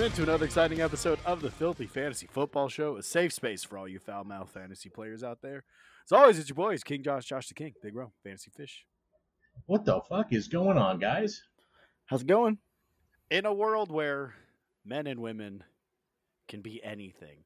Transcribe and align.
Welcome 0.00 0.18
into 0.18 0.30
another 0.30 0.46
exciting 0.46 0.80
episode 0.80 1.18
of 1.26 1.42
the 1.42 1.50
Filthy 1.50 1.86
Fantasy 1.86 2.26
Football 2.26 2.70
Show, 2.70 2.96
a 2.96 3.02
safe 3.02 3.34
space 3.34 3.62
for 3.64 3.76
all 3.76 3.86
you 3.86 3.98
foul 3.98 4.24
mouth 4.24 4.48
fantasy 4.48 4.88
players 4.88 5.22
out 5.22 5.42
there. 5.42 5.62
As 6.06 6.12
always, 6.12 6.38
it's 6.38 6.48
your 6.48 6.54
boys, 6.54 6.82
King 6.82 7.02
Josh, 7.02 7.26
Josh 7.26 7.48
the 7.48 7.54
King, 7.54 7.74
Big 7.82 7.94
Ro, 7.94 8.10
Fantasy 8.24 8.50
Fish. 8.50 8.86
What 9.66 9.84
the 9.84 10.00
fuck 10.08 10.32
is 10.32 10.48
going 10.48 10.78
on, 10.78 11.00
guys? 11.00 11.42
How's 12.06 12.22
it 12.22 12.26
going? 12.26 12.56
In 13.30 13.44
a 13.44 13.52
world 13.52 13.90
where 13.90 14.32
men 14.86 15.06
and 15.06 15.20
women 15.20 15.64
can 16.48 16.62
be 16.62 16.82
anything, 16.82 17.44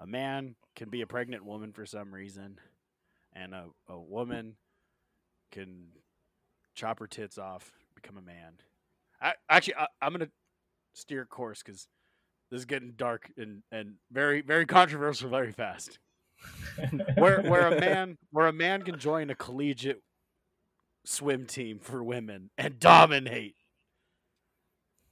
a 0.00 0.06
man 0.06 0.56
can 0.74 0.90
be 0.90 1.02
a 1.02 1.06
pregnant 1.06 1.44
woman 1.44 1.72
for 1.72 1.86
some 1.86 2.12
reason, 2.12 2.58
and 3.34 3.54
a, 3.54 3.66
a 3.88 4.00
woman 4.00 4.56
can 5.52 5.90
chop 6.74 6.98
her 6.98 7.06
tits 7.06 7.38
off, 7.38 7.70
become 7.94 8.16
a 8.16 8.22
man. 8.22 8.54
I, 9.22 9.34
actually, 9.48 9.76
I, 9.76 9.86
I'm 10.02 10.12
going 10.12 10.26
to 10.26 10.32
steer 10.94 11.26
course 11.26 11.62
because 11.62 11.86
this 12.50 12.58
is 12.58 12.64
getting 12.64 12.92
dark 12.96 13.30
and, 13.36 13.62
and 13.70 13.94
very, 14.10 14.40
very 14.40 14.66
controversial 14.66 15.28
very 15.28 15.52
fast. 15.52 15.98
where 17.16 17.40
where 17.42 17.68
a 17.68 17.80
man 17.80 18.18
where 18.30 18.48
a 18.48 18.52
man 18.52 18.82
can 18.82 18.98
join 18.98 19.30
a 19.30 19.34
collegiate 19.34 20.02
swim 21.04 21.46
team 21.46 21.78
for 21.78 22.02
women 22.02 22.50
and 22.58 22.78
dominate. 22.78 23.54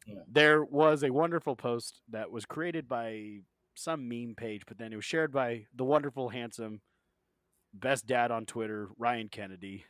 Yeah. 0.06 0.16
There 0.30 0.64
was 0.64 1.04
a 1.04 1.10
wonderful 1.10 1.54
post 1.54 2.00
that 2.10 2.30
was 2.30 2.44
created 2.44 2.88
by 2.88 3.40
some 3.74 4.08
meme 4.08 4.34
page, 4.36 4.62
but 4.66 4.78
then 4.78 4.92
it 4.92 4.96
was 4.96 5.04
shared 5.04 5.32
by 5.32 5.66
the 5.74 5.84
wonderful, 5.84 6.28
handsome, 6.28 6.80
best 7.72 8.06
dad 8.06 8.30
on 8.30 8.44
Twitter, 8.44 8.88
Ryan 8.98 9.28
Kennedy. 9.28 9.84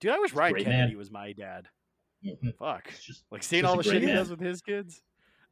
Dude, 0.00 0.12
I 0.12 0.18
wish 0.20 0.32
Ryan 0.32 0.52
great 0.52 0.64
Kennedy 0.66 0.92
man. 0.92 0.98
was 0.98 1.10
my 1.10 1.32
dad. 1.32 1.68
Mhm. 2.24 2.56
Fuck. 2.58 2.88
It's 2.88 3.02
just 3.04 3.24
Like 3.30 3.42
seeing 3.42 3.64
all 3.64 3.76
the 3.76 3.82
great 3.82 4.00
shit 4.00 4.02
he 4.02 4.12
does 4.14 4.30
with 4.30 4.40
his 4.40 4.60
kids. 4.60 5.02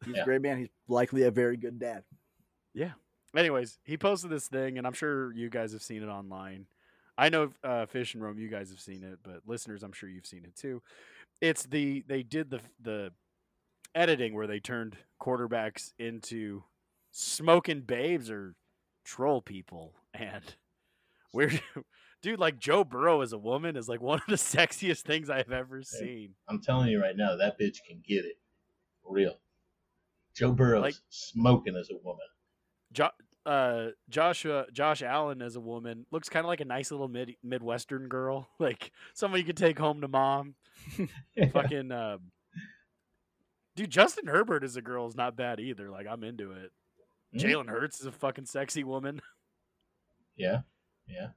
He's 0.05 0.15
Yeah. 0.17 0.23
a 0.23 0.25
great 0.25 0.43
man. 0.43 0.59
He's 0.59 0.69
likely 0.89 1.23
a 1.23 1.31
very 1.31 1.57
good 1.57 1.79
dad. 1.79 2.05
Yeah. 2.75 2.93
Anyways, 3.37 3.79
he 3.85 3.97
posted 3.97 4.31
this 4.31 4.49
thing, 4.49 4.79
and 4.79 4.87
I'm 4.87 4.93
sure 4.93 5.33
you 5.33 5.49
guys 5.51 5.73
have 5.73 5.83
seen 5.83 6.03
it 6.03 6.07
online. 6.09 6.67
I 7.19 7.29
know 7.29 7.53
uh, 7.65 7.87
Fish 7.87 8.15
and 8.15 8.23
Rome, 8.23 8.39
you 8.39 8.49
guys 8.49 8.71
have 8.71 8.81
seen 8.81 9.03
it, 9.03 9.19
but 9.23 9.41
listeners, 9.47 9.83
I'm 9.83 9.93
sure 9.93 10.09
you've 10.09 10.27
seen 10.27 10.45
it 10.45 10.55
too. 10.57 10.83
It's 11.41 11.65
the 11.65 12.03
they 12.07 12.23
did 12.23 12.51
the 12.51 12.61
the 12.81 13.13
editing 13.95 14.35
where 14.35 14.47
they 14.47 14.61
turned 14.61 14.97
quarterbacks 15.21 15.93
into 15.99 16.63
smoking 17.13 17.81
babes 17.83 18.31
or 18.31 18.55
troll 19.05 19.41
people, 19.41 19.95
and 20.13 20.43
we're 21.33 21.51
dude 22.23 22.41
like 22.41 22.59
Joe 22.59 22.85
Burrow 22.85 23.21
as 23.21 23.33
a 23.33 23.39
woman 23.39 23.77
is 23.77 23.89
like 23.89 24.01
one 24.03 24.19
of 24.19 24.27
the 24.29 24.35
sexiest 24.37 25.03
things 25.03 25.31
I've 25.31 25.53
ever 25.53 25.83
seen. 25.83 26.35
I'm 26.49 26.61
telling 26.61 26.89
you 26.89 27.01
right 27.01 27.17
now, 27.17 27.37
that 27.37 27.59
bitch 27.59 27.79
can 27.87 28.03
get 28.07 28.25
it. 28.25 28.39
For 29.03 29.13
real. 29.13 29.39
Joe 30.35 30.53
Burrow's 30.53 30.83
Like- 30.83 30.95
smoking 31.09 31.77
as 31.77 31.91
a 31.91 31.97
woman. 32.05 32.27
Jo- 32.93 33.11
uh, 33.47 33.89
Joshua 34.09 34.67
Josh 34.73 35.03
Allen 35.03 35.41
as 35.41 35.55
a 35.57 35.61
woman 35.61 36.05
looks 36.11 36.29
kind 36.29 36.45
of 36.45 36.49
like 36.49 36.61
a 36.61 36.65
nice 36.65 36.91
little 36.91 37.07
mid 37.09 37.37
Midwestern 37.45 38.09
girl, 38.09 38.49
like 38.59 38.91
someone 39.15 39.39
you 39.41 39.47
could 39.47 39.57
take 39.57 39.79
home 39.79 40.01
to 40.01 40.09
mom. 40.09 40.55
Fucking 41.53 41.93
um, 41.93 42.33
dude, 43.77 43.91
Justin 43.91 44.27
Herbert 44.27 44.65
as 44.65 44.77
a 44.77 44.83
girl 44.83 45.07
is 45.07 45.15
not 45.17 45.37
bad 45.37 45.61
either. 45.61 45.91
Like 45.91 46.07
I'm 46.11 46.25
into 46.25 46.53
it. 46.53 46.73
Mm, 47.35 47.41
Jalen 47.41 47.69
Hurts 47.69 48.01
is 48.01 48.07
a 48.07 48.13
fucking 48.13 48.47
sexy 48.47 48.83
woman. 48.85 49.21
Yeah. 50.37 50.61
Yeah. 51.09 51.29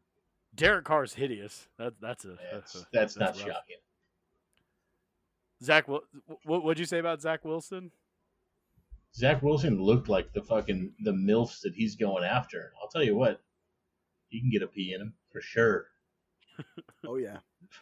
Derek 0.59 0.85
Carr's 0.85 1.13
hideous. 1.13 1.67
That's 1.77 1.95
that's 2.01 2.25
a 2.25 2.37
That's, 2.53 2.75
a- 2.75 2.85
that's 2.93 3.17
not 3.17 3.29
rough. 3.29 3.37
shocking. 3.39 3.77
Zach, 5.63 5.87
what 5.87 6.03
what 6.43 6.63
would 6.63 6.79
you 6.79 6.85
say 6.85 6.99
about 6.99 7.21
Zach 7.21 7.43
Wilson? 7.43 7.91
Zach 9.15 9.41
Wilson 9.41 9.81
looked 9.81 10.07
like 10.07 10.31
the 10.33 10.41
fucking 10.41 10.93
the 11.03 11.11
MILFs 11.11 11.61
that 11.61 11.73
he's 11.75 11.95
going 11.95 12.23
after. 12.23 12.71
I'll 12.81 12.87
tell 12.89 13.03
you 13.03 13.15
what, 13.15 13.41
he 14.29 14.39
can 14.39 14.49
get 14.51 14.61
a 14.61 14.67
pee 14.67 14.93
in 14.93 15.01
him 15.01 15.13
for 15.31 15.41
sure. 15.41 15.87
Oh 17.07 17.15
yeah. 17.15 17.37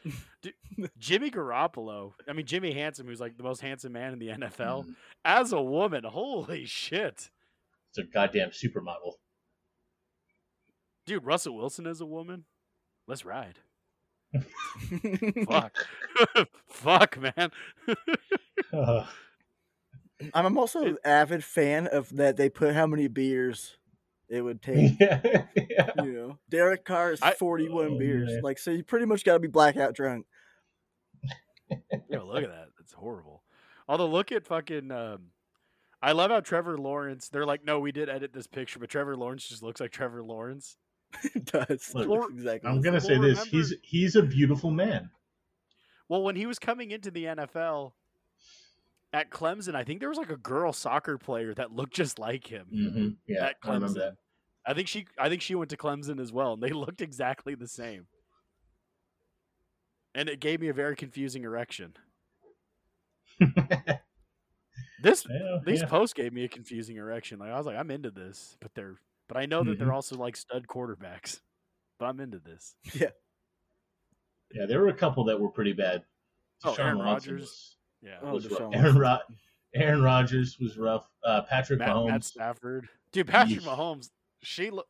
Jimmy 1.00 1.32
Garoppolo. 1.32 2.14
I 2.28 2.34
mean 2.34 2.46
Jimmy 2.46 2.72
Handsome, 2.74 3.08
who's 3.08 3.20
like 3.20 3.36
the 3.36 3.44
most 3.44 3.62
handsome 3.62 3.94
man 3.94 4.14
in 4.14 4.20
the 4.20 4.28
NFL. 4.28 4.86
Mm, 4.86 4.96
As 5.26 5.52
a 5.52 5.62
woman, 5.62 6.04
holy 6.04 6.66
shit. 6.66 7.32
It's 7.90 7.98
a 7.98 8.04
goddamn 8.04 8.52
supermodel. 8.52 9.14
Dude, 11.08 11.26
Russell 11.26 11.56
Wilson 11.56 11.88
as 11.88 12.02
a 12.02 12.06
woman? 12.06 12.46
Let's 13.08 13.26
ride. 13.26 13.60
Fuck. 15.48 15.76
Fuck, 16.68 17.18
man. 17.20 17.52
Uh, 18.74 19.06
I'm 20.34 20.58
also 20.58 20.84
an 20.86 20.98
avid 21.06 21.44
fan 21.44 21.88
of 21.88 22.16
that. 22.18 22.38
They 22.38 22.50
put 22.50 22.74
how 22.76 22.88
many 22.88 23.08
beers 23.08 23.78
it 24.30 24.42
would 24.42 24.62
take. 24.64 25.00
yeah, 25.00 25.22
yeah. 25.56 25.90
You 26.04 26.12
know, 26.14 26.38
Derek 26.50 26.84
Carr 26.86 27.14
is 27.14 27.22
I- 27.22 27.32
41 27.36 27.86
Oh, 27.94 27.98
beers. 27.98 28.30
man. 28.32 28.42
Like, 28.44 28.58
so 28.60 28.72
you 28.72 28.84
pretty 28.84 29.06
much 29.06 29.24
got 29.24 29.34
to 29.34 29.40
be 29.40 29.48
blackout 29.48 29.94
drunk. 29.96 30.26
Yo, 32.10 32.26
look 32.26 32.44
at 32.44 32.50
that. 32.50 32.68
That's 32.78 32.94
horrible. 32.94 33.44
Although 33.88 34.08
look 34.08 34.32
at 34.32 34.46
fucking 34.48 34.92
um 34.92 35.28
I 36.02 36.12
love 36.12 36.30
how 36.30 36.42
Trevor 36.42 36.78
Lawrence, 36.78 37.30
they're 37.30 37.46
like, 37.46 37.66
no, 37.66 37.80
we 37.80 37.92
did 37.92 38.08
edit 38.10 38.32
this 38.32 38.46
picture, 38.48 38.78
but 38.80 38.90
Trevor 38.90 39.16
Lawrence 39.18 39.48
just 39.48 39.64
looks 39.64 39.82
like 39.82 39.92
Trevor 39.92 40.22
Lawrence. 40.24 40.78
it 41.36 41.46
does. 41.46 41.94
Look, 41.94 42.10
It 42.32 42.34
exactly. 42.34 42.70
I'm 42.70 42.82
gonna 42.82 43.02
say 43.02 43.18
Well, 43.18 43.28
this: 43.30 43.44
he's 43.46 43.70
remember- 43.72 43.76
he's 43.84 44.16
a 44.16 44.24
beautiful 44.24 44.72
man. 44.72 45.10
Well, 46.10 46.24
when 46.24 46.36
he 46.36 46.46
was 46.46 46.58
coming 46.60 46.92
into 46.92 47.12
the 47.12 47.26
NFL 47.26 47.92
at 49.14 49.30
Clemson, 49.30 49.76
I 49.76 49.84
think 49.84 50.00
there 50.00 50.10
was 50.10 50.18
like 50.18 50.30
a 50.30 50.38
girl 50.38 50.72
soccer 50.74 51.18
player 51.18 51.54
that 51.56 51.72
looked 51.72 51.94
just 51.94 52.18
like 52.20 52.48
him. 52.48 52.68
hmm 52.72 53.08
Yeah, 53.28 53.48
At 53.48 53.56
I 53.64 53.74
remember 53.74 54.00
Clemson. 54.00 54.16
I 54.66 54.74
think 54.74 54.88
she 54.88 55.06
I 55.18 55.30
think 55.30 55.42
she 55.42 55.56
went 55.56 55.70
to 55.72 55.78
Clemson 55.78 56.20
as 56.20 56.32
well, 56.32 56.54
and 56.54 56.62
they 56.64 56.70
looked 56.72 57.02
exactly 57.02 57.56
the 57.56 57.68
same. 57.68 58.08
And 60.16 60.30
it 60.30 60.40
gave 60.40 60.60
me 60.62 60.68
a 60.70 60.74
very 60.74 60.96
confusing 60.96 61.44
erection. 61.44 61.94
This 65.04 65.28
yeah, 65.30 65.60
these 65.64 65.82
yeah. 65.82 65.88
posts 65.88 66.14
gave 66.16 66.34
me 66.34 66.44
a 66.44 66.48
confusing 66.48 66.98
erection. 66.98 67.38
Like 67.38 67.52
I 67.52 67.58
was 67.58 67.68
like, 67.68 67.78
I'm 67.78 67.92
into 67.92 68.10
this, 68.10 68.58
but 68.60 68.74
they're 68.74 68.96
but 69.28 69.38
I 69.38 69.46
know 69.46 69.64
that 69.64 69.78
they're 69.78 69.88
Mhm. 69.88 69.94
also 69.94 70.16
like 70.18 70.36
stud 70.36 70.68
quarterbacks. 70.68 71.42
But 72.00 72.06
I'm 72.08 72.20
into 72.20 72.40
this. 72.40 72.76
yeah, 72.94 73.10
Yeah, 74.54 74.66
there 74.68 74.80
were 74.82 74.90
a 74.90 74.94
couple 74.94 75.24
that 75.26 75.40
were 75.40 75.50
pretty 75.50 75.74
bad. 75.74 76.04
Oh, 76.64 76.72
Deshaun 76.74 76.80
Aaron 76.80 76.98
Watson 77.00 77.34
Rodgers. 77.34 77.42
was- 77.42 77.78
Yeah. 78.02 78.20
Oh, 78.22 78.34
was 78.34 78.48
rough. 78.50 78.60
Aaron 78.62 78.74
Watson. 78.74 78.98
Rod- 79.00 79.22
Aaron 79.76 80.02
Rodgers 80.04 80.58
was 80.60 80.78
rough. 80.78 81.10
Uh, 81.24 81.42
Patrick 81.44 81.80
Matt, 81.80 81.90
Mahomes. 81.90 82.08
Matt 82.10 82.24
Stafford. 82.24 82.90
Dude, 83.12 83.28
Patrick 83.28 83.60
Yeesh. 83.62 83.64
Mahomes, 83.68 84.10
she 84.44 84.70
look 84.70 84.88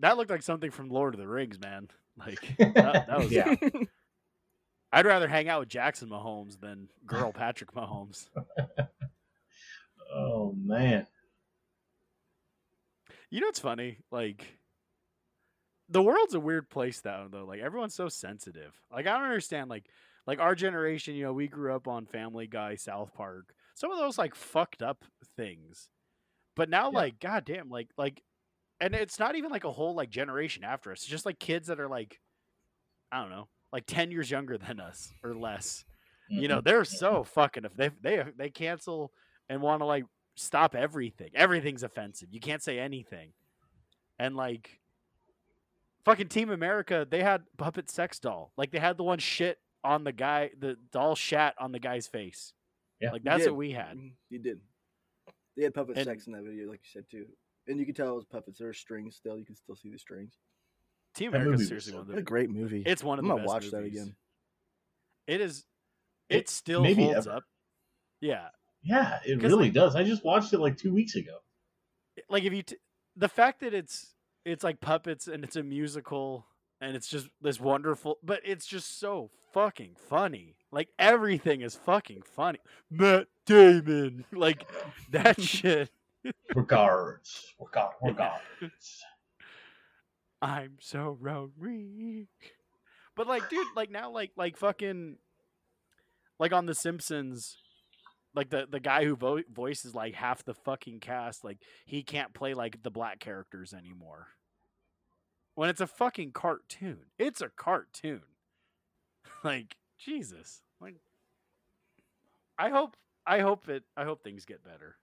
that 0.00 0.16
looked 0.16 0.30
like 0.30 0.42
something 0.42 0.70
from 0.70 0.88
Lord 0.90 1.14
of 1.14 1.20
the 1.20 1.26
Rings, 1.28 1.58
man. 1.58 1.88
Like 2.16 2.40
that, 2.58 2.74
that 3.06 3.18
was 3.18 3.30
Yeah. 3.32 3.54
I'd 4.92 5.06
rather 5.06 5.28
hang 5.28 5.48
out 5.48 5.60
with 5.60 5.68
Jackson 5.68 6.08
Mahomes 6.08 6.58
than 6.60 6.88
girl 7.06 7.32
Patrick 7.32 7.72
Mahomes. 7.72 8.28
Oh 10.12 10.52
man. 10.56 11.06
You 13.30 13.40
know 13.40 13.48
what's 13.48 13.60
funny? 13.60 13.98
Like 14.10 14.58
the 15.88 16.02
world's 16.02 16.34
a 16.34 16.40
weird 16.40 16.68
place 16.68 17.00
though 17.00 17.28
though. 17.30 17.44
Like 17.44 17.60
everyone's 17.60 17.94
so 17.94 18.08
sensitive. 18.08 18.74
Like 18.92 19.06
I 19.06 19.12
don't 19.14 19.24
understand 19.24 19.70
like 19.70 19.86
like 20.26 20.40
our 20.40 20.54
generation, 20.54 21.14
you 21.14 21.24
know, 21.24 21.32
we 21.32 21.48
grew 21.48 21.74
up 21.74 21.88
on 21.88 22.04
Family 22.06 22.46
Guy, 22.46 22.74
South 22.74 23.14
Park. 23.14 23.54
Some 23.74 23.90
of 23.90 23.98
those 23.98 24.18
like 24.18 24.34
fucked 24.34 24.82
up 24.82 25.04
things. 25.36 25.88
But 26.56 26.68
now 26.68 26.90
Yeah. 26.90 26.98
like 26.98 27.20
goddamn 27.20 27.68
like 27.70 27.88
like 27.96 28.22
and 28.80 28.94
it's 28.94 29.18
not 29.18 29.34
even 29.36 29.50
like 29.50 29.64
a 29.64 29.72
whole 29.72 29.94
like 29.94 30.10
generation 30.10 30.64
after 30.64 30.92
us. 30.92 30.98
It's 31.00 31.06
just 31.06 31.26
like 31.26 31.38
kids 31.38 31.68
that 31.68 31.80
are 31.80 31.88
like 31.88 32.18
I 33.10 33.20
don't 33.20 33.30
know, 33.30 33.48
like 33.72 33.84
10 33.86 34.10
years 34.10 34.30
younger 34.30 34.58
than 34.58 34.80
us 34.80 35.10
or 35.24 35.34
less. 35.34 35.84
You 36.30 36.46
know, 36.46 36.60
they're 36.60 36.84
so 36.84 37.24
fucking 37.24 37.64
if 37.64 37.74
they 37.74 37.88
they 38.02 38.22
they 38.36 38.50
cancel 38.50 39.12
and 39.48 39.62
want 39.62 39.80
to 39.80 39.86
like 39.86 40.04
stop 40.38 40.74
everything. 40.74 41.30
Everything's 41.34 41.82
offensive. 41.82 42.28
You 42.32 42.40
can't 42.40 42.62
say 42.62 42.78
anything. 42.78 43.32
And 44.18 44.36
like 44.36 44.80
fucking 46.04 46.28
Team 46.28 46.50
America, 46.50 47.06
they 47.08 47.22
had 47.22 47.42
puppet 47.56 47.90
sex 47.90 48.18
doll. 48.18 48.52
Like 48.56 48.70
they 48.70 48.78
had 48.78 48.96
the 48.96 49.04
one 49.04 49.18
shit 49.18 49.58
on 49.84 50.04
the 50.04 50.12
guy, 50.12 50.50
the 50.58 50.76
doll 50.92 51.14
shat 51.14 51.54
on 51.58 51.72
the 51.72 51.78
guy's 51.78 52.06
face. 52.06 52.52
Yeah. 53.00 53.12
Like 53.12 53.22
that's 53.22 53.44
what 53.46 53.56
we 53.56 53.72
had. 53.72 53.96
Mm-hmm. 53.96 54.08
You 54.30 54.38
did. 54.38 54.60
They 55.56 55.64
had 55.64 55.74
puppet 55.74 55.96
And- 55.96 56.06
sex 56.06 56.26
in 56.26 56.32
that 56.32 56.42
video, 56.42 56.68
like 56.68 56.80
you 56.84 56.90
said 56.92 57.04
too. 57.10 57.26
and 57.66 57.78
you 57.78 57.86
can 57.86 57.94
tell 57.94 58.08
it 58.10 58.14
was 58.14 58.24
puppets. 58.24 58.58
There 58.58 58.68
are 58.68 58.72
strings 58.74 59.16
still. 59.16 59.38
You 59.38 59.44
can 59.44 59.56
still 59.56 59.76
see 59.76 59.90
the 59.90 59.98
strings. 59.98 60.34
Team 61.14 61.32
That 61.32 61.42
America 61.42 61.62
is 61.62 61.68
seriously 61.68 61.92
one 61.94 62.02
of 62.02 62.08
What 62.08 62.14
the 62.14 62.20
a 62.20 62.24
great 62.24 62.50
movie. 62.50 62.82
It's 62.86 63.02
one 63.04 63.18
of 63.18 63.24
I'm 63.24 63.28
the 63.28 63.34
gonna 63.36 63.42
best 63.44 63.54
watch 63.54 63.70
that 63.72 63.84
again. 63.84 64.14
It 65.26 65.40
is. 65.40 65.64
It- 66.28 66.36
It 66.36 66.48
still 66.48 66.84
holds 66.84 67.26
ever. 67.26 67.36
up. 67.36 67.44
Yeah, 68.20 68.48
Yeah, 68.82 69.18
it 69.26 69.42
really 69.42 69.64
like- 69.66 69.72
does. 69.74 69.96
I 69.96 70.04
just 70.04 70.24
watched 70.24 70.52
it 70.52 70.58
like 70.58 70.76
two 70.76 70.92
weeks 70.94 71.14
ago. 71.16 71.38
like 72.28 72.44
if 72.44 72.52
you 72.52 72.62
t- 72.62 72.76
the 73.16 73.28
fact 73.28 73.60
that 73.60 73.74
it's 73.74 74.14
it's 74.44 74.64
like 74.64 74.80
puppets 74.80 75.26
and 75.28 75.44
it's 75.44 75.56
a 75.56 75.62
musical 75.62 76.46
and 76.80 76.94
it's 76.96 77.08
just 77.08 77.28
this 77.40 77.60
wonderful, 77.60 78.18
but 78.22 78.40
it's 78.44 78.66
just 78.66 78.98
so 79.00 79.30
fucking 79.52 79.96
funny. 80.08 80.56
Like 80.70 80.88
everything 80.98 81.60
is 81.62 81.74
fucking 81.74 82.22
funny. 82.22 82.58
Matt 82.90 83.26
Damon, 83.46 84.24
like 84.32 84.64
that 85.10 85.40
shit. 85.40 85.90
Regards, 86.54 87.54
regard, 87.60 87.94
regards. 88.02 89.02
I'm 90.40 90.76
so 90.80 91.16
Rory. 91.20 92.28
But 93.16 93.26
like, 93.26 93.48
dude, 93.50 93.66
like 93.74 93.90
now, 93.90 94.10
like, 94.10 94.30
like 94.36 94.56
fucking, 94.56 95.16
like 96.38 96.52
on 96.52 96.66
The 96.66 96.74
Simpsons, 96.74 97.56
like 98.34 98.50
the 98.50 98.66
the 98.70 98.80
guy 98.80 99.04
who 99.04 99.16
vo- 99.16 99.42
voices 99.52 99.94
like 99.94 100.14
half 100.14 100.44
the 100.44 100.54
fucking 100.54 101.00
cast, 101.00 101.44
like 101.44 101.58
he 101.86 102.02
can't 102.02 102.34
play 102.34 102.54
like 102.54 102.82
the 102.82 102.90
black 102.90 103.18
characters 103.20 103.72
anymore. 103.72 104.28
When 105.54 105.68
it's 105.68 105.80
a 105.80 105.86
fucking 105.86 106.32
cartoon, 106.32 107.06
it's 107.18 107.40
a 107.40 107.48
cartoon. 107.48 108.22
like 109.44 109.76
Jesus, 109.98 110.62
like 110.80 110.96
I 112.58 112.70
hope, 112.70 112.96
I 113.26 113.40
hope 113.40 113.68
it, 113.68 113.84
I 113.96 114.04
hope 114.04 114.22
things 114.22 114.44
get 114.44 114.64
better. 114.64 114.96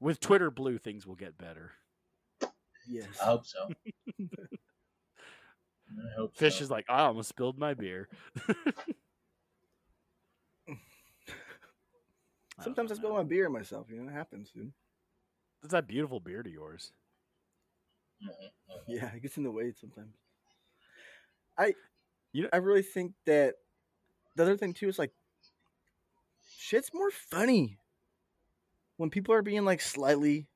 With 0.00 0.20
Twitter 0.20 0.50
Blue, 0.50 0.78
things 0.78 1.06
will 1.06 1.16
get 1.16 1.36
better. 1.36 1.72
Yes. 2.86 3.06
I 3.20 3.24
hope 3.24 3.46
so. 3.46 3.70
I 4.20 6.14
hope 6.16 6.36
Fish 6.36 6.58
so. 6.58 6.64
is 6.64 6.70
like, 6.70 6.84
I 6.88 7.02
almost 7.02 7.28
spilled 7.28 7.58
my 7.58 7.74
beer. 7.74 8.08
Sometimes 12.64 12.90
I 12.90 12.94
don't 12.94 12.96
spill 13.02 13.10
know. 13.10 13.16
my 13.16 13.22
beer 13.24 13.48
myself. 13.48 13.86
You 13.90 14.02
know, 14.02 14.08
it 14.10 14.12
happens, 14.14 14.50
dude. 14.50 14.72
It's 15.62 15.72
that 15.72 15.86
beautiful 15.86 16.20
beard 16.20 16.46
of 16.46 16.52
yours. 16.52 16.92
Mhm, 18.22 18.28
mhm. 18.70 18.82
Yeah, 18.88 19.14
it 19.14 19.22
gets 19.22 19.36
in 19.36 19.44
the 19.44 19.50
way 19.50 19.72
sometimes. 19.72 20.14
I, 21.56 21.74
You 22.32 22.42
know- 22.44 22.50
I 22.52 22.56
really 22.56 22.82
think 22.82 23.14
that 23.26 23.54
the 24.36 24.42
other 24.42 24.56
thing 24.56 24.74
too 24.74 24.88
is 24.88 24.98
like, 24.98 25.12
shit's 26.58 26.92
more 26.92 27.10
funny 27.10 27.78
when 28.96 29.10
people 29.10 29.34
are 29.34 29.42
being 29.42 29.64
like 29.64 29.80
slightly 29.80 30.48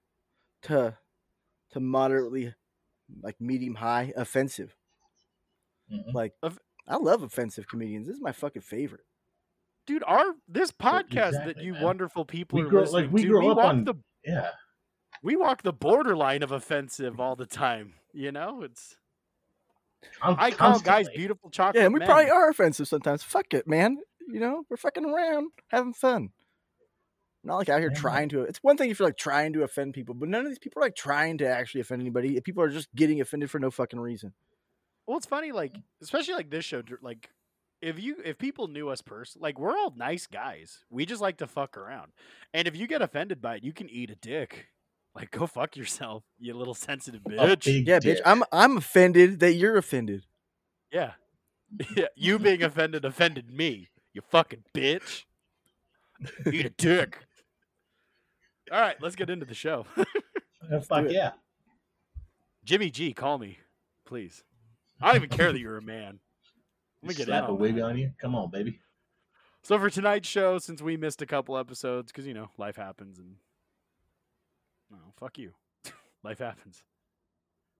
to, 0.62 0.96
to 1.70 1.80
moderately, 1.80 2.54
like 3.22 3.40
medium 3.40 3.76
high 3.76 4.12
offensive. 4.16 4.74
Mhm. 5.90 6.12
Like, 6.14 6.34
I 6.86 6.96
love 6.96 7.22
offensive 7.22 7.68
comedians. 7.68 8.06
This 8.06 8.16
is 8.16 8.22
my 8.22 8.32
fucking 8.32 8.62
favorite. 8.62 9.04
Dude, 9.88 10.04
our 10.06 10.34
this 10.46 10.70
podcast 10.70 11.44
that 11.46 11.60
you 11.62 11.72
man. 11.72 11.82
wonderful 11.82 12.24
people 12.24 12.58
We 12.60 12.66
are 12.66 12.68
grow- 12.68 12.80
listening 12.82 13.04
like, 13.06 13.12
we 13.12 13.22
to, 13.22 13.28
grow 13.28 13.40
we 13.40 13.50
up 13.50 13.56
walk 13.56 13.66
on- 13.66 13.84
the 13.84 13.94
Yeah, 14.24 14.50
we 15.22 15.34
walk 15.34 15.62
the 15.62 15.72
borderline 15.72 16.42
of 16.44 16.52
offensive 16.52 17.18
all 17.18 17.34
the 17.34 17.46
time. 17.46 17.94
You 18.12 18.30
know, 18.30 18.62
it's 18.62 18.96
I'm 20.22 20.36
I 20.38 20.50
call 20.52 20.78
guys 20.78 21.08
beautiful 21.08 21.50
chocolate. 21.50 21.76
Yeah, 21.80 21.86
and 21.86 21.94
we 21.94 21.98
men. 22.00 22.06
probably 22.06 22.30
are 22.30 22.48
offensive 22.50 22.86
sometimes. 22.86 23.22
Fuck 23.24 23.52
it, 23.54 23.66
man. 23.66 23.98
You 24.28 24.38
know, 24.40 24.62
we're 24.68 24.76
fucking 24.76 25.04
around, 25.06 25.50
having 25.70 25.94
fun. 25.94 26.28
Not 27.42 27.56
like 27.56 27.68
out 27.70 27.80
here 27.80 27.90
Yeah. 27.92 27.98
trying 27.98 28.28
to. 28.30 28.42
It's 28.42 28.58
one 28.62 28.76
thing 28.76 28.90
if 28.90 28.98
you're 28.98 29.08
like 29.08 29.16
trying 29.16 29.54
to 29.54 29.62
offend 29.62 29.94
people, 29.94 30.14
but 30.14 30.28
none 30.28 30.42
of 30.42 30.48
these 30.48 30.58
people 30.58 30.82
are 30.82 30.86
like 30.86 30.96
trying 30.96 31.38
to 31.38 31.48
actually 31.48 31.80
offend 31.80 32.02
anybody. 32.02 32.38
People 32.42 32.62
are 32.62 32.68
just 32.68 32.94
getting 32.94 33.20
offended 33.20 33.50
for 33.50 33.58
no 33.58 33.70
fucking 33.70 33.98
reason. 34.00 34.34
Well, 35.06 35.16
it's 35.16 35.26
funny, 35.26 35.50
like 35.52 35.74
especially 36.02 36.34
like 36.34 36.50
this 36.50 36.66
show. 36.66 36.82
Like, 37.00 37.30
if 37.80 37.98
you 38.00 38.16
if 38.24 38.38
people 38.38 38.68
knew 38.68 38.88
us 38.88 39.00
personally, 39.02 39.42
like 39.44 39.58
we're 39.58 39.76
all 39.76 39.92
nice 39.96 40.26
guys. 40.26 40.84
We 40.90 41.06
just 41.06 41.20
like 41.22 41.38
to 41.38 41.46
fuck 41.46 41.76
around, 41.76 42.12
and 42.54 42.66
if 42.68 42.76
you 42.76 42.86
get 42.86 43.02
offended 43.02 43.40
by 43.40 43.56
it, 43.56 43.64
you 43.64 43.72
can 43.72 43.88
eat 43.90 44.10
a 44.10 44.14
dick. 44.16 44.66
Like, 45.14 45.30
go 45.32 45.46
fuck 45.46 45.76
yourself, 45.76 46.22
you 46.38 46.54
little 46.54 46.74
sensitive 46.74 47.22
A 47.26 47.30
bitch. 47.30 47.64
big 47.64 47.86
Yeah, 47.88 47.98
dick. 47.98 48.18
bitch. 48.18 48.20
I'm 48.24 48.44
I'm 48.52 48.76
offended 48.76 49.40
that 49.40 49.54
you're 49.54 49.76
offended. 49.76 50.24
Yeah. 50.92 51.12
Yeah. 51.96 52.06
You 52.16 52.38
being 52.38 52.62
offended 52.62 53.04
offended 53.04 53.50
me. 53.50 53.88
You 54.14 54.22
fucking 54.30 54.64
bitch. 54.74 55.24
Eat 56.50 56.64
a 56.66 56.70
dick. 56.70 57.18
All 58.72 58.80
right, 58.80 58.96
let's 59.02 59.16
get 59.16 59.30
into 59.30 59.46
the 59.46 59.54
show. 59.54 59.86
Uh, 60.70 60.80
fuck 60.80 61.06
yeah. 61.08 61.30
Jimmy 62.64 62.90
G, 62.90 63.14
call 63.14 63.38
me, 63.38 63.58
please. 64.04 64.42
I 65.00 65.06
don't 65.06 65.16
even 65.16 65.28
care 65.30 65.50
that 65.52 65.58
you're 65.60 65.78
a 65.78 65.82
man. 65.82 66.18
Let 67.02 67.08
me 67.08 67.14
get 67.14 67.26
Slap 67.26 67.44
in 67.44 67.50
a 67.50 67.52
on 67.52 67.58
wig 67.58 67.76
that. 67.76 67.82
on 67.82 67.98
you. 67.98 68.12
Come 68.20 68.34
on, 68.34 68.50
baby. 68.50 68.80
So 69.62 69.78
for 69.78 69.90
tonight's 69.90 70.28
show, 70.28 70.58
since 70.58 70.80
we 70.82 70.96
missed 70.96 71.22
a 71.22 71.26
couple 71.26 71.56
episodes, 71.58 72.10
because 72.10 72.26
you 72.26 72.34
know 72.34 72.50
life 72.58 72.76
happens, 72.76 73.18
and 73.18 73.36
no, 74.90 74.98
fuck 75.16 75.38
you, 75.38 75.52
life 76.24 76.38
happens. 76.38 76.82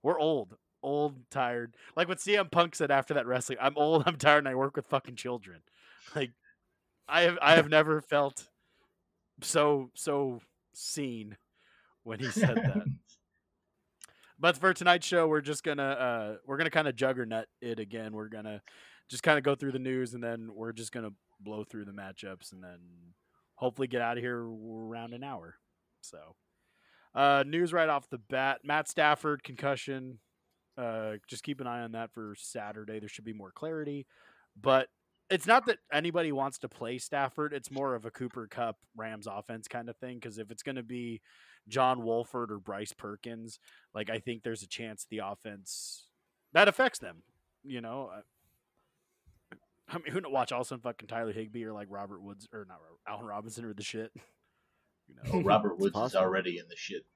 We're 0.03 0.19
old, 0.19 0.56
old, 0.82 1.17
tired. 1.31 1.75
Like 1.97 2.09
what 2.09 2.19
CM 2.19 2.50
Punk 2.50 2.75
said 2.75 2.91
after 2.91 3.15
that 3.15 3.26
wrestling. 3.26 3.59
I'm 3.61 3.76
old. 3.76 4.05
I'm 4.06 4.17
tired, 4.17 4.38
and 4.38 4.49
I 4.49 4.55
work 4.55 4.76
with 4.76 4.87
fucking 4.87 5.17
children. 5.17 5.61
Like 6.17 6.31
I 7.06 7.23
have, 7.23 7.38
I 7.43 7.55
have 7.56 7.69
never 7.69 8.00
felt 8.00 8.49
so 9.43 9.91
so 9.94 10.41
seen 10.73 11.37
when 12.03 12.19
he 12.19 12.31
said 12.31 12.56
that. 12.56 12.85
But 14.41 14.56
for 14.56 14.73
tonight's 14.73 15.06
show, 15.06 15.26
we're 15.26 15.41
just 15.41 15.64
gonna 15.64 15.82
uh, 15.82 16.37
we're 16.47 16.56
gonna 16.56 16.71
kind 16.71 16.87
of 16.88 16.94
juggernaut 16.97 17.47
it 17.61 17.81
again. 17.81 18.12
We're 18.12 18.29
gonna 18.29 18.62
just 19.08 19.22
kind 19.22 19.38
of 19.38 19.44
go 19.44 19.55
through 19.55 19.72
the 19.72 19.78
news, 19.78 20.14
and 20.14 20.22
then 20.22 20.50
we're 20.55 20.72
just 20.72 20.93
gonna 20.93 21.12
blow 21.40 21.64
through 21.64 21.84
the 21.84 21.93
matchups, 21.93 22.52
and 22.52 22.62
then 22.62 22.78
hopefully 23.55 23.88
get 23.88 24.02
out 24.02 24.16
of 24.16 24.22
here 24.22 24.40
around 24.40 25.14
an 25.14 25.25
hour. 25.25 25.56
So, 26.00 26.37
uh, 27.14 27.44
news 27.46 27.72
right 27.72 27.88
off 27.88 28.10
the 28.10 28.19
bat: 28.19 28.60
Matt 28.64 28.88
Stafford 28.88 29.43
concussion. 29.43 30.20
Uh, 30.76 31.16
just 31.26 31.43
keep 31.43 31.60
an 31.60 31.66
eye 31.66 31.82
on 31.82 31.93
that 31.93 32.12
for 32.12 32.34
Saturday. 32.38 33.00
There 33.00 33.08
should 33.08 33.25
be 33.25 33.32
more 33.32 33.50
clarity, 33.50 34.06
but 34.60 34.88
it's 35.31 35.46
not 35.46 35.66
that 35.66 35.78
anybody 35.93 36.32
wants 36.32 36.58
to 36.58 36.69
play 36.69 36.99
Stafford. 36.99 37.52
It's 37.52 37.70
more 37.70 37.94
of 37.94 38.04
a 38.04 38.11
Cooper 38.11 38.46
Kupp 38.49 38.76
Rams 38.96 39.26
offense 39.26 39.69
kind 39.69 39.88
of 39.88 39.96
thing. 39.96 40.16
Because 40.16 40.38
if 40.38 40.50
it's 40.50 40.62
going 40.62 40.76
to 40.76 40.82
be 40.82 41.20
John 41.69 42.02
Wolford 42.02 42.50
or 42.50 42.58
Bryce 42.58 42.93
Perkins, 42.93 43.58
like 43.94 44.08
I 44.08 44.19
think 44.19 44.43
there's 44.43 44.62
a 44.62 44.69
chance 44.69 45.06
the 45.11 45.20
offense 45.25 46.06
that 46.52 46.68
affects 46.68 46.99
them. 46.99 47.23
You 47.64 47.80
know, 47.80 48.11
I, 49.88 49.95
I 49.95 49.99
mean, 49.99 50.12
who 50.12 50.21
kn- 50.21 50.33
watch 50.33 50.52
all 50.52 50.61
of 50.62 50.83
fucking 50.83 51.09
Tyler 51.09 51.33
Higbee 51.33 51.64
or 51.64 51.73
like 51.73 51.88
Robert 51.90 52.23
Woods 52.23 52.49
or 52.52 52.64
not 52.68 52.78
Robert, 52.83 52.99
Allen 53.09 53.26
Robinson 53.26 53.64
or 53.64 53.73
the 53.75 53.83
shit. 53.83 54.12
You 55.09 55.14
know, 55.14 55.23
Oh, 55.38 55.42
Robert 55.42 55.73
It's 55.80 55.95
Woods 55.95 56.11
is 56.12 56.16
already 56.16 56.59
in 56.59 56.68
the 56.68 56.76
shit. 56.76 57.07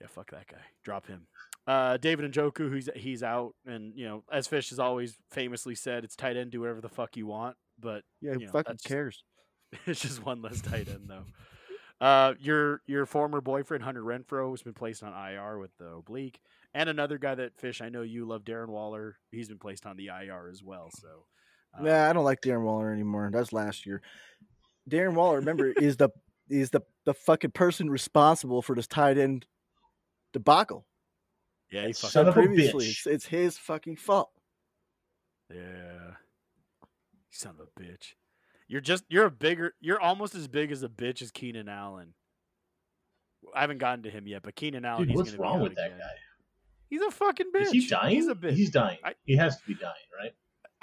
yeah, 0.00 0.08
fuck 0.08 0.32
that 0.32 0.48
guy. 0.48 0.58
Drop 0.82 1.06
him. 1.06 1.28
Uh, 1.64 1.98
David 1.98 2.32
Njoku, 2.32 2.68
who's 2.68 2.88
he's 2.96 3.22
out, 3.22 3.54
and 3.64 3.92
you 3.96 4.04
know, 4.08 4.24
as 4.32 4.48
Fish 4.48 4.70
has 4.70 4.80
always 4.80 5.16
famously 5.30 5.76
said, 5.76 6.02
it's 6.02 6.16
tight 6.16 6.36
end, 6.36 6.50
do 6.50 6.58
whatever 6.62 6.80
the 6.80 6.88
fuck 6.88 7.16
you 7.16 7.28
want. 7.28 7.56
But 7.78 8.02
Yeah, 8.20 8.32
who 8.32 8.40
You 8.40 8.46
know, 8.46 8.52
fucking 8.52 8.72
that's- 8.76 8.82
cares? 8.82 9.22
it's 9.86 10.00
just 10.00 10.24
one 10.26 10.42
less 10.42 10.60
tight 10.60 10.88
end 10.88 11.08
though. 11.08 11.24
Uh, 12.04 12.34
your 12.40 12.82
your 12.86 13.06
former 13.06 13.40
boyfriend 13.40 13.84
Hunter 13.84 14.02
Renfrow 14.02 14.50
has 14.50 14.62
been 14.62 14.74
placed 14.74 15.04
on 15.04 15.12
IR 15.12 15.58
with 15.60 15.70
the 15.78 15.86
oblique, 15.86 16.40
and 16.74 16.88
another 16.88 17.18
guy 17.18 17.36
that 17.36 17.56
Fish 17.56 17.80
I 17.80 17.88
know 17.88 18.02
you 18.02 18.24
love, 18.26 18.42
Darren 18.42 18.68
Waller. 18.70 19.18
He's 19.30 19.46
been 19.48 19.58
placed 19.60 19.86
on 19.86 19.96
the 19.96 20.08
IR 20.08 20.48
as 20.50 20.60
well. 20.60 20.90
So, 20.92 21.26
Nah, 21.80 22.08
I 22.10 22.12
don't 22.12 22.24
like 22.24 22.40
Darren 22.40 22.62
Waller 22.62 22.92
anymore. 22.92 23.30
That's 23.32 23.52
last 23.52 23.86
year. 23.86 24.02
Darren 24.88 25.14
Waller, 25.14 25.38
remember, 25.38 25.66
is 25.76 25.96
the 25.96 26.10
is 26.48 26.70
the 26.70 26.80
the 27.04 27.14
fucking 27.14 27.50
person 27.52 27.90
responsible 27.90 28.62
for 28.62 28.74
this 28.76 28.86
tight 28.86 29.18
end 29.18 29.46
debacle. 30.32 30.86
yeah, 31.70 31.82
he 31.82 31.88
That 31.88 31.96
fucking, 31.96 32.10
son 32.10 32.28
a 32.28 32.32
Previously, 32.32 32.86
bitch. 32.86 32.90
it's, 32.90 33.06
it's 33.06 33.26
his 33.26 33.58
fucking 33.58 33.96
fault. 33.96 34.30
yeah, 35.52 36.12
son 37.30 37.56
of 37.60 37.68
a 37.68 37.80
bitch. 37.80 38.14
You're 38.68 38.80
just 38.80 39.04
you're 39.08 39.26
a 39.26 39.30
bigger 39.30 39.74
you're 39.80 40.00
almost 40.00 40.34
as 40.34 40.48
big 40.48 40.72
as 40.72 40.82
a 40.82 40.88
bitch 40.88 41.22
as 41.22 41.30
Keenan 41.30 41.68
Allen. 41.68 42.14
I 43.54 43.60
haven't 43.60 43.78
gotten 43.78 44.02
to 44.04 44.10
him 44.10 44.26
yet, 44.26 44.42
but 44.42 44.56
Keenan 44.56 44.84
Allen. 44.84 45.02
Dude, 45.02 45.10
he's 45.10 45.16
what's 45.18 45.30
gonna 45.32 45.42
wrong 45.42 45.56
out 45.58 45.62
with 45.62 45.74
that 45.76 45.86
again. 45.86 45.98
guy? 45.98 46.14
He's 46.88 47.00
a 47.02 47.10
fucking 47.10 47.46
bitch. 47.54 47.62
Is 47.62 47.70
he 47.72 47.86
dying? 47.88 48.14
He's 48.16 48.26
a 48.28 48.34
bitch. 48.34 48.54
He's 48.54 48.70
dying. 48.70 48.98
I- 49.04 49.14
he 49.24 49.36
has 49.36 49.56
to 49.60 49.66
be 49.66 49.74
dying, 49.74 49.92
right? 50.20 50.32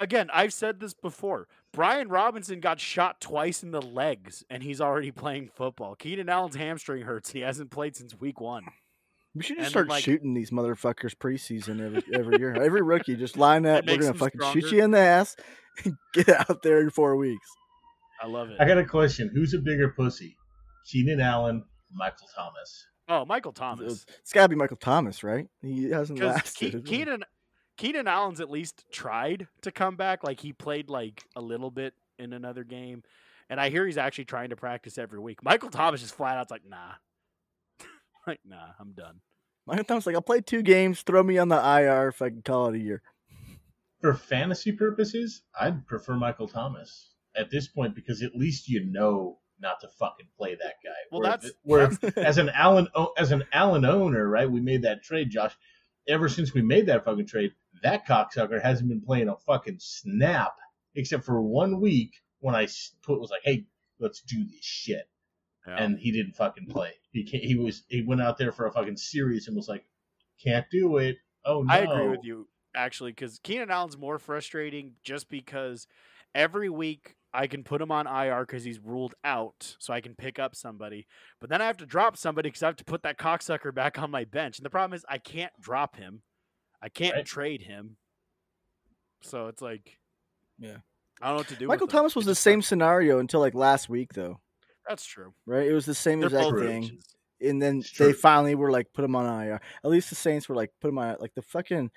Again, 0.00 0.28
I've 0.32 0.52
said 0.52 0.80
this 0.80 0.94
before. 0.94 1.48
Brian 1.72 2.08
Robinson 2.08 2.60
got 2.60 2.80
shot 2.80 3.20
twice 3.20 3.62
in 3.62 3.70
the 3.72 3.82
legs, 3.82 4.44
and 4.48 4.62
he's 4.62 4.80
already 4.80 5.10
playing 5.10 5.48
football. 5.54 5.94
Keenan 5.96 6.28
Allen's 6.28 6.56
hamstring 6.56 7.02
hurts. 7.02 7.30
and 7.30 7.36
He 7.38 7.42
hasn't 7.42 7.70
played 7.70 7.96
since 7.96 8.18
week 8.18 8.40
one. 8.40 8.64
We 9.34 9.42
should 9.42 9.56
just 9.56 9.64
then, 9.64 9.70
start 9.70 9.88
like- 9.88 10.04
shooting 10.04 10.32
these 10.34 10.50
motherfuckers 10.50 11.14
preseason 11.16 11.80
every 11.84 12.02
every 12.14 12.38
year. 12.38 12.54
Every 12.54 12.82
rookie, 12.82 13.16
just 13.16 13.36
line 13.36 13.66
up. 13.66 13.84
We're 13.84 13.96
gonna 13.96 14.12
them 14.12 14.16
fucking 14.18 14.40
shoot 14.52 14.70
you 14.70 14.84
in 14.84 14.92
the 14.92 14.98
ass 15.00 15.34
and 15.84 15.96
get 16.12 16.28
out 16.28 16.62
there 16.62 16.80
in 16.80 16.90
four 16.90 17.16
weeks. 17.16 17.48
I 18.22 18.28
love 18.28 18.50
it. 18.50 18.56
I 18.60 18.64
got 18.64 18.78
a 18.78 18.84
question. 18.84 19.30
Who's 19.34 19.52
a 19.54 19.58
bigger 19.58 19.88
pussy? 19.96 20.36
Keenan 20.90 21.20
Allen, 21.20 21.64
Michael 21.92 22.28
Thomas. 22.36 22.86
Oh, 23.08 23.24
Michael 23.24 23.52
Thomas. 23.52 24.06
It's 24.20 24.32
got 24.32 24.44
to 24.44 24.48
be 24.48 24.54
Michael 24.56 24.76
Thomas, 24.76 25.24
right? 25.24 25.46
He 25.62 25.90
hasn't 25.90 26.18
Because 26.20 26.34
lasted. 26.36 26.86
Keenan 26.86 27.24
Keenan 27.76 28.06
Allen's 28.06 28.40
at 28.40 28.50
least 28.50 28.84
tried 28.92 29.48
to 29.62 29.72
come 29.72 29.96
back. 29.96 30.22
Like 30.24 30.40
he 30.40 30.52
played 30.52 30.88
like 30.88 31.24
a 31.36 31.40
little 31.40 31.70
bit 31.70 31.94
in 32.18 32.32
another 32.32 32.64
game, 32.64 33.02
and 33.50 33.60
I 33.60 33.70
hear 33.70 33.86
he's 33.86 33.98
actually 33.98 34.26
trying 34.26 34.50
to 34.50 34.56
practice 34.56 34.98
every 34.98 35.18
week. 35.18 35.42
Michael 35.42 35.70
Thomas 35.70 36.02
is 36.02 36.10
flat 36.10 36.36
out's 36.36 36.50
like, 36.50 36.64
nah, 36.68 36.92
like 38.26 38.40
nah, 38.44 38.68
I'm 38.78 38.92
done. 38.92 39.20
Michael 39.66 39.84
Thomas 39.84 40.06
like, 40.06 40.14
I'll 40.14 40.22
play 40.22 40.40
two 40.40 40.62
games. 40.62 41.02
Throw 41.02 41.22
me 41.22 41.38
on 41.38 41.48
the 41.48 41.56
IR 41.56 42.08
if 42.08 42.20
I 42.22 42.28
can 42.28 42.42
call 42.42 42.68
it 42.68 42.76
a 42.76 42.78
year. 42.78 43.02
For 44.00 44.12
fantasy 44.14 44.72
purposes, 44.72 45.42
I'd 45.58 45.86
prefer 45.86 46.14
Michael 46.14 46.46
Thomas 46.48 47.14
at 47.36 47.50
this 47.50 47.66
point 47.68 47.94
because 47.94 48.22
at 48.22 48.34
least 48.36 48.68
you 48.68 48.84
know 48.84 49.38
not 49.58 49.80
to 49.80 49.88
fucking 49.88 50.26
play 50.36 50.54
that 50.54 50.74
guy. 50.84 50.90
Well, 51.10 51.22
Where- 51.22 51.30
that's- 51.30 51.52
where 51.62 51.86
that's- 51.88 52.12
as 52.24 52.38
an 52.38 52.50
Allen 52.50 52.86
as 53.16 53.32
an 53.32 53.44
Allen 53.52 53.84
owner, 53.84 54.28
right? 54.28 54.50
We 54.50 54.60
made 54.60 54.82
that 54.82 55.02
trade, 55.02 55.30
Josh. 55.30 55.56
Ever 56.06 56.28
since 56.28 56.52
we 56.52 56.60
made 56.60 56.86
that 56.86 57.06
fucking 57.06 57.26
trade, 57.26 57.52
that 57.82 58.06
cocksucker 58.06 58.60
hasn't 58.62 58.88
been 58.88 59.00
playing 59.00 59.28
a 59.28 59.36
fucking 59.36 59.76
snap 59.78 60.52
except 60.94 61.24
for 61.24 61.42
one 61.42 61.80
week 61.80 62.14
when 62.40 62.54
I 62.54 62.68
put 63.02 63.20
was 63.20 63.30
like, 63.30 63.42
"Hey, 63.44 63.66
let's 63.98 64.20
do 64.22 64.44
this 64.44 64.62
shit," 64.64 65.08
Yeah. 65.66 65.76
and 65.76 65.98
he 65.98 66.12
didn't 66.12 66.34
fucking 66.36 66.66
play. 66.66 66.92
He 67.12 67.24
can't, 67.24 67.42
he 67.44 67.56
was 67.56 67.84
he 67.88 68.02
went 68.02 68.20
out 68.22 68.38
there 68.38 68.52
for 68.52 68.66
a 68.66 68.72
fucking 68.72 68.96
series 68.96 69.46
and 69.48 69.56
was 69.56 69.68
like, 69.68 69.84
"Can't 70.42 70.66
do 70.70 70.98
it." 70.98 71.16
Oh 71.44 71.62
no! 71.62 71.72
I 71.74 71.78
agree 71.78 72.08
with 72.08 72.24
you 72.24 72.48
actually 72.74 73.12
because 73.12 73.38
Keenan 73.42 73.70
Allen's 73.70 73.96
more 73.96 74.18
frustrating 74.18 74.94
just 75.02 75.28
because 75.28 75.86
every 76.34 76.68
week 76.68 77.16
I 77.32 77.46
can 77.46 77.64
put 77.64 77.80
him 77.80 77.90
on 77.90 78.06
IR 78.06 78.42
because 78.46 78.64
he's 78.64 78.78
ruled 78.78 79.14
out, 79.24 79.76
so 79.78 79.92
I 79.92 80.00
can 80.00 80.14
pick 80.14 80.38
up 80.38 80.54
somebody. 80.54 81.06
But 81.40 81.50
then 81.50 81.60
I 81.60 81.66
have 81.66 81.76
to 81.78 81.86
drop 81.86 82.16
somebody 82.16 82.48
because 82.48 82.62
I 82.62 82.66
have 82.66 82.76
to 82.76 82.84
put 82.84 83.02
that 83.02 83.18
cocksucker 83.18 83.74
back 83.74 83.98
on 83.98 84.10
my 84.10 84.24
bench. 84.24 84.58
And 84.58 84.64
the 84.64 84.70
problem 84.70 84.94
is 84.94 85.04
I 85.08 85.18
can't 85.18 85.52
drop 85.60 85.96
him, 85.96 86.22
I 86.84 86.90
can't 86.90 87.14
Right. 87.16 87.24
trade 87.26 87.62
him. 87.62 87.96
So 89.22 89.46
it's 89.48 89.62
like, 89.62 89.98
Yeah. 90.58 90.78
I 91.22 91.28
don't 91.28 91.34
know 91.34 91.38
what 91.38 91.48
to 91.48 91.56
do. 91.56 91.66
Michael 91.68 91.86
with 91.86 91.94
him. 91.94 91.98
Thomas 91.98 92.12
It 92.12 92.16
was 92.16 92.26
the 92.26 92.34
same 92.34 92.60
sucks. 92.60 92.68
scenario 92.68 93.18
until 93.20 93.40
like 93.40 93.54
last 93.54 93.88
week, 93.88 94.12
though. 94.12 94.40
That's 94.86 95.06
true. 95.06 95.32
Right? 95.46 95.66
It 95.66 95.72
was 95.72 95.86
the 95.86 95.94
same 95.94 96.20
They're 96.20 96.28
exact 96.28 96.58
thing. 96.58 96.82
bitches. 96.82 97.14
and 97.40 97.62
then 97.62 97.78
It's 97.78 97.90
they 97.92 98.10
true. 98.10 98.12
finally 98.12 98.54
were 98.54 98.70
like 98.70 98.92
put 98.92 99.04
him 99.04 99.16
on 99.16 99.24
IR. 99.26 99.60
At 99.82 99.90
least 99.90 100.10
the 100.10 100.14
Saints 100.16 100.48
were 100.48 100.54
like 100.54 100.72
put 100.80 100.88
him 100.88 100.98
on 100.98 101.16
like 101.20 101.32
the 101.34 101.42
fucking. 101.42 101.90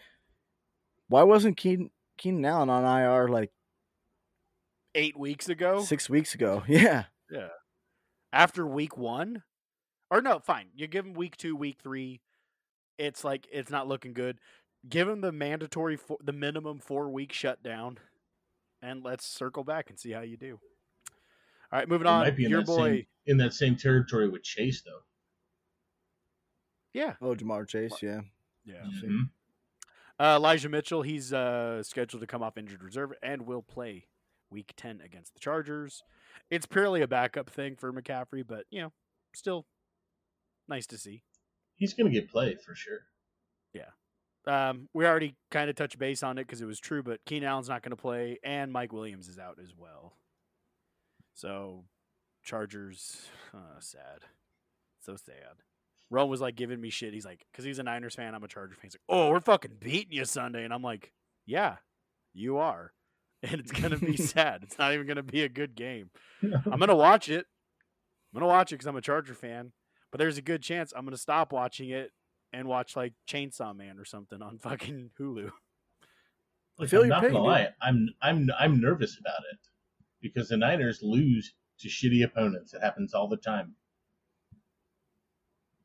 Why 1.09 1.23
wasn't 1.23 1.57
Keenan 1.57 1.91
Keenan 2.17 2.45
Allen 2.45 2.69
on 2.69 2.83
IR 2.85 3.27
like 3.27 3.51
Eight 4.95 5.17
weeks 5.17 5.47
ago, 5.49 5.81
six 5.83 6.09
weeks 6.09 6.33
ago? 6.33 6.63
Yeah, 6.67 7.05
yeah, 7.29 7.49
after 8.33 8.65
week 8.65 8.97
one, 8.97 9.43
or 10.09 10.21
no, 10.21 10.39
fine. 10.39 10.69
You 10.73 10.87
give 10.87 11.05
him 11.05 11.13
week 11.13 11.37
two, 11.37 11.55
week 11.55 11.77
three. 11.83 12.21
It's 12.97 13.23
like 13.23 13.47
it's 13.51 13.69
not 13.69 13.87
looking 13.87 14.13
good. 14.13 14.39
Give 14.89 15.07
him 15.09 15.21
the 15.21 15.31
mandatory, 15.31 15.97
four, 15.97 16.17
the 16.23 16.31
minimum 16.33 16.79
four 16.79 17.09
week 17.09 17.33
shutdown, 17.33 17.97
and 18.81 19.03
let's 19.03 19.25
circle 19.25 19.63
back 19.63 19.89
and 19.89 19.99
see 19.99 20.11
how 20.11 20.21
you 20.21 20.37
do. 20.37 20.59
All 21.71 21.79
right, 21.79 21.89
moving 21.89 22.07
It 22.07 22.09
on. 22.11 22.19
might 22.21 22.35
be 22.37 22.43
Your 22.43 22.59
that 22.61 22.67
boy, 22.67 22.89
same 22.89 23.05
in 23.25 23.37
that 23.37 23.53
same 23.53 23.75
territory 23.75 24.29
with 24.29 24.43
Chase 24.43 24.81
though. 24.83 25.01
yeah, 26.93 27.15
oh 27.21 27.35
Ja'Marr 27.35 27.67
Chase, 27.67 28.01
yeah. 28.01 28.21
yeah. 28.63 28.83
Mhm. 29.03 29.29
Uh, 30.19 30.35
Elijah 30.37 30.69
Mitchell, 30.69 31.01
he's 31.03 31.31
uh, 31.33 31.83
scheduled 31.83 32.21
to 32.21 32.27
come 32.27 32.41
off 32.41 32.57
injured 32.57 32.81
reserve 32.83 33.11
and 33.21 33.45
will 33.45 33.61
play 33.61 34.07
week 34.49 34.73
10 34.77 35.01
against 35.01 35.33
the 35.33 35.39
Chargers. 35.39 36.01
It's 36.49 36.65
purely 36.65 37.01
a 37.03 37.07
backup 37.07 37.49
thing 37.51 37.75
for 37.75 37.91
McCaffrey, 37.93 38.43
but, 38.47 38.65
you 38.71 38.81
know, 38.81 38.93
still 39.35 39.67
nice 40.67 40.87
to 40.87 40.97
see. 40.97 41.21
He's 41.75 41.93
gonna 41.93 42.09
get 42.09 42.31
played 42.31 42.61
for 42.61 42.73
sure. 42.73 43.01
Um, 44.47 44.87
we 44.93 45.05
already 45.05 45.35
kind 45.51 45.69
of 45.69 45.75
touched 45.75 45.99
base 45.99 46.23
on 46.23 46.37
it 46.37 46.47
because 46.47 46.61
it 46.61 46.65
was 46.65 46.79
true, 46.79 47.03
but 47.03 47.19
Keenan 47.25 47.49
Allen's 47.49 47.67
not 47.69 47.83
going 47.83 47.91
to 47.91 48.01
play, 48.01 48.39
and 48.43 48.71
Mike 48.71 48.93
Williams 48.93 49.27
is 49.27 49.37
out 49.37 49.57
as 49.61 49.73
well. 49.77 50.13
So, 51.33 51.83
Chargers, 52.43 53.27
uh, 53.53 53.79
sad. 53.79 54.21
So 55.01 55.15
sad. 55.17 55.63
Rome 56.09 56.29
was 56.29 56.41
like 56.41 56.55
giving 56.55 56.79
me 56.79 56.89
shit. 56.89 57.13
He's 57.13 57.25
like, 57.25 57.45
because 57.51 57.65
he's 57.65 57.79
a 57.79 57.83
Niners 57.83 58.15
fan, 58.15 58.33
I'm 58.33 58.43
a 58.43 58.47
Charger 58.47 58.75
fan. 58.75 58.83
He's 58.83 58.95
like, 58.95 59.01
oh, 59.09 59.29
we're 59.29 59.41
fucking 59.41 59.75
beating 59.79 60.13
you 60.13 60.25
Sunday. 60.25 60.63
And 60.63 60.73
I'm 60.73 60.81
like, 60.81 61.11
yeah, 61.45 61.77
you 62.33 62.57
are. 62.57 62.93
And 63.43 63.61
it's 63.61 63.71
going 63.71 63.91
to 63.91 63.99
be 64.03 64.17
sad. 64.17 64.61
It's 64.63 64.79
not 64.79 64.93
even 64.93 65.05
going 65.05 65.17
to 65.17 65.23
be 65.23 65.43
a 65.43 65.47
good 65.47 65.75
game. 65.75 66.09
I'm 66.41 66.79
going 66.79 66.87
to 66.87 66.95
watch 66.95 67.29
it. 67.29 67.45
I'm 68.33 68.39
going 68.39 68.41
to 68.41 68.47
watch 68.47 68.71
it 68.71 68.75
because 68.77 68.87
I'm 68.87 68.95
a 68.95 69.01
Charger 69.01 69.35
fan. 69.35 69.73
But 70.11 70.17
there's 70.17 70.39
a 70.39 70.41
good 70.41 70.63
chance 70.63 70.91
I'm 70.95 71.05
going 71.05 71.15
to 71.15 71.21
stop 71.21 71.53
watching 71.53 71.91
it 71.91 72.09
and 72.57 72.67
watch 72.67 72.95
like 72.95 73.13
Chainsaw 73.29 73.75
Man 73.75 73.99
or 73.99 74.05
something 74.05 74.41
on 74.41 74.57
fucking 74.59 75.11
Hulu. 75.19 75.51
Look, 76.79 76.89
feel 76.89 77.03
I'm 77.03 77.09
not 77.09 77.21
pain, 77.21 77.31
gonna 77.33 77.43
dude. 77.43 77.47
lie. 77.47 77.69
I'm 77.81 78.09
I'm 78.21 78.49
I'm 78.59 78.79
nervous 78.81 79.17
about 79.19 79.41
it 79.51 79.59
because 80.21 80.49
the 80.49 80.57
Niners 80.57 80.99
lose 81.01 81.53
to 81.79 81.87
shitty 81.87 82.23
opponents. 82.23 82.73
It 82.73 82.81
happens 82.81 83.13
all 83.13 83.27
the 83.27 83.37
time. 83.37 83.75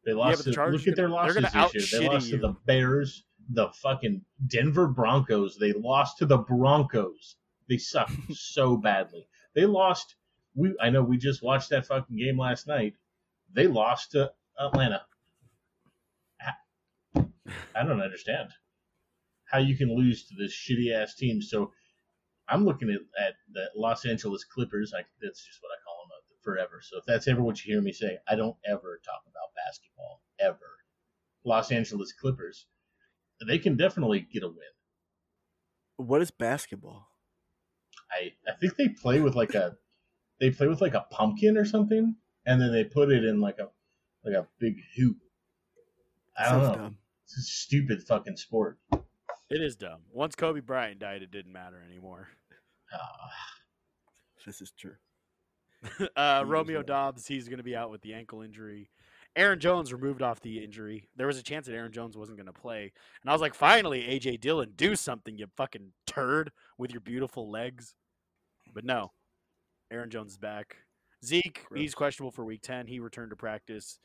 They 0.04 0.12
lost. 0.12 0.38
but 0.38 0.44
the 0.46 0.50
to, 0.50 0.54
Chargers 0.56 0.80
look 0.86 0.88
at 0.92 0.96
their 0.96 1.08
gonna- 1.08 1.32
they're 1.32 1.42
losses 1.42 1.52
gonna 1.52 1.68
this 1.72 1.92
year. 1.92 2.00
They 2.00 2.06
out-shitty 2.06 2.12
lost 2.14 2.30
to 2.30 2.36
the. 2.38 2.54
Bears, 2.66 3.24
the 3.50 3.68
fucking 3.82 4.24
Denver 4.48 4.86
Broncos. 4.88 5.56
They 5.58 5.72
lost 5.72 6.18
to 6.18 6.26
the 6.26 6.38
Broncos. 6.38 7.36
They 7.68 7.76
suck 7.78 8.10
so 8.32 8.76
badly. 8.76 9.26
They 9.54 9.64
lost. 9.66 10.16
We 10.54 10.74
I 10.80 10.90
know 10.90 11.02
we 11.02 11.16
just 11.18 11.42
watched 11.42 11.70
that 11.70 11.86
fucking 11.86 12.16
game 12.16 12.38
last 12.38 12.66
night. 12.66 12.94
They 13.54 13.66
lost 13.66 14.12
to 14.12 14.32
Atlanta. 14.58 15.02
I- 17.74 17.84
don't 17.84 18.00
understand 18.00 18.50
how 19.50 19.58
you 19.58 19.76
can 19.76 19.94
lose 19.94 20.26
to 20.28 20.34
this 20.36 20.52
shitty 20.54 20.92
ass 20.92 21.14
team. 21.14 21.42
So 21.42 21.72
I'm 22.48 22.64
looking 22.64 22.90
at, 22.90 23.00
at 23.22 23.34
the 23.52 23.70
Los 23.76 24.04
Angeles 24.04 24.44
Clippers. 24.44 24.92
I, 24.96 25.02
that's 25.20 25.44
just 25.44 25.58
what 25.62 25.70
I 25.70 25.78
call 25.84 25.96
them 26.04 26.10
uh, 26.16 26.22
forever. 26.42 26.80
So 26.82 26.98
if 26.98 27.04
that's 27.06 27.28
ever 27.28 27.42
what 27.42 27.64
you 27.64 27.74
hear 27.74 27.82
me 27.82 27.92
say, 27.92 28.18
I 28.28 28.34
don't 28.34 28.56
ever 28.66 29.00
talk 29.04 29.22
about 29.26 29.54
basketball 29.54 30.22
ever. 30.40 30.78
Los 31.44 31.70
Angeles 31.72 32.12
Clippers, 32.12 32.66
they 33.46 33.58
can 33.58 33.76
definitely 33.76 34.20
get 34.32 34.42
a 34.42 34.48
win. 34.48 34.56
What 35.96 36.22
is 36.22 36.30
basketball? 36.30 37.08
I 38.10 38.32
I 38.48 38.52
think 38.60 38.76
they 38.76 38.88
play 38.88 39.20
with 39.20 39.34
like 39.34 39.54
a 39.54 39.76
they 40.40 40.50
play 40.50 40.66
with 40.68 40.80
like 40.80 40.94
a 40.94 41.06
pumpkin 41.10 41.56
or 41.56 41.64
something, 41.64 42.16
and 42.46 42.60
then 42.60 42.72
they 42.72 42.84
put 42.84 43.10
it 43.10 43.24
in 43.24 43.40
like 43.40 43.58
a 43.58 43.68
like 44.24 44.34
a 44.34 44.48
big 44.58 44.76
hoop. 44.96 45.16
I 46.36 46.44
don't 46.44 46.62
Sounds 46.62 46.68
know. 46.68 46.74
dumb. 46.84 46.98
It's 47.34 47.48
a 47.48 47.50
stupid 47.50 48.02
fucking 48.02 48.36
sport. 48.36 48.78
It 48.92 49.62
is 49.62 49.74
dumb. 49.74 50.00
Once 50.12 50.34
Kobe 50.34 50.60
Bryant 50.60 50.98
died, 50.98 51.22
it 51.22 51.30
didn't 51.30 51.52
matter 51.52 51.82
anymore. 51.88 52.28
Ah, 52.92 53.30
This 54.44 54.60
is 54.60 54.70
true. 54.72 54.96
uh, 56.16 56.44
Romeo 56.46 56.78
right. 56.78 56.86
Dobbs, 56.86 57.26
he's 57.26 57.48
going 57.48 57.56
to 57.58 57.64
be 57.64 57.74
out 57.74 57.90
with 57.90 58.02
the 58.02 58.12
ankle 58.12 58.42
injury. 58.42 58.90
Aaron 59.34 59.58
Jones 59.58 59.94
removed 59.94 60.20
off 60.20 60.40
the 60.40 60.62
injury. 60.62 61.08
There 61.16 61.26
was 61.26 61.38
a 61.38 61.42
chance 61.42 61.66
that 61.66 61.74
Aaron 61.74 61.90
Jones 61.92 62.18
wasn't 62.18 62.36
going 62.36 62.52
to 62.52 62.52
play. 62.52 62.92
And 63.22 63.30
I 63.30 63.32
was 63.32 63.40
like, 63.40 63.54
finally, 63.54 64.02
AJ 64.02 64.40
Dillon, 64.40 64.72
do 64.76 64.94
something, 64.94 65.38
you 65.38 65.46
fucking 65.56 65.92
turd 66.06 66.52
with 66.76 66.90
your 66.90 67.00
beautiful 67.00 67.50
legs. 67.50 67.94
But 68.74 68.84
no, 68.84 69.12
Aaron 69.90 70.10
Jones 70.10 70.32
is 70.32 70.38
back. 70.38 70.76
Zeke, 71.24 71.64
he's 71.74 71.94
questionable 71.94 72.30
for 72.32 72.44
week 72.44 72.60
10. 72.60 72.88
He 72.88 73.00
returned 73.00 73.30
to 73.30 73.36
practice. 73.36 73.98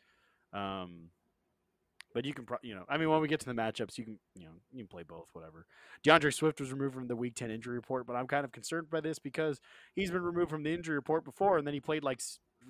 Um, 0.54 1.10
but 2.18 2.26
you 2.26 2.34
can, 2.34 2.46
pro- 2.48 2.58
you 2.64 2.74
know, 2.74 2.84
I 2.90 2.98
mean, 2.98 3.12
when 3.12 3.22
we 3.22 3.28
get 3.28 3.40
to 3.42 3.46
the 3.46 3.54
matchups, 3.54 3.96
you 4.00 4.04
can, 4.04 4.18
you 4.36 4.46
know, 4.46 4.54
you 4.72 4.80
can 4.80 4.88
play 4.88 5.04
both, 5.04 5.30
whatever. 5.34 5.68
DeAndre 6.04 6.34
Swift 6.34 6.60
was 6.60 6.72
removed 6.72 6.96
from 6.96 7.06
the 7.06 7.16
week 7.16 7.36
10 7.36 7.52
injury 7.52 7.76
report, 7.76 8.08
but 8.08 8.16
I'm 8.16 8.26
kind 8.26 8.44
of 8.44 8.52
concerned 8.52 8.90
by 8.90 9.02
this 9.02 9.20
because 9.20 9.62
he's 9.94 10.10
been 10.10 10.24
removed 10.24 10.50
from 10.50 10.64
the 10.64 10.74
injury 10.74 10.96
report 10.96 11.24
before, 11.24 11.60
and 11.60 11.68
then 11.68 11.76
he 11.76 11.80
played 11.80 12.04
like 12.04 12.20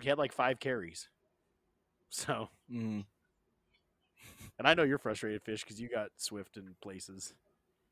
he 0.02 0.10
had 0.10 0.18
like 0.18 0.34
five 0.34 0.60
carries. 0.60 1.08
So, 2.10 2.50
Mm. 2.70 3.06
and 4.60 4.68
I 4.68 4.74
know 4.74 4.84
you're 4.84 4.98
frustrated, 4.98 5.44
Fish, 5.44 5.64
because 5.64 5.80
you 5.80 5.88
got 5.88 6.10
Swift 6.18 6.58
in 6.58 6.76
places. 6.82 7.34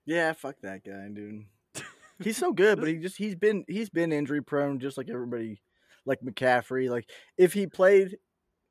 Yeah, 0.05 0.33
fuck 0.33 0.55
that 0.61 0.83
guy, 0.83 1.07
dude. 1.13 1.45
He's 2.21 2.35
so 2.37 2.51
good, 2.51 2.79
but 2.79 2.89
he 2.89 2.95
just 2.95 3.17
he's 3.17 3.35
been 3.35 3.63
he's 3.69 3.89
been 3.89 4.11
injury 4.11 4.41
prone, 4.43 4.79
just 4.79 4.97
like 4.97 5.09
everybody, 5.09 5.61
like 6.05 6.19
McCaffrey. 6.19 6.89
Like 6.89 7.09
if 7.37 7.53
he 7.53 7.65
played 7.67 8.17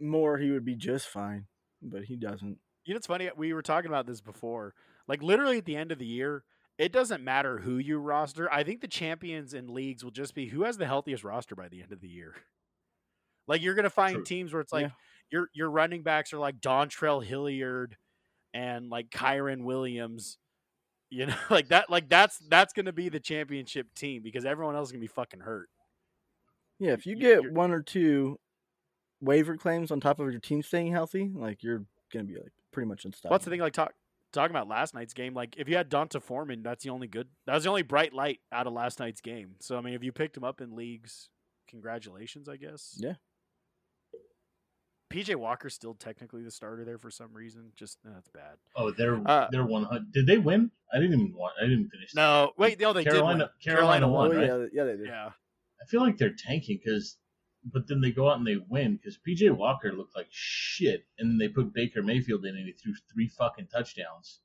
more, 0.00 0.36
he 0.36 0.50
would 0.50 0.64
be 0.66 0.74
just 0.76 1.08
fine, 1.08 1.46
but 1.82 2.04
he 2.04 2.16
doesn't. 2.16 2.58
You 2.84 2.94
know, 2.94 2.98
it's 2.98 3.06
funny. 3.06 3.30
We 3.36 3.52
were 3.52 3.62
talking 3.62 3.88
about 3.90 4.06
this 4.06 4.20
before. 4.20 4.74
Like 5.08 5.22
literally 5.22 5.58
at 5.58 5.64
the 5.64 5.76
end 5.76 5.92
of 5.92 5.98
the 5.98 6.06
year, 6.06 6.44
it 6.78 6.92
doesn't 6.92 7.22
matter 7.22 7.58
who 7.58 7.78
you 7.78 7.98
roster. 7.98 8.52
I 8.52 8.64
think 8.64 8.80
the 8.80 8.88
champions 8.88 9.54
in 9.54 9.72
leagues 9.72 10.02
will 10.04 10.10
just 10.10 10.34
be 10.34 10.48
who 10.48 10.64
has 10.64 10.76
the 10.76 10.86
healthiest 10.86 11.24
roster 11.24 11.54
by 11.54 11.68
the 11.68 11.82
end 11.82 11.92
of 11.92 12.00
the 12.00 12.08
year. 12.08 12.34
Like 13.46 13.62
you're 13.62 13.74
gonna 13.74 13.90
find 13.90 14.16
True. 14.16 14.24
teams 14.24 14.52
where 14.52 14.62
it's 14.62 14.72
like 14.72 14.86
Yeah. 14.86 14.90
your 15.30 15.48
your 15.52 15.70
running 15.70 16.02
backs 16.02 16.32
are 16.32 16.38
like 16.38 16.60
Dontrell 16.60 17.22
Hilliard 17.24 17.96
and 18.54 18.88
like 18.90 19.10
Kyren 19.10 19.64
Williams. 19.64 20.38
You 21.10 21.26
know, 21.26 21.36
like 21.50 21.68
that. 21.68 21.90
Like 21.90 22.08
that's 22.08 22.38
that's 22.48 22.72
gonna 22.72 22.92
be 22.92 23.08
the 23.10 23.20
championship 23.20 23.94
team 23.94 24.22
because 24.22 24.44
everyone 24.44 24.74
else 24.76 24.88
is 24.88 24.92
gonna 24.92 25.00
be 25.02 25.06
fucking 25.06 25.40
hurt. 25.40 25.68
Yeah, 26.78 26.92
if 26.92 27.06
you 27.06 27.16
get 27.16 27.42
you're- 27.42 27.50
one 27.52 27.70
or 27.70 27.82
two 27.82 28.40
waiver 29.20 29.56
claims 29.56 29.90
on 29.90 30.00
top 30.00 30.18
of 30.20 30.30
your 30.30 30.40
team 30.40 30.62
staying 30.62 30.92
healthy, 30.92 31.30
like 31.34 31.62
you're 31.62 31.84
gonna 32.12 32.24
be 32.24 32.34
like 32.36 32.52
pretty 32.74 32.88
much 32.88 33.04
unstoppable. 33.06 33.32
What's 33.34 33.44
the 33.46 33.50
thing 33.50 33.60
like 33.60 33.72
talk 33.72 33.94
talking 34.32 34.54
about 34.54 34.68
last 34.68 34.92
night's 34.94 35.14
game? 35.14 35.32
Like 35.32 35.54
if 35.56 35.68
you 35.68 35.76
had 35.76 35.88
D'Onta 35.88 36.20
Foreman, 36.20 36.62
that's 36.62 36.84
the 36.84 36.90
only 36.90 37.06
good 37.06 37.28
that 37.46 37.54
was 37.54 37.62
the 37.64 37.70
only 37.70 37.82
bright 37.82 38.12
light 38.12 38.40
out 38.52 38.66
of 38.66 38.72
last 38.72 38.98
night's 39.00 39.20
game. 39.22 39.54
So 39.60 39.78
I 39.78 39.80
mean 39.80 39.94
if 39.94 40.02
you 40.04 40.12
picked 40.12 40.36
him 40.36 40.44
up 40.44 40.60
in 40.60 40.76
leagues, 40.76 41.30
congratulations, 41.68 42.48
I 42.48 42.56
guess. 42.56 42.96
Yeah. 42.98 43.14
PJ 45.12 45.36
Walker's 45.36 45.74
still 45.74 45.94
technically 45.94 46.42
the 46.42 46.50
starter 46.50 46.84
there 46.84 46.98
for 46.98 47.10
some 47.10 47.32
reason. 47.32 47.70
Just 47.76 47.98
no, 48.04 48.10
that's 48.12 48.28
bad. 48.30 48.56
Oh, 48.74 48.90
they're 48.90 49.20
Uh, 49.28 49.46
they're 49.52 49.64
one 49.64 49.84
hundred. 49.84 50.12
Did 50.12 50.26
they 50.26 50.38
win? 50.38 50.70
I 50.92 50.98
didn't 50.98 51.12
even 51.20 51.34
want. 51.36 51.54
I 51.60 51.64
didn't 51.66 51.88
finish. 51.90 52.14
No, 52.16 52.52
wait, 52.58 52.80
no, 52.80 52.92
they 52.92 53.04
Carolina. 53.04 53.44
did. 53.44 53.48
win. 53.66 53.76
Carolina, 53.76 54.06
Carolina 54.06 54.08
won, 54.08 54.32
Oh 54.32 54.34
right? 54.36 54.46
yeah, 54.46 54.66
yeah, 54.72 54.84
they 54.84 54.90
win. 54.94 54.98
did. 54.98 55.06
Yeah. 55.08 55.30
I 55.80 55.86
feel 55.86 56.00
like 56.00 56.16
they're 56.16 56.34
tanking 56.36 56.80
because, 56.84 57.16
but 57.72 57.86
then 57.88 58.00
they 58.00 58.10
go 58.12 58.30
out 58.30 58.38
and 58.38 58.46
they 58.46 58.56
win 58.68 58.96
because 58.96 59.18
PJ 59.26 59.50
Walker 59.56 59.92
looked 59.92 60.14
like 60.16 60.28
shit, 60.30 61.06
and 61.18 61.30
then 61.30 61.38
they 61.38 61.48
put 61.48 61.72
Baker 61.72 62.02
Mayfield 62.02 62.44
in 62.44 62.56
and 62.56 62.66
he 62.66 62.72
threw 62.72 62.92
three 63.12 63.28
fucking 63.28 63.68
touchdowns, 63.72 64.40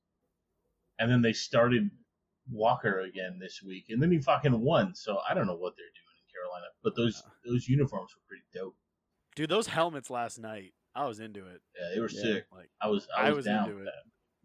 and 0.99 1.11
then 1.11 1.21
they 1.21 1.33
started 1.33 1.89
Walker 2.51 3.01
again 3.01 3.37
this 3.39 3.61
week, 3.65 3.85
and 3.89 4.01
then 4.01 4.11
he 4.11 4.19
fucking 4.19 4.59
won. 4.59 4.95
So 4.95 5.19
I 5.29 5.33
don't 5.33 5.47
know 5.47 5.55
what 5.55 5.73
they're 5.77 5.85
doing 5.85 6.17
in 6.23 6.33
Carolina, 6.33 6.65
but 6.83 6.95
those 6.95 7.21
those 7.45 7.67
uniforms 7.67 8.11
were 8.15 8.21
pretty 8.27 8.43
dope. 8.53 8.75
Dude, 9.35 9.49
those 9.49 9.67
helmets 9.67 10.09
last 10.09 10.39
night, 10.39 10.73
I 10.95 11.05
was 11.05 11.19
into 11.19 11.45
it. 11.45 11.61
Yeah, 11.79 11.89
they 11.93 11.99
were 12.01 12.09
Yeah. 12.09 12.21
sick. 12.21 12.45
Like 12.51 12.69
I 12.81 12.87
was 12.87 13.07
I 13.15 13.27
I 13.27 13.29
was, 13.29 13.37
was 13.37 13.45
down 13.45 13.65
into 13.65 13.75
with 13.79 13.87
it. 13.87 13.93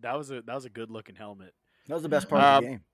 that. 0.01 0.09
that 0.09 0.19
was 0.19 0.31
a 0.31 0.43
that 0.43 0.55
was 0.55 0.65
a 0.65 0.71
good 0.71 0.91
looking 0.91 1.15
helmet. 1.15 1.55
That 1.87 1.95
was 1.95 2.03
the 2.03 2.09
best 2.09 2.29
part 2.29 2.43
of 2.43 2.63
the 2.63 2.67
Um, 2.69 2.73
game. 2.73 2.85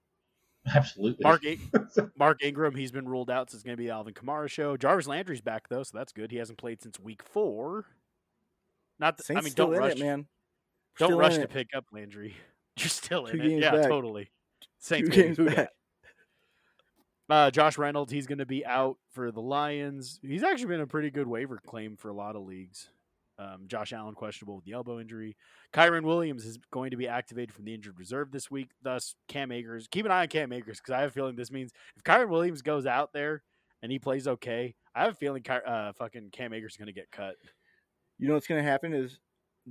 Absolutely. 0.75 1.23
Mark 1.25 1.45
In- 1.45 1.61
Mark 2.19 2.43
Ingram, 2.43 2.75
he's 2.75 2.93
been 2.93 3.09
ruled 3.09 3.31
out, 3.31 3.51
so 3.51 3.57
it's 3.57 3.63
going 3.65 3.77
to 3.77 3.81
be 3.81 3.87
the 3.87 3.93
Alvin 3.93 4.15
Kamara 4.15 4.49
show. 4.49 4.77
Jarvis 4.77 5.07
Landry's 5.07 5.41
back 5.41 5.69
though, 5.69 5.83
so 5.83 5.97
that's 5.97 6.13
good. 6.13 6.31
He 6.31 6.37
hasn't 6.39 6.59
played 6.59 6.81
since 6.83 6.99
week 7.01 7.23
four. 7.23 7.87
Not, 8.99 9.17
th- 9.19 9.27
Saints 9.27 9.41
I 9.41 9.45
mean, 9.45 9.53
don't 9.55 9.71
rush, 9.71 9.93
it, 9.93 9.99
man. 9.99 10.27
don't 10.99 11.09
Still 11.09 11.19
rush 11.19 11.35
to 11.37 11.43
it. 11.43 11.51
pick 11.51 11.69
up 11.75 11.87
Landry. 11.93 12.35
You're 12.79 12.89
still 12.89 13.27
Two 13.27 13.37
in 13.39 13.51
it, 13.53 13.61
yeah, 13.61 13.73
back. 13.73 13.89
totally. 13.89 14.31
Saints 14.79 15.11
Two 15.11 15.17
baby, 15.23 15.35
games 15.37 15.55
back. 15.55 15.69
Uh, 17.29 17.49
Josh 17.49 17.79
Reynolds, 17.79 18.11
he's 18.13 18.27
going 18.27 18.39
to 18.39 18.45
be 18.47 18.67
out 18.67 18.97
for 19.13 19.31
the 19.31 19.41
Lions. 19.41 20.19
He's 20.21 20.43
actually 20.43 20.67
been 20.67 20.81
a 20.81 20.87
pretty 20.89 21.13
good 21.13 21.29
waiver 21.29 21.61
claim 21.65 21.97
for 21.97 22.09
a 22.09 22.13
lot 22.13 22.35
of 22.35 22.43
leagues. 22.43 22.89
Um, 23.41 23.65
Josh 23.69 23.93
Allen 23.95 24.15
questionable 24.15 24.57
with 24.57 24.65
the 24.67 24.73
elbow 24.73 25.01
injury. 25.01 25.35
Kyren 25.73 26.03
Williams 26.03 26.45
is 26.45 26.59
going 26.71 26.91
to 26.91 26.97
be 26.99 27.09
activated 27.09 27.55
from 27.55 27.65
the 27.65 27.73
injured 27.73 27.99
reserve 27.99 28.31
this 28.33 28.51
week. 28.51 28.69
Thus, 28.83 29.15
Cam 29.29 29.51
Akers. 29.51 29.89
Keep 29.91 30.05
an 30.05 30.11
eye 30.13 30.23
on 30.23 30.29
Cam 30.29 30.53
Akers 30.53 30.79
because 30.79 30.93
I 30.93 31.01
have 31.01 31.09
a 31.11 31.13
feeling 31.13 31.37
this 31.37 31.51
means 31.51 31.73
if 31.97 32.03
Kyren 32.03 32.29
Williams 32.29 32.61
goes 32.61 32.85
out 32.85 33.15
there 33.15 33.43
and 33.83 33.91
he 33.91 33.99
plays 33.99 34.29
okay, 34.29 34.75
I 34.95 35.05
have 35.05 35.13
a 35.13 35.17
feeling 35.17 35.43
Ky- 35.43 35.55
uh, 35.67 35.93
fucking 35.95 36.29
Cam 36.33 36.53
Akers 36.53 36.73
is 36.73 36.77
going 36.77 36.89
to 36.89 36.93
get 36.93 37.11
cut. 37.11 37.37
You 38.19 38.29
know 38.29 38.35
what's 38.35 38.47
gonna 38.47 38.63
happen 38.63 38.93
is 38.93 39.19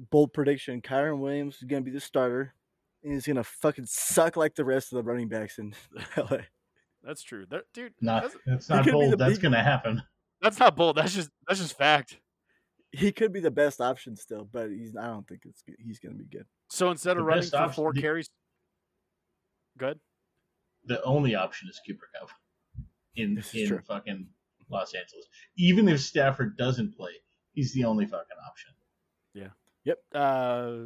bold 0.10 0.34
prediction. 0.34 0.82
Kyren 0.82 1.20
Williams 1.20 1.58
is 1.58 1.66
gonna 1.66 1.84
be 1.84 1.92
the 1.92 2.00
starter, 2.00 2.56
and 3.04 3.14
he's 3.14 3.28
gonna 3.28 3.44
fucking 3.44 3.86
suck 3.86 4.36
like 4.36 4.56
the 4.56 4.66
rest 4.66 4.92
of 4.92 4.96
the 4.96 5.04
running 5.04 5.28
backs 5.28 5.60
in 5.60 5.76
LA. 6.18 6.38
That's 7.04 7.22
true, 7.22 7.46
That- 7.52 7.66
dude. 7.76 7.94
Not, 8.02 8.24
That's, 8.24 8.36
that's 8.48 8.70
not 8.70 8.84
could 8.86 8.94
be 8.94 9.02
the 9.02 9.18
bold. 9.18 9.20
That's 9.20 9.38
gonna 9.38 9.62
happen. 9.64 10.02
that's 10.42 10.58
not 10.58 10.76
bold. 10.76 10.96
That's 10.98 11.14
just 11.14 11.30
that's 11.48 11.60
just 11.60 11.78
fact. 11.78 12.18
He 12.92 13.12
could 13.12 13.32
be 13.32 13.40
the 13.40 13.52
best 13.52 13.80
option 13.82 14.16
still, 14.16 14.48
but 14.52 14.70
he's. 14.72 14.96
I 14.98 15.08
don't 15.08 15.28
think 15.28 15.42
it's. 15.46 15.64
He's 15.78 16.00
gonna 16.00 16.16
be 16.16 16.26
good. 16.26 16.46
So 16.70 16.90
instead 16.90 17.18
The 17.18 17.22
of 17.22 17.28
running 17.28 17.48
for 17.50 17.58
option- 17.58 17.74
four 17.76 17.94
the- 17.94 18.02
carries, 18.02 18.30
good. 19.78 20.00
the 20.86 21.02
only 21.04 21.36
option 21.36 21.70
is 21.70 21.80
Cooper 21.86 22.10
Kupp 22.20 22.30
in 23.16 23.36
This 23.36 23.54
in 23.54 23.68
true. 23.68 23.82
fucking 23.88 24.28
Los 24.70 24.94
Angeles. 24.94 25.28
Even 25.58 25.88
if 25.88 26.00
Stafford 26.02 26.58
doesn't 26.58 26.96
play, 26.96 27.12
he's 27.54 27.74
the 27.74 27.84
only 27.86 28.06
fucking 28.06 28.38
option. 28.48 28.74
Yeah. 29.34 29.50
Yep. 29.84 30.00
Uh, 30.14 30.78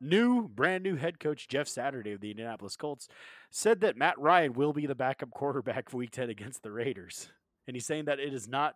new 0.00 0.48
brand 0.48 0.82
new 0.82 0.96
head 0.96 1.20
coach 1.20 1.46
Jeff 1.48 1.68
Saturday 1.68 2.12
of 2.12 2.20
the 2.20 2.30
Indianapolis 2.30 2.76
Colts 2.76 3.06
said 3.50 3.80
that 3.80 3.96
Matt 3.96 4.18
Ryan 4.18 4.52
will 4.54 4.72
be 4.72 4.86
the 4.86 4.94
backup 4.94 5.30
quarterback 5.30 5.88
for 5.88 5.96
Week 5.98 6.10
10 6.10 6.30
against 6.30 6.62
the 6.62 6.72
Raiders, 6.72 7.28
and 7.66 7.76
he's 7.76 7.86
saying 7.86 8.06
that 8.06 8.18
it 8.20 8.32
is 8.34 8.48
not 8.48 8.74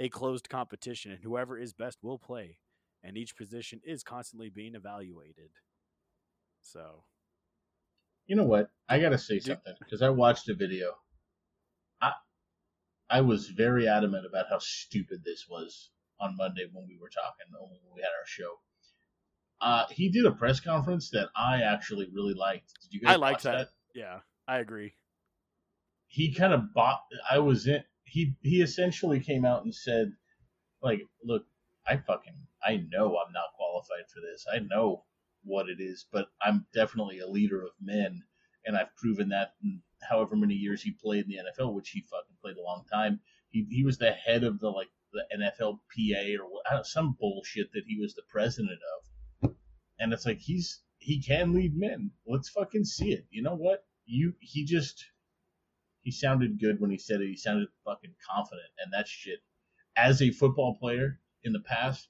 a 0.00 0.08
closed 0.08 0.48
competition, 0.48 1.12
and 1.12 1.22
whoever 1.22 1.56
is 1.58 1.72
best 1.72 1.98
will 2.02 2.18
play, 2.18 2.58
and 3.04 3.16
each 3.16 3.36
position 3.36 3.80
is 3.84 4.02
constantly 4.02 4.48
being 4.50 4.74
evaluated. 4.74 5.50
So 6.62 7.04
You 8.26 8.36
know 8.36 8.44
what? 8.44 8.70
I 8.88 8.98
gotta 8.98 9.18
say 9.18 9.38
something 9.38 9.74
because 9.78 10.02
I 10.02 10.08
watched 10.08 10.48
a 10.48 10.54
video. 10.54 10.94
I 12.00 12.12
I 13.08 13.20
was 13.20 13.48
very 13.48 13.86
adamant 13.88 14.24
about 14.26 14.46
how 14.48 14.58
stupid 14.58 15.20
this 15.24 15.46
was 15.48 15.90
on 16.20 16.36
Monday 16.36 16.66
when 16.72 16.86
we 16.88 16.96
were 17.00 17.08
talking 17.10 17.46
when 17.52 17.78
we 17.94 18.00
had 18.02 18.08
our 18.08 18.26
show. 18.26 18.60
Uh, 19.60 19.86
he 19.90 20.10
did 20.10 20.24
a 20.24 20.32
press 20.32 20.58
conference 20.60 21.10
that 21.10 21.28
I 21.36 21.60
actually 21.62 22.08
really 22.14 22.32
liked. 22.34 22.72
Did 22.82 22.94
you 22.94 23.00
guys 23.00 23.14
I 23.14 23.16
liked 23.16 23.44
watch 23.44 23.54
that. 23.54 23.68
yeah, 23.94 24.20
I 24.48 24.58
agree. 24.58 24.94
he 26.06 26.32
kind 26.32 26.52
of 26.54 26.72
bought 26.72 27.00
I 27.30 27.38
was 27.40 27.66
in 27.66 27.82
he 28.10 28.34
he 28.42 28.60
essentially 28.62 29.20
came 29.20 29.44
out 29.44 29.64
and 29.64 29.74
said 29.74 30.12
like 30.82 31.00
look 31.24 31.44
I 31.86 31.96
fucking 31.96 32.34
I 32.62 32.84
know 32.90 33.16
I'm 33.18 33.32
not 33.32 33.54
qualified 33.56 34.08
for 34.12 34.20
this. 34.20 34.46
I 34.52 34.58
know 34.58 35.04
what 35.44 35.68
it 35.68 35.80
is 35.80 36.06
but 36.12 36.28
I'm 36.42 36.66
definitely 36.74 37.20
a 37.20 37.28
leader 37.28 37.62
of 37.62 37.70
men. 37.80 38.22
And 38.66 38.76
I've 38.76 38.94
proven 38.96 39.30
that 39.30 39.54
in 39.62 39.82
however 40.08 40.36
many 40.36 40.54
years 40.54 40.82
he 40.82 40.92
played 40.92 41.24
in 41.24 41.30
the 41.30 41.38
NFL 41.38 41.74
which 41.74 41.90
he 41.90 42.02
fucking 42.02 42.36
played 42.42 42.56
a 42.56 42.62
long 42.62 42.84
time. 42.92 43.20
He 43.50 43.66
he 43.70 43.84
was 43.84 43.98
the 43.98 44.12
head 44.12 44.44
of 44.44 44.60
the 44.60 44.70
like 44.70 44.88
the 45.12 45.24
NFLPA 45.36 46.38
or 46.38 46.44
what- 46.50 46.70
uh, 46.70 46.82
some 46.82 47.16
bullshit 47.18 47.72
that 47.72 47.84
he 47.86 47.98
was 47.98 48.14
the 48.14 48.22
president 48.28 48.80
of. 49.42 49.54
And 49.98 50.12
it's 50.12 50.26
like 50.26 50.38
he's 50.38 50.82
he 50.98 51.22
can 51.22 51.54
lead 51.54 51.76
men. 51.76 52.10
Let's 52.26 52.48
fucking 52.50 52.84
see 52.84 53.12
it. 53.12 53.26
You 53.30 53.42
know 53.42 53.56
what? 53.56 53.84
You 54.04 54.34
he 54.40 54.64
just 54.64 55.04
he 56.02 56.10
sounded 56.10 56.60
good 56.60 56.80
when 56.80 56.90
he 56.90 56.98
said 56.98 57.20
it. 57.20 57.28
He 57.28 57.36
sounded 57.36 57.68
fucking 57.84 58.14
confident, 58.26 58.68
and 58.82 58.92
that 58.92 59.08
shit. 59.08 59.40
As 59.96 60.22
a 60.22 60.30
football 60.30 60.76
player 60.76 61.18
in 61.44 61.52
the 61.52 61.60
past, 61.60 62.08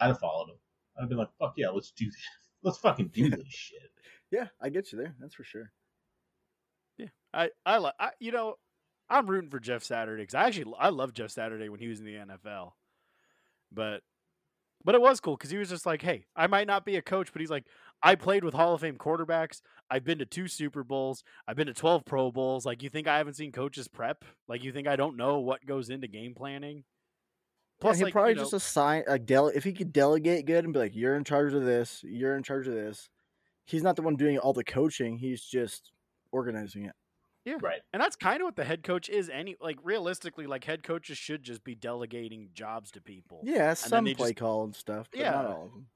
I'd 0.00 0.08
have 0.08 0.20
followed 0.20 0.50
him. 0.50 0.56
I'd 0.96 1.02
have 1.02 1.08
been 1.08 1.18
like, 1.18 1.34
"Fuck 1.38 1.54
yeah, 1.56 1.70
let's 1.70 1.90
do 1.90 2.06
this. 2.06 2.22
Let's 2.64 2.78
fucking 2.78 3.08
do 3.08 3.28
this 3.28 3.48
shit." 3.48 3.90
Yeah, 4.30 4.46
I 4.60 4.68
get 4.68 4.92
you 4.92 4.98
there. 4.98 5.16
That's 5.18 5.34
for 5.34 5.44
sure. 5.44 5.72
Yeah, 6.98 7.08
I 7.34 7.50
I 7.66 7.78
like 7.78 7.94
I 7.98 8.10
you 8.20 8.30
know 8.30 8.56
I'm 9.08 9.26
rooting 9.26 9.50
for 9.50 9.58
Jeff 9.58 9.82
Saturday 9.82 10.22
because 10.22 10.34
I 10.34 10.46
actually 10.46 10.72
I 10.78 10.90
love 10.90 11.12
Jeff 11.12 11.30
Saturday 11.30 11.68
when 11.68 11.80
he 11.80 11.88
was 11.88 11.98
in 11.98 12.06
the 12.06 12.14
NFL, 12.14 12.72
but 13.72 14.02
but 14.84 14.94
it 14.94 15.00
was 15.00 15.20
cool 15.20 15.36
because 15.36 15.50
he 15.50 15.58
was 15.58 15.68
just 15.68 15.86
like, 15.86 16.02
hey, 16.02 16.26
I 16.34 16.46
might 16.46 16.66
not 16.66 16.84
be 16.84 16.96
a 16.96 17.02
coach, 17.02 17.32
but 17.32 17.40
he's 17.40 17.50
like, 17.50 17.66
I 18.02 18.14
played 18.16 18.42
with 18.44 18.54
Hall 18.54 18.74
of 18.74 18.80
Fame 18.80 18.96
quarterbacks. 18.96 19.62
I've 19.90 20.04
been 20.04 20.18
to 20.18 20.26
two 20.26 20.48
Super 20.48 20.82
Bowls. 20.82 21.22
I've 21.46 21.56
been 21.56 21.66
to 21.68 21.74
twelve 21.74 22.04
Pro 22.04 22.30
Bowls. 22.32 22.66
Like, 22.66 22.82
you 22.82 22.88
think 22.88 23.06
I 23.06 23.18
haven't 23.18 23.34
seen 23.34 23.52
coaches 23.52 23.88
prep? 23.88 24.24
Like, 24.48 24.64
you 24.64 24.72
think 24.72 24.88
I 24.88 24.96
don't 24.96 25.16
know 25.16 25.38
what 25.38 25.64
goes 25.66 25.90
into 25.90 26.08
game 26.08 26.34
planning? 26.34 26.84
Plus, 27.80 27.90
Plus, 27.92 27.98
he 27.98 28.04
like, 28.04 28.12
probably 28.12 28.30
you 28.30 28.36
know- 28.36 28.42
just 28.42 28.52
assign 28.52 29.04
a 29.06 29.18
dele- 29.18 29.52
if 29.54 29.64
he 29.64 29.72
could 29.72 29.92
delegate 29.92 30.46
good 30.46 30.64
and 30.64 30.72
be 30.72 30.78
like, 30.78 30.94
"You're 30.96 31.16
in 31.16 31.24
charge 31.24 31.52
of 31.52 31.64
this. 31.64 32.02
You're 32.04 32.36
in 32.36 32.42
charge 32.42 32.66
of 32.68 32.74
this." 32.74 33.08
He's 33.64 33.82
not 33.82 33.96
the 33.96 34.02
one 34.02 34.16
doing 34.16 34.38
all 34.38 34.52
the 34.52 34.64
coaching. 34.64 35.18
He's 35.18 35.42
just 35.44 35.92
organizing 36.32 36.84
it. 36.86 36.94
Yeah, 37.44 37.56
right. 37.60 37.80
And 37.92 38.00
that's 38.00 38.14
kind 38.14 38.40
of 38.40 38.44
what 38.44 38.54
the 38.56 38.64
head 38.64 38.82
coach 38.84 39.08
is. 39.08 39.28
Any 39.28 39.56
like 39.60 39.78
realistically, 39.82 40.46
like 40.46 40.62
head 40.64 40.82
coaches 40.84 41.18
should 41.18 41.42
just 41.42 41.64
be 41.64 41.74
delegating 41.74 42.50
jobs 42.54 42.90
to 42.92 43.00
people. 43.00 43.40
Yeah, 43.44 43.74
some 43.74 44.04
play 44.04 44.14
just- 44.14 44.36
call 44.36 44.62
and 44.64 44.74
stuff, 44.76 45.08
but 45.10 45.18
Yeah. 45.20 45.30
not 45.32 45.46
all 45.46 45.64
of 45.66 45.72
them. 45.72 45.86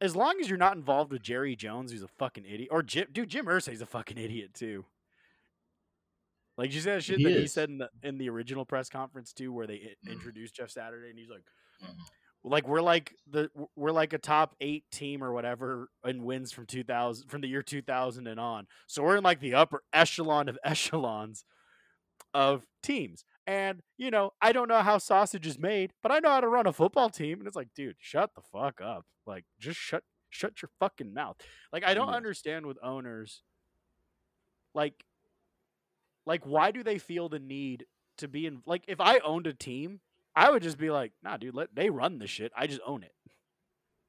As 0.00 0.14
long 0.16 0.40
as 0.40 0.48
you're 0.48 0.58
not 0.58 0.76
involved 0.76 1.12
with 1.12 1.22
Jerry 1.22 1.56
Jones, 1.56 1.92
who's 1.92 2.02
a 2.02 2.08
fucking 2.08 2.44
idiot, 2.44 2.68
or 2.70 2.82
Jim, 2.82 3.08
dude, 3.12 3.28
Jim 3.28 3.46
Irsay's 3.46 3.80
a 3.82 3.86
fucking 3.86 4.18
idiot 4.18 4.54
too. 4.54 4.84
Like 6.56 6.72
you 6.72 6.80
said, 6.80 6.96
that 6.98 7.04
shit 7.04 7.18
He 7.18 7.24
that 7.24 7.38
he 7.40 7.46
said 7.46 7.68
in 7.70 7.78
the 7.78 7.90
in 8.02 8.18
the 8.18 8.28
original 8.28 8.64
press 8.64 8.88
conference 8.88 9.32
too, 9.32 9.52
where 9.52 9.66
they 9.66 9.96
Mhm. 10.04 10.12
introduced 10.12 10.54
Jeff 10.56 10.70
Saturday, 10.70 11.10
and 11.10 11.18
he's 11.18 11.28
like, 11.28 11.44
Mhm. 11.80 12.06
like 12.42 12.66
we're 12.66 12.80
like 12.82 13.14
the 13.28 13.50
we're 13.76 13.92
like 13.92 14.12
a 14.12 14.18
top 14.18 14.56
eight 14.60 14.90
team 14.90 15.22
or 15.22 15.32
whatever 15.32 15.88
in 16.04 16.24
wins 16.24 16.50
from 16.50 16.66
two 16.66 16.82
thousand 16.82 17.28
from 17.28 17.42
the 17.42 17.48
year 17.48 17.62
two 17.62 17.82
thousand 17.82 18.26
and 18.26 18.40
on. 18.40 18.66
So 18.88 19.04
we're 19.04 19.16
in 19.16 19.24
like 19.24 19.38
the 19.40 19.54
upper 19.54 19.84
echelon 19.92 20.48
of 20.48 20.58
echelons 20.64 21.44
of 22.34 22.66
teams. 22.82 23.24
And 23.48 23.80
you 23.96 24.10
know, 24.10 24.34
I 24.42 24.52
don't 24.52 24.68
know 24.68 24.82
how 24.82 24.98
sausage 24.98 25.46
is 25.46 25.58
made, 25.58 25.94
but 26.02 26.12
I 26.12 26.18
know 26.18 26.28
how 26.28 26.40
to 26.42 26.48
run 26.48 26.66
a 26.66 26.72
football 26.72 27.08
team. 27.08 27.38
And 27.38 27.48
it's 27.48 27.56
like, 27.56 27.72
dude, 27.74 27.96
shut 27.98 28.34
the 28.34 28.42
fuck 28.52 28.82
up. 28.82 29.06
Like, 29.26 29.46
just 29.58 29.80
shut 29.80 30.04
shut 30.28 30.60
your 30.60 30.68
fucking 30.78 31.14
mouth. 31.14 31.38
Like, 31.72 31.82
I 31.82 31.94
don't 31.94 32.08
mm-hmm. 32.08 32.16
understand 32.16 32.66
with 32.66 32.76
owners. 32.82 33.42
Like, 34.74 35.02
like 36.26 36.44
why 36.44 36.72
do 36.72 36.82
they 36.82 36.98
feel 36.98 37.30
the 37.30 37.38
need 37.38 37.86
to 38.18 38.28
be 38.28 38.44
in? 38.44 38.60
Like, 38.66 38.84
if 38.86 39.00
I 39.00 39.18
owned 39.20 39.46
a 39.46 39.54
team, 39.54 40.00
I 40.36 40.50
would 40.50 40.62
just 40.62 40.76
be 40.76 40.90
like, 40.90 41.12
nah, 41.22 41.38
dude, 41.38 41.54
let 41.54 41.74
they 41.74 41.88
run 41.88 42.18
the 42.18 42.26
shit. 42.26 42.52
I 42.54 42.66
just 42.66 42.82
own 42.86 43.02
it. 43.02 43.14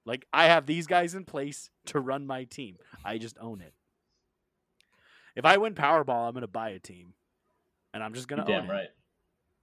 Like, 0.05 0.27
I 0.33 0.47
have 0.47 0.65
these 0.65 0.85
guys 0.85 1.15
in 1.15 1.23
place 1.23 1.69
to 1.85 2.01
run 2.01 2.27
my 2.27 2.43
team. 2.43 2.75
I 3.05 3.17
just 3.17 3.37
own 3.39 3.61
it. 3.61 3.73
If 5.37 5.45
I 5.45 5.55
win 5.55 5.75
Powerball, 5.75 6.27
I'm 6.27 6.33
gonna 6.33 6.47
buy 6.47 6.71
a 6.71 6.79
team, 6.79 7.13
and 7.93 8.03
I'm 8.03 8.13
just 8.13 8.27
gonna 8.27 8.43
You're 8.45 8.57
own 8.57 8.67
damn 8.67 8.75
it. 8.75 8.95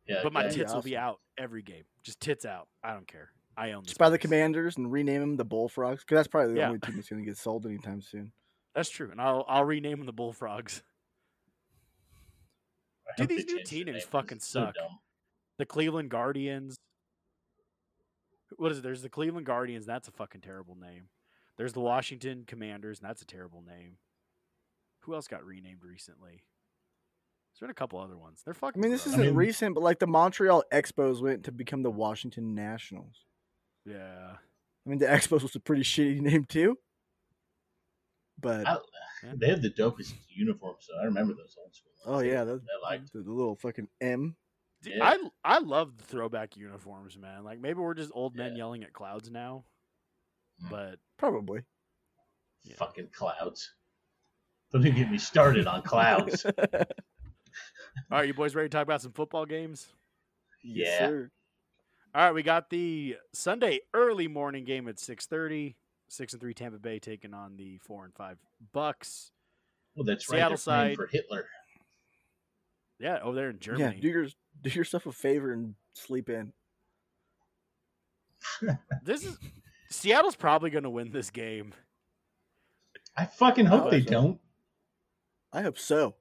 Right. 0.09 0.17
Yeah, 0.17 0.21
but 0.23 0.33
my 0.33 0.43
that'd 0.43 0.57
be 0.57 0.63
tits 0.63 0.75
will 0.75 0.83
be 0.83 0.97
out 0.97 1.21
every 1.39 1.63
game. 1.63 1.85
Just 2.03 2.21
tits 2.21 2.45
out. 2.45 2.69
I 2.83 2.93
don't 2.93 3.07
care. 3.07 3.31
I 3.57 3.73
own 3.73 3.83
this. 3.83 3.89
Just 3.91 3.99
buy 3.99 4.11
the. 4.11 4.19
Commanders 4.19 4.77
and 4.77 4.91
rename 4.93 5.21
them 5.21 5.37
the 5.37 5.45
Bullfrogs 5.45 6.03
because 6.03 6.17
that's 6.17 6.29
probably 6.29 6.53
the 6.55 6.61
Yeah. 6.61 6.67
only 6.69 6.79
team 6.79 6.97
that's 6.97 7.09
going 7.09 7.23
to 7.23 7.27
get 7.27 7.39
sold 7.39 7.65
anytime 7.67 8.01
soon. 8.03 8.33
That's 8.75 8.91
true, 8.91 9.11
and 9.11 9.21
I'll 9.21 9.45
I'll 9.49 9.65
rename 9.65 9.99
them 9.99 10.07
the 10.07 10.13
Bullfrogs. 10.13 10.83
I 13.09 13.13
Dude, 13.17 13.29
these 13.29 13.47
new 13.47 13.57
change 13.59 13.69
team 13.69 13.87
names 13.87 14.05
fucking 14.05 14.39
it's 14.39 14.47
so 14.47 14.65
suck. 14.67 14.75
The 15.59 15.65
Cleveland 15.67 16.11
Guardians. 16.11 16.77
What 18.57 18.73
is 18.73 18.79
it? 18.79 18.83
There's 18.83 19.03
the 19.03 19.09
Cleveland 19.09 19.47
Guardians. 19.47 19.87
That's 19.87 20.09
a 20.09 20.13
fucking 20.13 20.41
terrible 20.43 20.77
name. 20.77 21.09
There's 21.57 21.73
the 21.73 21.81
Washington 21.81 22.45
Commanders, 22.47 22.99
and 23.01 23.09
that's 23.09 23.23
a 23.23 23.27
terrible 23.27 23.63
name. 23.67 23.97
Who 25.01 25.15
else 25.15 25.27
got 25.27 25.45
renamed 25.45 25.83
recently? 25.83 26.43
There's 27.59 27.69
been 27.69 27.71
a 27.71 27.75
couple 27.75 27.99
other 28.01 28.19
ones. 28.19 28.43
They're 28.45 28.53
fucking. 28.55 28.81
I 28.81 28.83
mean, 28.83 28.91
this 28.93 29.05
gross. 29.05 29.15
isn't 29.15 29.27
mean- 29.27 29.35
recent, 29.35 29.75
but 29.75 29.83
like 29.83 29.99
the 29.99 30.07
Montreal 30.07 30.63
Expos 30.73 31.23
went 31.23 31.45
to 31.45 31.53
become 31.53 31.83
the 31.83 31.91
Washington 31.91 32.55
Nationals. 32.55 33.25
Yeah. 33.87 34.33
I 34.35 34.89
mean, 34.89 34.99
the 34.99 35.07
Expos 35.07 35.43
was 35.43 35.57
a 35.57 35.61
pretty 35.61 35.83
shitty 35.83 36.21
name 36.21 36.45
too. 36.45 36.77
But 38.39 38.67
I, 38.67 38.77
They 39.35 39.49
had 39.49 39.63
the 39.63 39.71
dopest 39.71 40.13
uniforms, 40.29 40.87
so 40.87 40.93
I 41.01 41.05
remember 41.07 41.33
those 41.33 41.57
old 41.59 41.75
school. 41.75 41.93
oh 42.05 42.11
ones. 42.13 42.23
They- 42.25 42.33
yeah, 42.33 42.45
the, 42.45 42.61
I 42.85 42.91
liked. 42.91 43.13
the, 43.13 43.21
the 43.23 43.33
little 43.33 43.57
fucking 43.57 43.89
M. 44.01 44.37
Dude, 44.83 44.95
Yeah. 44.97 45.05
I 45.45 45.57
I 45.57 45.59
love 45.61 45.97
the 45.97 46.05
throwback 46.05 46.55
uniforms, 46.57 47.17
man. 47.17 47.43
Like 47.45 47.59
maybe 47.61 47.79
we're 47.81 47.95
just 47.95 48.11
old 48.15 48.37
men 48.37 48.53
Yeah. 48.53 48.59
yelling 48.59 48.85
at 48.85 48.93
clouds 48.93 49.31
now, 49.31 49.65
Mm. 50.63 50.71
but 50.71 50.99
Probably. 51.17 51.63
Yeah. 52.65 52.75
Fucking 52.77 53.09
clouds. 53.13 53.73
Don't 54.73 54.83
even 54.87 54.97
get 54.99 55.11
me 55.11 55.17
started 55.19 55.67
on 55.67 55.81
clouds. 55.83 56.45
all 58.11 58.19
right, 58.19 58.27
you 58.27 58.35
boys 58.35 58.55
ready 58.55 58.69
to 58.69 58.73
talk 58.77 58.83
about 58.83 59.03
some 59.03 59.13
football 59.13 59.47
games? 59.47 59.87
Yes, 60.63 60.89
Yeah. 61.01 61.07
sir. 61.09 61.31
All 62.15 62.23
right, 62.25 62.33
we 62.35 62.43
got 62.43 62.71
the 62.71 63.17
Sunday 63.33 63.81
early 63.93 64.27
morning 64.29 64.65
game 64.65 64.89
at 64.89 64.99
six 64.99 65.27
thirty. 65.27 65.77
Six 66.09 66.33
and 66.33 66.41
three 66.41 66.55
Tampa 66.55 66.79
Bay 66.79 66.99
taking 67.01 67.35
on 67.35 67.57
the 67.57 67.79
four 67.79 68.05
and 68.05 68.15
five 68.15 68.39
Bucks. 68.73 69.33
Well, 69.97 70.05
that's 70.05 70.31
right. 70.31 70.37
Seattle 70.39 70.51
They're 70.51 70.57
side. 70.59 70.97
for 70.97 71.09
Hitler. 71.09 71.47
Yeah, 73.01 73.19
over 73.23 73.35
there 73.35 73.51
in 73.51 73.57
Yeah, 73.57 73.61
Germany. 73.61 74.01
do 74.01 74.09
your 74.09 74.27
do 74.63 74.71
yourself 74.71 75.07
a 75.07 75.13
favor 75.13 75.53
and 75.53 75.75
sleep 75.95 76.31
in. 76.31 76.53
this 79.03 79.25
is 79.25 79.37
Seattle's 79.91 80.37
probably 80.37 80.71
going 80.71 80.85
to 80.85 80.91
win 80.91 81.11
this 81.11 81.31
game. 81.31 81.73
I 83.17 83.25
fucking 83.25 83.67
hope 83.67 83.85
Oh, 83.87 83.91
they 83.91 84.03
so- 84.03 84.11
don't. 84.11 84.41
I 85.53 85.63
hope 85.63 85.79
so. 85.79 86.15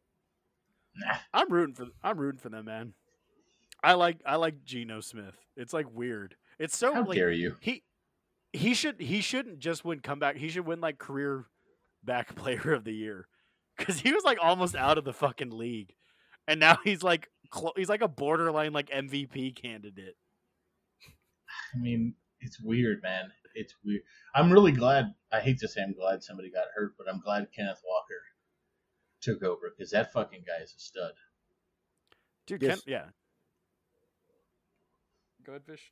Nah. 0.97 1.15
I'm 1.33 1.51
rooting 1.51 1.75
for 1.75 1.87
I'm 2.03 2.17
rooting 2.17 2.39
for 2.39 2.49
them, 2.49 2.65
man. 2.65 2.93
I 3.83 3.93
like 3.93 4.17
I 4.25 4.37
like 4.37 4.63
Geno 4.63 5.01
Smith. 5.01 5.35
It's 5.57 5.73
like 5.73 5.87
weird. 5.93 6.35
It's 6.59 6.77
so 6.77 6.93
How 6.93 7.03
like 7.03 7.17
dare 7.17 7.31
you? 7.31 7.55
he 7.59 7.83
he 8.53 8.73
should 8.73 8.99
he 9.01 9.21
shouldn't 9.21 9.59
just 9.59 9.83
win 9.83 9.99
comeback. 9.99 10.37
He 10.37 10.49
should 10.49 10.65
win 10.65 10.81
like 10.81 10.97
career 10.97 11.45
back 12.03 12.35
player 12.35 12.73
of 12.73 12.83
the 12.83 12.93
year 12.93 13.27
because 13.77 13.99
he 13.99 14.11
was 14.13 14.23
like 14.23 14.37
almost 14.41 14.75
out 14.75 14.97
of 14.97 15.03
the 15.03 15.13
fucking 15.13 15.51
league, 15.51 15.93
and 16.47 16.59
now 16.59 16.77
he's 16.83 17.03
like 17.03 17.29
clo- 17.49 17.73
he's 17.75 17.89
like 17.89 18.01
a 18.01 18.07
borderline 18.07 18.73
like 18.73 18.89
MVP 18.89 19.55
candidate. 19.61 20.15
I 21.73 21.77
mean, 21.77 22.13
it's 22.39 22.59
weird, 22.61 23.01
man. 23.03 23.31
It's 23.53 23.75
weird. 23.83 24.01
I'm 24.33 24.51
really 24.51 24.71
glad. 24.71 25.13
I 25.31 25.39
hate 25.39 25.59
to 25.59 25.67
say 25.67 25.81
I'm 25.81 25.93
glad 25.93 26.23
somebody 26.23 26.49
got 26.49 26.65
hurt, 26.75 26.93
but 26.97 27.07
I'm 27.09 27.19
glad 27.19 27.47
Kenneth 27.55 27.81
Walker 27.85 28.21
took 29.25 29.43
over 29.43 29.73
because 29.75 29.91
that 29.91 30.13
fucking 30.13 30.43
guy 30.47 30.63
is 30.63 30.73
a 30.75 30.79
stud. 30.79 31.11
Dude, 32.47 32.61
Yes. 32.61 32.81
Ken, 32.81 32.91
yeah. 32.93 33.05
Go 35.45 35.53
ahead, 35.53 35.65
fish. 35.65 35.91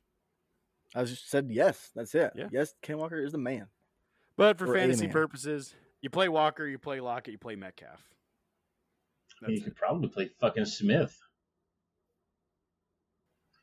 I 0.94 1.04
just 1.04 1.28
said 1.28 1.48
yes. 1.50 1.90
That's 1.94 2.14
it. 2.14 2.32
Yeah. 2.36 2.48
Yes, 2.52 2.74
Ken 2.82 2.98
Walker 2.98 3.22
is 3.22 3.32
the 3.32 3.38
man. 3.38 3.66
But 4.36 4.58
for 4.58 4.70
Or 4.70 4.74
fantasy 4.74 5.08
purposes, 5.08 5.74
you 6.00 6.10
play 6.10 6.28
Walker, 6.28 6.66
you 6.66 6.78
play 6.78 7.00
Lockett, 7.00 7.32
you 7.32 7.38
play 7.38 7.56
Metcalf. 7.56 8.02
That's 9.40 9.52
you 9.52 9.58
it. 9.58 9.64
could 9.64 9.76
probably 9.76 10.08
play 10.08 10.28
fucking 10.40 10.64
Smith. 10.66 11.16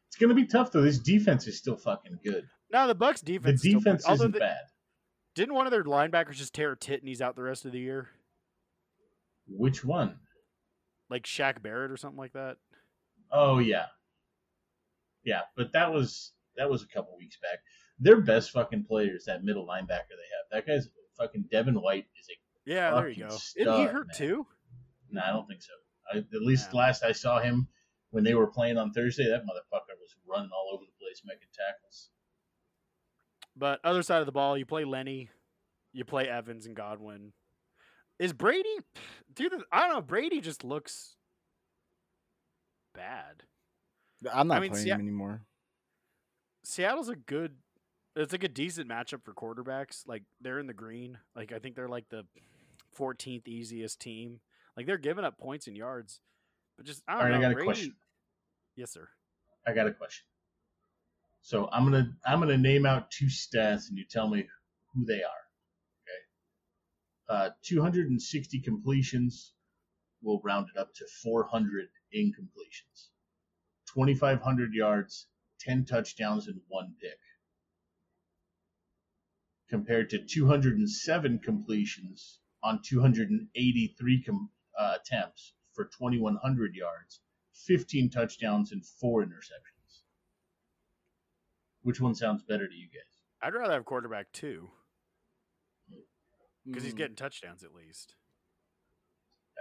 It's 0.08 0.18
gonna 0.18 0.34
be 0.34 0.46
tough 0.46 0.72
though. 0.72 0.82
This 0.82 1.00
defense 1.00 1.48
is 1.48 1.58
still 1.58 1.78
fucking 1.78 2.20
good. 2.24 2.48
No, 2.72 2.88
the 2.88 2.96
Bucks 2.96 3.22
The 3.22 3.34
defense. 3.38 3.64
is 3.66 3.74
defense 3.74 4.04
pretty- 4.04 4.06
although 4.12 4.24
isn't 4.26 4.40
bad. 4.40 4.62
Didn't 5.36 5.56
one 5.56 5.66
of 5.68 5.72
their 5.72 5.84
linebackers 5.86 6.34
just 6.36 6.54
tear 6.54 6.74
a 6.74 6.78
tit 6.78 7.00
and 7.00 7.08
he's 7.08 7.22
out 7.22 7.36
the 7.38 7.44
rest 7.44 7.64
of 7.66 7.72
the 7.72 7.80
year? 7.80 8.10
Which 9.48 9.84
one? 9.84 10.18
Like 11.10 11.24
Shaq 11.24 11.62
Barrett 11.62 11.92
or 11.92 11.98
something 11.98 12.18
like 12.20 12.34
that? 12.34 12.58
Oh 13.32 13.60
yeah, 13.60 13.86
yeah. 15.24 15.42
But 15.56 15.74
that 15.74 15.92
was 15.92 16.32
that 16.58 16.70
was 16.70 16.84
a 16.84 16.88
couple 16.88 17.16
weeks 17.18 17.38
back. 17.42 17.60
Their 18.00 18.22
best 18.22 18.52
fucking 18.52 18.86
player 18.86 19.16
is 19.16 19.26
that 19.26 19.44
middle 19.44 19.66
linebacker 19.68 19.88
they 19.88 20.30
have. 20.32 20.46
That 20.52 20.68
guy's 20.68 20.88
fucking 21.18 21.46
Devin 21.52 21.76
White 21.76 22.06
is 22.20 22.28
a. 22.30 22.34
Yeah, 22.72 22.94
there 22.96 23.10
you 23.10 23.28
go. 23.28 23.36
Isn't 23.36 23.74
he 23.74 23.84
hurt 23.86 24.08
man. 24.08 24.16
too? 24.16 24.48
No, 25.10 25.22
I 25.22 25.32
don't 25.32 25.48
think 25.48 25.62
so. 25.62 25.72
I, 26.14 26.18
at 26.20 26.42
least 26.42 26.70
Yeah. 26.72 26.80
last 26.80 27.04
I 27.04 27.12
saw 27.12 27.40
him 27.40 27.68
when 28.12 28.24
they 28.24 28.34
were 28.36 28.48
playing 28.48 28.78
on 28.78 28.92
Thursday, 28.92 29.28
that 29.30 29.42
motherfucker 29.44 29.98
was 30.00 30.16
running 30.28 30.52
all 30.54 30.74
over 30.74 30.84
the 30.86 31.04
place 31.04 31.22
making 31.26 31.48
tackles. 31.54 32.10
But 33.56 33.80
other 33.84 34.04
side 34.04 34.20
of 34.20 34.26
the 34.26 34.32
ball, 34.32 34.58
you 34.58 34.66
play 34.66 34.86
Lenny, 34.86 35.30
you 35.94 36.06
play 36.06 36.28
Evans 36.28 36.66
and 36.66 36.76
Godwin. 36.76 37.34
Is 38.22 38.34
Brady, 38.34 38.70
dude? 39.34 39.52
I 39.72 39.80
don't 39.80 39.96
know. 39.96 40.02
Brady 40.02 40.42
just 40.42 40.64
looks 40.64 41.16
bad. 42.94 43.42
I'm 44.32 44.48
not 44.48 44.58
I 44.58 44.60
mean, 44.60 44.70
playing 44.70 44.86
see, 44.86 44.92
I- 44.92 44.96
him 44.96 45.02
anymore. 45.02 45.42
Seattle's 46.64 47.10
a 47.10 47.16
good. 47.16 47.56
It's 48.16 48.32
like 48.32 48.44
a 48.44 48.48
decent 48.48 48.88
matchup 48.88 49.24
for 49.24 49.34
quarterbacks. 49.34 50.08
Like 50.08 50.22
they're 50.40 50.60
in 50.60 50.68
the 50.68 50.74
green. 50.74 51.18
Like 51.36 51.52
I 51.52 51.58
think 51.58 51.76
they're 51.76 51.90
like 51.90 52.10
the 52.10 52.24
14th 52.96 53.48
easiest 53.48 54.00
team. 54.00 54.40
Like 54.78 54.86
they're 54.86 55.00
giving 55.00 55.26
up 55.26 55.40
points 55.40 55.66
and 55.66 55.76
yards, 55.76 56.22
but 56.78 56.86
just 56.86 57.02
I 57.08 57.14
don't 57.14 57.22
All 57.22 57.26
right, 57.26 57.32
know. 57.42 57.48
I 57.48 57.54
got 57.54 57.60
a 57.60 57.64
question. 57.64 57.96
Yes, 58.76 58.92
sir. 58.92 59.08
I 59.66 59.74
got 59.74 59.88
a 59.88 59.94
question. 59.94 60.26
So 61.42 61.70
I'm 61.72 61.86
gonna 61.86 62.16
I'm 62.24 62.40
gonna 62.40 62.56
name 62.56 62.86
out 62.86 63.10
two 63.10 63.26
stats 63.26 63.90
and 63.90 63.98
you 63.98 64.06
tell 64.08 64.28
me 64.30 64.46
who 64.94 65.06
they 65.06 65.24
are. 65.24 65.41
Uh, 67.32 67.50
260 67.64 68.60
completions. 68.60 69.54
We'll 70.22 70.42
round 70.44 70.68
it 70.76 70.78
up 70.78 70.94
to 70.96 71.06
400 71.24 71.88
incompletions. 72.14 73.08
2,500 73.94 74.74
yards, 74.74 75.28
10 75.62 75.86
touchdowns, 75.86 76.50
and 76.50 76.60
one 76.68 76.94
pick. 77.00 77.18
Compared 79.70 80.10
to 80.10 80.20
207 80.20 81.40
completions 81.40 82.40
on 82.64 82.82
283 82.84 84.24
com- 84.24 84.50
uh, 84.78 84.98
attempts 85.00 85.54
for 85.74 85.86
2,100 85.86 86.76
yards, 86.76 87.22
15 87.54 88.10
touchdowns, 88.10 88.74
and 88.74 88.86
four 88.86 89.24
interceptions. 89.24 90.02
Which 91.82 92.02
one 92.02 92.14
sounds 92.14 92.44
better 92.44 92.68
to 92.68 92.76
you 92.76 92.88
guys? 92.88 93.22
I'd 93.42 93.54
rather 93.54 93.76
have 93.76 93.86
quarterback 93.86 94.34
two 94.34 94.70
because 96.66 96.84
he's 96.84 96.94
Mm. 96.94 96.98
getting 96.98 97.16
touchdowns 97.16 97.64
at 97.64 97.74
least. 97.74 98.16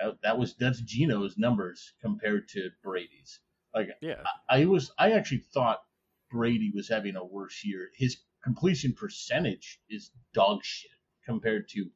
That, 0.01 0.21
that 0.23 0.39
was 0.39 0.55
that's 0.55 0.81
Geno's 0.81 1.37
numbers 1.37 1.93
compared 2.01 2.49
to 2.51 2.71
Brady's. 2.83 3.41
Like 3.75 3.91
Yeah, 4.01 4.23
I 4.49 4.65
was, 4.65 4.93
I 4.99 5.13
actually 5.13 5.45
thought 5.53 5.83
Brady 6.31 6.71
was 6.75 6.89
having 6.89 7.17
a 7.17 7.25
worse 7.25 7.65
year. 7.65 7.91
His 7.95 8.17
completion 8.43 8.95
percentage 8.95 9.81
is 9.89 10.11
dog 10.33 10.65
shit 10.65 10.91
compared 11.25 11.69
to 11.71 11.91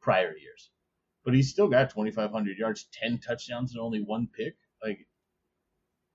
prior 0.00 0.36
years, 0.36 0.70
but 1.24 1.34
he's 1.34 1.50
still 1.50 1.68
got 1.68 1.90
2,500 1.90 2.58
yards, 2.58 2.88
10 2.92 3.18
touchdowns, 3.18 3.72
and 3.72 3.80
only 3.80 4.00
one 4.02 4.28
pick. 4.34 4.56
Like 4.82 5.06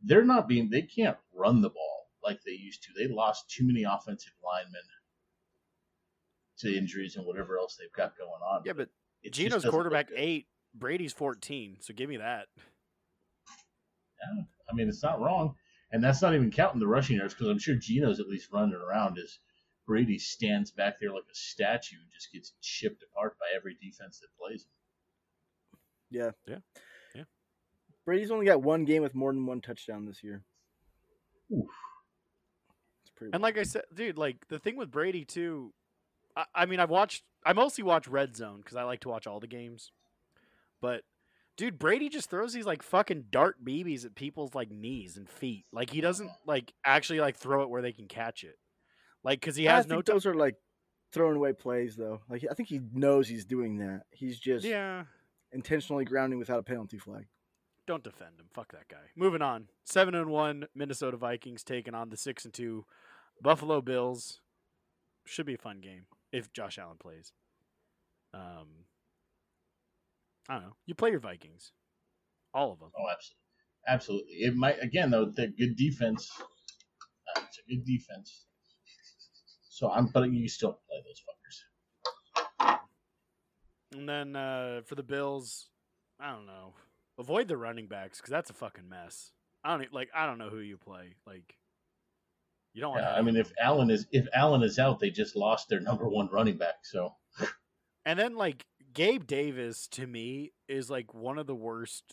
they're 0.01 0.25
not 0.25 0.47
being, 0.47 0.69
they 0.69 0.81
can't 0.81 1.17
run 1.33 1.61
the 1.61 1.69
ball 1.69 2.09
like 2.23 2.41
they 2.43 2.51
used 2.51 2.83
to. 2.83 2.89
They 2.97 3.07
lost 3.07 3.49
too 3.49 3.65
many 3.65 3.83
offensive 3.83 4.33
linemen 4.43 4.81
to 6.59 6.75
injuries 6.75 7.15
and 7.15 7.25
whatever 7.25 7.57
else 7.57 7.77
they've 7.79 7.91
got 7.93 8.17
going 8.17 8.41
on. 8.41 8.63
yeah, 8.65 8.73
but 8.73 8.89
it 9.23 9.33
just 9.33 9.41
Geno's 9.41 9.53
doesn't 9.55 9.67
look 9.67 9.73
quarterback 9.73 10.09
eight, 10.15 10.47
Brady's 10.73 11.13
14. 11.13 11.77
So 11.81 11.93
give 11.93 12.09
me 12.09 12.17
that. 12.17 12.47
Yeah, 13.47 14.43
I 14.69 14.73
mean, 14.75 14.87
it's 14.89 15.03
not 15.03 15.19
wrong. 15.19 15.55
And 15.91 16.03
that's 16.03 16.21
not 16.21 16.33
even 16.35 16.51
counting 16.51 16.79
the 16.79 16.87
rushing 16.87 17.17
yards 17.17 17.33
because 17.33 17.47
I'm 17.47 17.59
sure 17.59 17.75
Geno's 17.75 18.19
at 18.19 18.27
least 18.27 18.51
running 18.51 18.75
around 18.75 19.17
as 19.17 19.39
Brady 19.85 20.19
stands 20.19 20.71
back 20.71 20.99
there 20.99 21.13
like 21.13 21.23
a 21.31 21.35
statue 21.35 21.95
and 22.01 22.11
just 22.13 22.33
gets 22.33 22.53
chipped 22.61 23.03
apart 23.03 23.37
by 23.39 23.45
every 23.55 23.77
defense 23.81 24.19
that 24.19 24.27
plays 24.37 24.63
him. 24.63 24.69
Yeah. 26.09 26.31
Yeah. 26.45 26.59
Yeah. 27.15 27.23
Brady's 28.05 28.31
only 28.31 28.45
got 28.45 28.61
one 28.61 28.83
game 28.83 29.01
with 29.01 29.15
more 29.15 29.31
than 29.31 29.45
one 29.45 29.61
touchdown 29.61 30.05
this 30.05 30.23
year. 30.23 30.43
Oof. 31.53 31.69
And 33.33 33.41
like 33.41 33.57
I 33.57 33.63
said, 33.63 33.83
dude, 33.93 34.17
like 34.17 34.47
the 34.49 34.59
thing 34.59 34.75
with 34.75 34.91
Brady 34.91 35.25
too. 35.25 35.73
I, 36.37 36.45
I 36.55 36.65
mean, 36.65 36.79
I've 36.79 36.89
watched. 36.89 37.23
I 37.45 37.51
mostly 37.53 37.83
watch 37.83 38.07
Red 38.07 38.35
Zone 38.37 38.57
because 38.57 38.77
I 38.77 38.83
like 38.83 39.01
to 39.01 39.09
watch 39.09 39.27
all 39.27 39.39
the 39.39 39.47
games. 39.47 39.91
But 40.81 41.03
Dude, 41.57 41.79
Brady 41.79 42.07
just 42.07 42.29
throws 42.29 42.53
these 42.53 42.67
like 42.67 42.83
fucking 42.83 43.25
dart 43.31 43.65
BBs 43.65 44.05
at 44.05 44.13
people's 44.13 44.53
like 44.53 44.69
knees 44.69 45.17
and 45.17 45.27
feet. 45.27 45.65
Like 45.73 45.89
he 45.89 46.01
doesn't 46.01 46.29
like 46.45 46.71
actually 46.85 47.19
like 47.19 47.35
throw 47.35 47.63
it 47.63 47.69
where 47.69 47.81
they 47.81 47.91
can 47.91 48.07
catch 48.07 48.43
it. 48.43 48.59
Like 49.23 49.39
because 49.41 49.55
he 49.55 49.67
I 49.67 49.75
has 49.77 49.85
think 49.85 49.95
no 49.97 50.01
time. 50.03 50.15
those 50.15 50.25
are 50.27 50.35
like 50.35 50.55
throwing 51.11 51.35
away 51.35 51.53
plays 51.53 51.95
though. 51.95 52.21
Like 52.29 52.45
I 52.49 52.53
think 52.53 52.69
he 52.69 52.79
knows 52.93 53.27
he's 53.27 53.43
doing 53.43 53.79
that. 53.79 54.03
He's 54.11 54.39
just 54.39 54.65
Yeah, 54.65 55.05
intentionally 55.51 56.05
grounding 56.05 56.37
without 56.37 56.59
a 56.59 56.63
penalty 56.63 56.99
flag. 56.99 57.25
don't 57.87 58.03
defend 58.03 58.39
him. 58.39 58.45
Fuck 58.53 58.71
that 58.73 58.87
guy. 58.87 58.97
Moving 59.15 59.41
on. 59.41 59.69
Seven 59.83 60.13
and 60.13 60.29
one 60.29 60.67
Minnesota 60.75 61.17
Vikings 61.17 61.63
taking 61.63 61.95
on 61.95 62.09
the 62.09 62.17
six 62.17 62.45
and 62.45 62.53
two 62.53 62.85
Buffalo 63.41 63.81
Bills. 63.81 64.41
Should 65.25 65.47
be 65.47 65.55
a 65.55 65.57
fun 65.57 65.79
game 65.81 66.05
if 66.37 66.53
Josh 66.53 66.77
Allen 66.77 66.97
plays. 66.97 67.31
Um, 68.33 68.85
I 70.49 70.53
don't 70.53 70.63
know. 70.63 70.75
You 70.85 70.95
play 70.95 71.11
your 71.11 71.19
Vikings, 71.19 71.71
all 72.53 72.71
of 72.71 72.79
them. 72.79 72.91
Oh, 72.97 73.05
absolutely, 73.11 73.37
absolutely. 73.87 74.33
It 74.33 74.55
might 74.55 74.81
again 74.81 75.11
though. 75.11 75.25
They're 75.25 75.47
good 75.47 75.75
defense. 75.75 76.31
Uh, 77.35 77.41
it's 77.47 77.59
a 77.59 77.69
good 77.69 77.85
defense. 77.85 78.45
So 79.69 79.91
I'm, 79.91 80.07
but 80.07 80.31
you 80.31 80.49
still 80.49 80.79
play 80.87 81.03
those 81.05 81.21
fuckers. 81.21 82.77
And 83.93 84.09
then 84.09 84.35
uh, 84.35 84.81
for 84.85 84.95
the 84.95 85.03
Bills, 85.03 85.69
I 86.19 86.31
don't 86.31 86.47
know. 86.47 86.73
Avoid 87.19 87.47
the 87.47 87.57
running 87.57 87.87
backs 87.87 88.17
because 88.19 88.31
that's 88.31 88.49
a 88.49 88.53
fucking 88.53 88.89
mess. 88.89 89.31
I 89.63 89.77
don't 89.77 89.93
like. 89.93 90.09
I 90.15 90.25
don't 90.25 90.37
know 90.37 90.49
who 90.49 90.59
you 90.59 90.77
play. 90.77 91.15
Like, 91.25 91.57
you 92.77 92.81
don't 92.81 92.91
want. 92.91 93.03
Yeah, 93.03 93.13
I 93.15 93.21
mean, 93.23 93.35
if 93.35 93.51
Allen 93.59 93.89
is 93.89 94.05
if 94.11 94.27
Allen 94.33 94.61
is 94.61 94.77
out, 94.77 94.99
they 94.99 95.09
just 95.09 95.35
lost 95.35 95.67
their 95.67 95.79
number 95.79 96.07
one 96.07 96.29
running 96.31 96.57
back. 96.57 96.75
So 96.83 97.15
and 98.05 98.19
then 98.19 98.35
like 98.35 98.65
Gabe 98.93 99.25
Davis 99.25 99.87
to 99.89 100.05
me 100.05 100.51
is 100.69 100.89
like 100.89 101.11
one 101.13 101.39
of 101.39 101.47
the 101.47 101.55
worst 101.55 102.03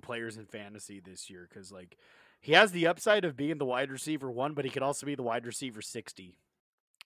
players 0.00 0.36
in 0.36 0.46
fantasy 0.46 1.00
this 1.00 1.28
year 1.28 1.48
because 1.48 1.72
like 1.72 1.96
he 2.40 2.52
has 2.52 2.70
the 2.70 2.86
upside 2.86 3.24
of 3.24 3.36
being 3.36 3.58
the 3.58 3.64
wide 3.64 3.90
receiver 3.90 4.30
one, 4.30 4.54
but 4.54 4.64
he 4.64 4.70
could 4.70 4.82
also 4.84 5.06
be 5.06 5.16
the 5.16 5.22
wide 5.24 5.44
receiver 5.44 5.82
sixty. 5.82 6.38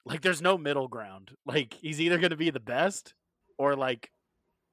Like, 0.04 0.20
there's 0.22 0.42
no 0.42 0.56
middle 0.58 0.88
ground. 0.88 1.32
Like, 1.46 1.74
he's 1.74 2.00
either 2.00 2.18
going 2.18 2.30
to 2.30 2.36
be 2.36 2.50
the 2.50 2.60
best 2.60 3.14
or 3.58 3.76
like 3.76 4.10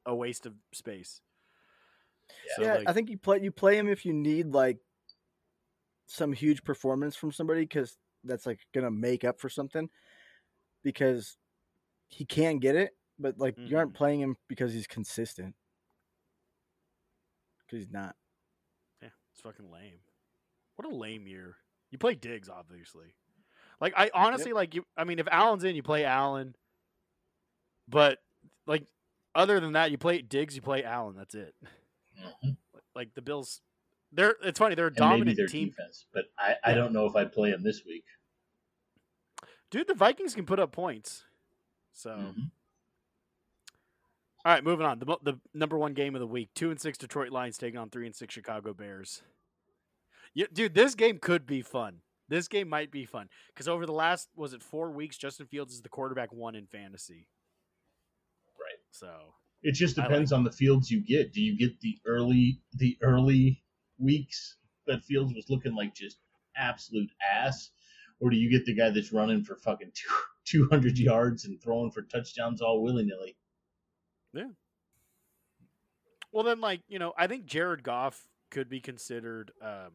a 0.06 0.14
waste 0.16 0.46
of 0.46 0.54
space. 0.74 1.22
So, 2.56 2.64
yeah, 2.64 2.76
like- 2.76 2.90
I 2.90 2.94
think 2.94 3.10
you 3.10 3.18
play 3.18 3.42
you 3.42 3.52
play 3.52 3.78
him 3.78 3.88
if 3.88 4.06
you 4.06 4.14
need 4.14 4.48
like 4.54 4.78
some 6.08 6.34
huge 6.34 6.64
performance 6.64 7.16
from 7.16 7.32
somebody 7.32 7.62
because 7.62 7.98
that's 8.24 8.46
like 8.46 8.60
gonna 8.74 8.92
make 8.92 9.24
up 9.24 9.40
for 9.40 9.50
something. 9.50 9.90
Because 10.84 11.38
he 12.08 12.26
can 12.26 12.60
get 12.60 12.76
it, 12.76 12.96
but 13.18 13.40
like 13.40 13.56
you 13.58 13.78
aren't 13.78 13.94
Mhm. 13.94 13.98
playing 13.98 14.20
him 14.22 14.38
because 14.48 14.72
he's 14.74 14.88
consistent. 14.88 15.56
Because 17.60 17.86
he's 17.86 17.92
not. 17.92 18.16
Yeah, 19.02 19.10
it's 19.32 19.42
fucking 19.42 19.72
lame. 19.72 20.00
What 20.76 20.88
a 20.92 20.96
lame 20.96 21.28
year. 21.28 21.58
You 21.90 21.98
play 21.98 22.16
Diggs, 22.16 22.50
obviously. 22.50 23.16
Like 23.82 23.94
I 23.98 24.12
honestly 24.14 24.54
like 24.54 24.76
you. 24.76 24.86
I 24.96 25.04
mean, 25.04 25.20
if 25.20 25.28
Allen's 25.32 25.64
in, 25.64 25.76
you 25.76 25.84
play 25.84 26.06
Allen. 26.06 26.56
But 27.88 28.20
like, 28.66 28.86
other 29.34 29.60
than 29.60 29.74
that, 29.74 29.92
you 29.92 29.98
play 29.98 30.22
Diggs, 30.22 30.56
you 30.56 30.62
play 30.62 30.84
Allen. 30.84 31.16
That's 31.16 31.36
it. 31.36 31.56
mhm. 32.44 32.58
Like 32.96 33.14
the 33.16 33.22
Bills, 33.22 33.62
they're. 34.12 34.36
It's 34.44 34.60
funny. 34.60 34.76
They're 34.76 34.88
a 34.88 34.94
dominant 34.94 35.38
their 35.38 35.48
team, 35.48 35.70
defense, 35.70 36.06
but 36.14 36.26
I, 36.38 36.56
I 36.64 36.74
don't 36.74 36.94
know 36.94 37.06
if 37.06 37.16
I'd 37.16 37.32
play 37.32 37.52
them 37.52 37.64
this 37.64 37.84
week. 37.86 38.06
dude. 39.72 39.88
The 39.88 39.94
Vikings 39.94 40.36
can 40.36 40.46
put 40.46 40.60
up 40.60 40.72
points. 40.72 41.24
So, 41.92 42.10
Mhm. 42.12 42.52
all 44.44 44.52
right, 44.54 44.64
moving 44.64 44.86
on. 44.86 45.00
The 45.00 45.18
the 45.24 45.40
number 45.54 45.78
one 45.78 45.94
game 45.94 46.16
of 46.16 46.20
the 46.22 46.28
week: 46.28 46.50
two 46.54 46.70
and 46.72 46.80
six 46.80 46.98
Detroit 46.98 47.32
Lions 47.32 47.58
taking 47.58 47.78
on 47.80 47.90
three 47.90 48.06
and 48.06 48.16
six 48.16 48.34
Chicago 48.34 48.74
Bears. 48.74 49.24
Yeah, 50.34 50.48
dude, 50.52 50.74
this 50.74 50.96
game 50.96 51.20
could 51.20 51.46
be 51.46 51.62
fun. 51.62 52.02
This 52.28 52.48
game 52.48 52.68
might 52.68 52.92
be 52.92 53.06
fun 53.06 53.30
because 53.48 53.68
over 53.68 53.86
the 53.86 53.94
last 53.94 54.30
was 54.36 54.54
it 54.54 54.62
four 54.64 54.92
weeks, 54.92 55.18
Justin 55.18 55.46
Fields 55.48 55.74
is 55.74 55.82
the 55.82 55.90
quarterback 55.90 56.34
one 56.34 56.56
in 56.56 56.66
fantasy. 56.68 57.28
Right. 58.60 58.80
So 58.92 59.34
It 59.62 59.74
just 59.74 59.98
I 59.98 60.02
like 60.04 60.10
depends 60.10 60.32
on 60.34 60.44
the 60.44 60.52
fields 60.52 60.90
you 60.92 61.02
get. 61.02 61.34
Do 61.34 61.42
you 61.42 61.58
get 61.58 61.80
the 61.82 61.98
early 62.06 62.62
the 62.74 62.98
early 63.02 63.64
weeks 63.98 64.58
that 64.88 65.04
Fields 65.04 65.34
was 65.34 65.50
looking 65.50 65.76
like 65.76 65.94
just 65.94 66.18
absolute 66.56 67.10
ass, 67.34 67.72
or 68.20 68.30
do 68.30 68.38
you 68.38 68.50
get 68.50 68.66
the 68.66 68.76
guy 68.76 68.90
that's 68.90 69.12
running 69.12 69.44
for 69.44 69.56
fucking 69.56 69.92
two, 69.94 70.10
200 70.70 70.98
yards 70.98 71.46
and 71.46 71.62
throwing 71.62 71.92
for 71.92 72.02
touchdowns 72.04 72.62
all 72.62 72.84
willy 72.84 73.06
nilly? 73.06 73.36
Yeah. 74.34 74.50
Well, 76.32 76.44
then, 76.44 76.60
like 76.60 76.82
you 76.88 77.00
know, 77.00 77.14
I 77.18 77.28
think 77.28 77.46
Jared 77.46 77.84
Goff 77.84 78.28
could 78.52 78.70
be 78.70 78.82
considered 78.82 79.52
um, 79.62 79.94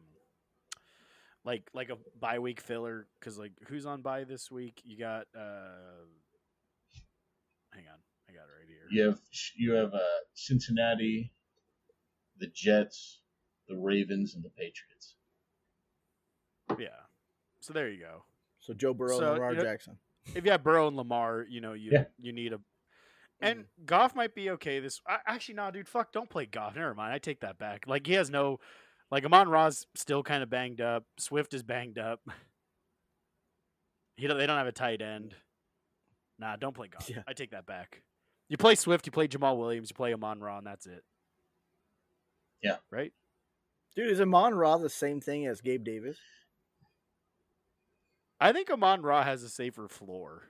like 1.43 1.69
like 1.73 1.89
a 1.89 1.97
bye 2.19 2.39
week 2.39 2.61
filler 2.61 3.07
because 3.19 3.37
like 3.37 3.53
who's 3.67 3.85
on 3.85 4.01
bye 4.01 4.23
this 4.23 4.51
week? 4.51 4.81
You 4.83 4.97
got 4.97 5.27
uh, 5.35 6.05
hang 7.73 7.85
on, 7.91 7.99
I 8.29 8.33
got 8.33 8.43
it 8.43 8.57
right 8.59 8.67
here. 8.67 8.87
You 8.89 9.03
have 9.03 9.19
you 9.55 9.71
have 9.73 9.93
uh, 9.93 10.19
Cincinnati, 10.33 11.31
the 12.39 12.47
Jets, 12.47 13.20
the 13.71 13.77
Ravens, 13.77 14.35
and 14.35 14.43
the 14.43 14.49
Patriots. 14.49 15.15
Yeah. 16.79 16.87
So 17.59 17.73
there 17.73 17.89
you 17.89 17.99
go. 17.99 18.23
So 18.59 18.73
Joe 18.73 18.93
Burrow 18.93 19.17
So, 19.19 19.25
and 19.25 19.33
Lamar 19.35 19.51
you 19.51 19.57
know- 19.57 19.63
Jackson. 19.63 19.97
If 20.35 20.45
you 20.45 20.51
have 20.51 20.63
Burrow 20.63 20.87
and 20.87 20.95
Lamar, 20.95 21.45
you 21.49 21.61
know 21.61 21.73
you 21.73 21.91
Yeah. 21.93 22.03
you 22.19 22.31
need 22.31 22.53
a. 22.53 22.57
Mm-hmm. 22.57 23.45
And 23.47 23.65
Goff 23.85 24.13
might 24.15 24.35
be 24.35 24.51
okay. 24.51 24.79
This 24.79 25.01
I, 25.07 25.17
actually, 25.25 25.55
no, 25.55 25.71
dude. 25.71 25.87
Fuck, 25.89 26.11
don't 26.11 26.29
play 26.29 26.45
Goff. 26.45 26.75
Never 26.75 26.93
mind. 26.93 27.11
I 27.11 27.17
take 27.17 27.39
that 27.39 27.57
back. 27.57 27.85
Like 27.87 28.05
he 28.05 28.13
has 28.13 28.29
no, 28.29 28.59
like 29.09 29.25
Amon 29.25 29.49
Ra's 29.49 29.87
still 29.95 30.21
kind 30.21 30.43
of 30.43 30.49
banged 30.51 30.79
up. 30.79 31.05
Swift 31.17 31.55
is 31.55 31.63
banged 31.63 31.97
up. 31.97 32.21
He 34.15 34.27
don't, 34.27 34.37
they 34.37 34.45
don't 34.45 34.57
have 34.57 34.67
a 34.67 34.71
tight 34.71 35.01
end. 35.01 35.33
Nah, 36.37 36.55
don't 36.55 36.75
play 36.75 36.87
Goff. 36.87 37.09
Yeah. 37.09 37.23
I 37.27 37.33
take 37.33 37.51
that 37.51 37.65
back. 37.65 38.03
You 38.49 38.57
play 38.57 38.75
Swift. 38.75 39.07
You 39.07 39.11
play 39.11 39.27
Jamaal 39.27 39.57
Williams. 39.57 39.89
You 39.89 39.95
play 39.95 40.13
Amon 40.13 40.39
Ra, 40.39 40.59
and 40.59 40.67
that's 40.67 40.85
it. 40.85 41.03
Yeah. 42.61 42.75
Right. 42.91 43.13
Dude, 43.95 44.09
is 44.11 44.21
Amon 44.21 44.53
Ra 44.53 44.77
the 44.77 44.89
same 44.89 45.19
thing 45.19 45.45
as 45.47 45.61
Gabe 45.61 45.83
Davis? 45.83 46.17
I 48.39 48.53
think 48.53 48.69
Amon 48.71 49.01
Ra 49.01 49.23
has 49.23 49.43
a 49.43 49.49
safer 49.49 49.87
floor. 49.87 50.43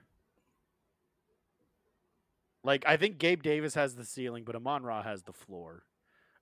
Like 2.64 2.84
I 2.86 2.96
think 2.96 3.18
Gabe 3.18 3.42
Davis 3.42 3.74
has 3.74 3.96
the 3.96 4.04
ceiling, 4.04 4.44
but 4.44 4.54
Amon 4.54 4.84
Ra 4.84 5.02
has 5.02 5.22
the 5.22 5.32
floor. 5.32 5.82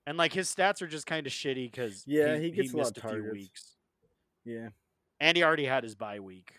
And 0.05 0.17
like 0.17 0.33
his 0.33 0.53
stats 0.53 0.81
are 0.81 0.87
just 0.87 1.05
kind 1.07 1.25
of 1.25 1.33
shitty 1.33 1.71
because 1.71 2.03
Yeah, 2.05 2.37
he 2.37 2.51
gets 2.51 2.73
a 2.73 2.77
lot 2.77 2.83
missed 2.83 2.97
a 2.99 3.09
few 3.09 3.31
weeks, 3.31 3.75
Yeah. 4.45 4.69
and 5.19 5.35
he 5.37 5.43
already 5.43 5.65
had 5.65 5.83
his 5.83 5.95
bye 5.95 6.19
week. 6.19 6.53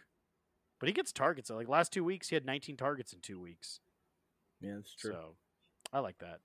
But 0.81 0.89
he 0.89 0.93
gets 0.93 1.13
targets. 1.13 1.49
Like 1.51 1.69
last 1.69 1.93
two 1.93 2.03
weeks, 2.05 2.29
he 2.29 2.35
had 2.35 2.45
19 2.45 2.77
targets 2.77 3.13
in 3.13 3.21
two 3.21 3.41
weeks. 3.41 3.79
Yeah, 4.61 4.75
that's 4.77 4.95
true. 4.95 5.13
So 5.13 5.37
I 5.93 6.01
like 6.01 6.19
that. 6.19 6.41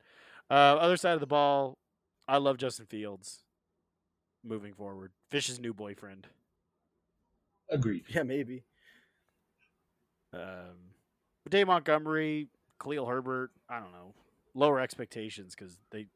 Uh, 0.49 0.77
other 0.79 0.97
side 0.97 1.13
of 1.15 1.19
the 1.19 1.27
ball, 1.27 1.77
I 2.27 2.37
love 2.37 2.57
Justin 2.57 2.85
Fields. 2.85 3.43
Moving 4.43 4.73
forward, 4.73 5.11
Fish's 5.29 5.59
new 5.59 5.73
boyfriend. 5.73 6.27
Agreed. 7.69 8.05
Yeah, 8.09 8.23
maybe. 8.23 8.63
Um, 10.33 10.93
Dave 11.49 11.67
Montgomery, 11.67 12.47
Khalil 12.81 13.05
Herbert, 13.05 13.51
I 13.69 13.79
don't 13.79 13.91
know, 13.91 14.13
lower 14.53 14.79
expectations 14.79 15.55
because 15.55 15.77
they 15.91 16.07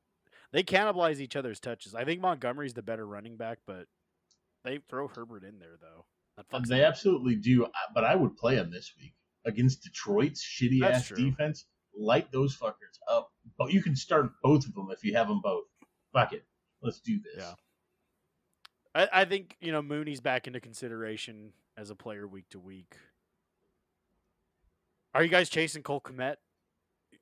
they 0.51 0.63
cannibalize 0.63 1.19
each 1.19 1.35
other's 1.35 1.59
touches. 1.59 1.95
I 1.95 2.03
think 2.03 2.21
Montgomery's 2.21 2.73
the 2.73 2.81
better 2.81 3.05
running 3.05 3.37
back, 3.37 3.59
but 3.65 3.87
they 4.63 4.79
throw 4.89 5.07
Herbert 5.07 5.43
in 5.43 5.59
there 5.59 5.77
though. 5.79 6.05
They 6.67 6.83
up. 6.83 6.89
absolutely 6.89 7.35
do, 7.35 7.67
but 7.93 8.03
I 8.03 8.15
would 8.15 8.35
play 8.37 8.55
them 8.55 8.71
this 8.71 8.93
week 8.99 9.13
against 9.45 9.83
Detroit's 9.83 10.43
shitty 10.43 10.81
ass 10.81 11.09
defense. 11.09 11.65
Light 11.97 12.31
those 12.31 12.57
fuckers 12.57 12.97
up. 13.09 13.29
But 13.57 13.73
you 13.73 13.83
can 13.83 13.95
start 13.95 14.31
both 14.41 14.65
of 14.65 14.73
them 14.73 14.87
if 14.91 15.03
you 15.03 15.13
have 15.15 15.27
them 15.27 15.41
both. 15.43 15.65
Fuck 16.13 16.33
it. 16.33 16.45
Let's 16.81 16.99
do 17.01 17.19
this. 17.19 17.43
Yeah. 17.43 17.53
I, 18.93 19.07
I 19.13 19.25
think 19.25 19.55
you 19.61 19.71
know 19.71 19.81
Mooney's 19.81 20.19
back 20.21 20.47
into 20.47 20.59
consideration 20.59 21.53
as 21.77 21.89
a 21.89 21.95
player 21.95 22.27
week 22.27 22.49
to 22.49 22.59
week. 22.59 22.95
Are 25.13 25.23
you 25.23 25.29
guys 25.29 25.49
chasing 25.49 25.83
Cole 25.83 26.01
Kmet? 26.01 26.35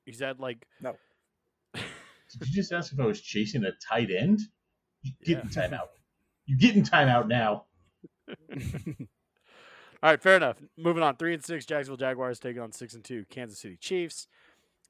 He's 0.04 0.20
had 0.20 0.38
like 0.40 0.66
No. 0.80 0.96
Did 1.74 2.48
you 2.48 2.54
just 2.54 2.72
ask 2.72 2.92
if 2.92 3.00
I 3.00 3.06
was 3.06 3.20
chasing 3.20 3.64
a 3.64 3.72
tight 3.88 4.10
end? 4.10 4.40
You 5.02 5.12
get 5.24 5.36
Yeah. 5.38 5.40
in 5.42 5.48
timeout. 5.48 5.88
You 6.46 6.56
get 6.58 6.76
in 6.76 6.82
timeout 6.82 7.26
now. 7.28 7.64
All 10.02 10.08
right, 10.10 10.22
fair 10.22 10.36
enough. 10.36 10.56
Moving 10.76 11.02
on. 11.02 11.16
Three 11.16 11.34
and 11.34 11.44
six, 11.44 11.66
Jacksonville 11.66 11.96
Jaguars 11.96 12.38
taking 12.38 12.62
on 12.62 12.72
six 12.72 12.94
and 12.94 13.04
two, 13.04 13.24
Kansas 13.30 13.58
City 13.58 13.76
Chiefs. 13.76 14.26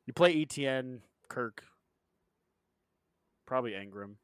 You 0.07 0.13
play 0.13 0.35
ETN, 0.45 1.01
Kirk, 1.29 1.65
probably 3.47 3.75
Ingram. 3.75 4.17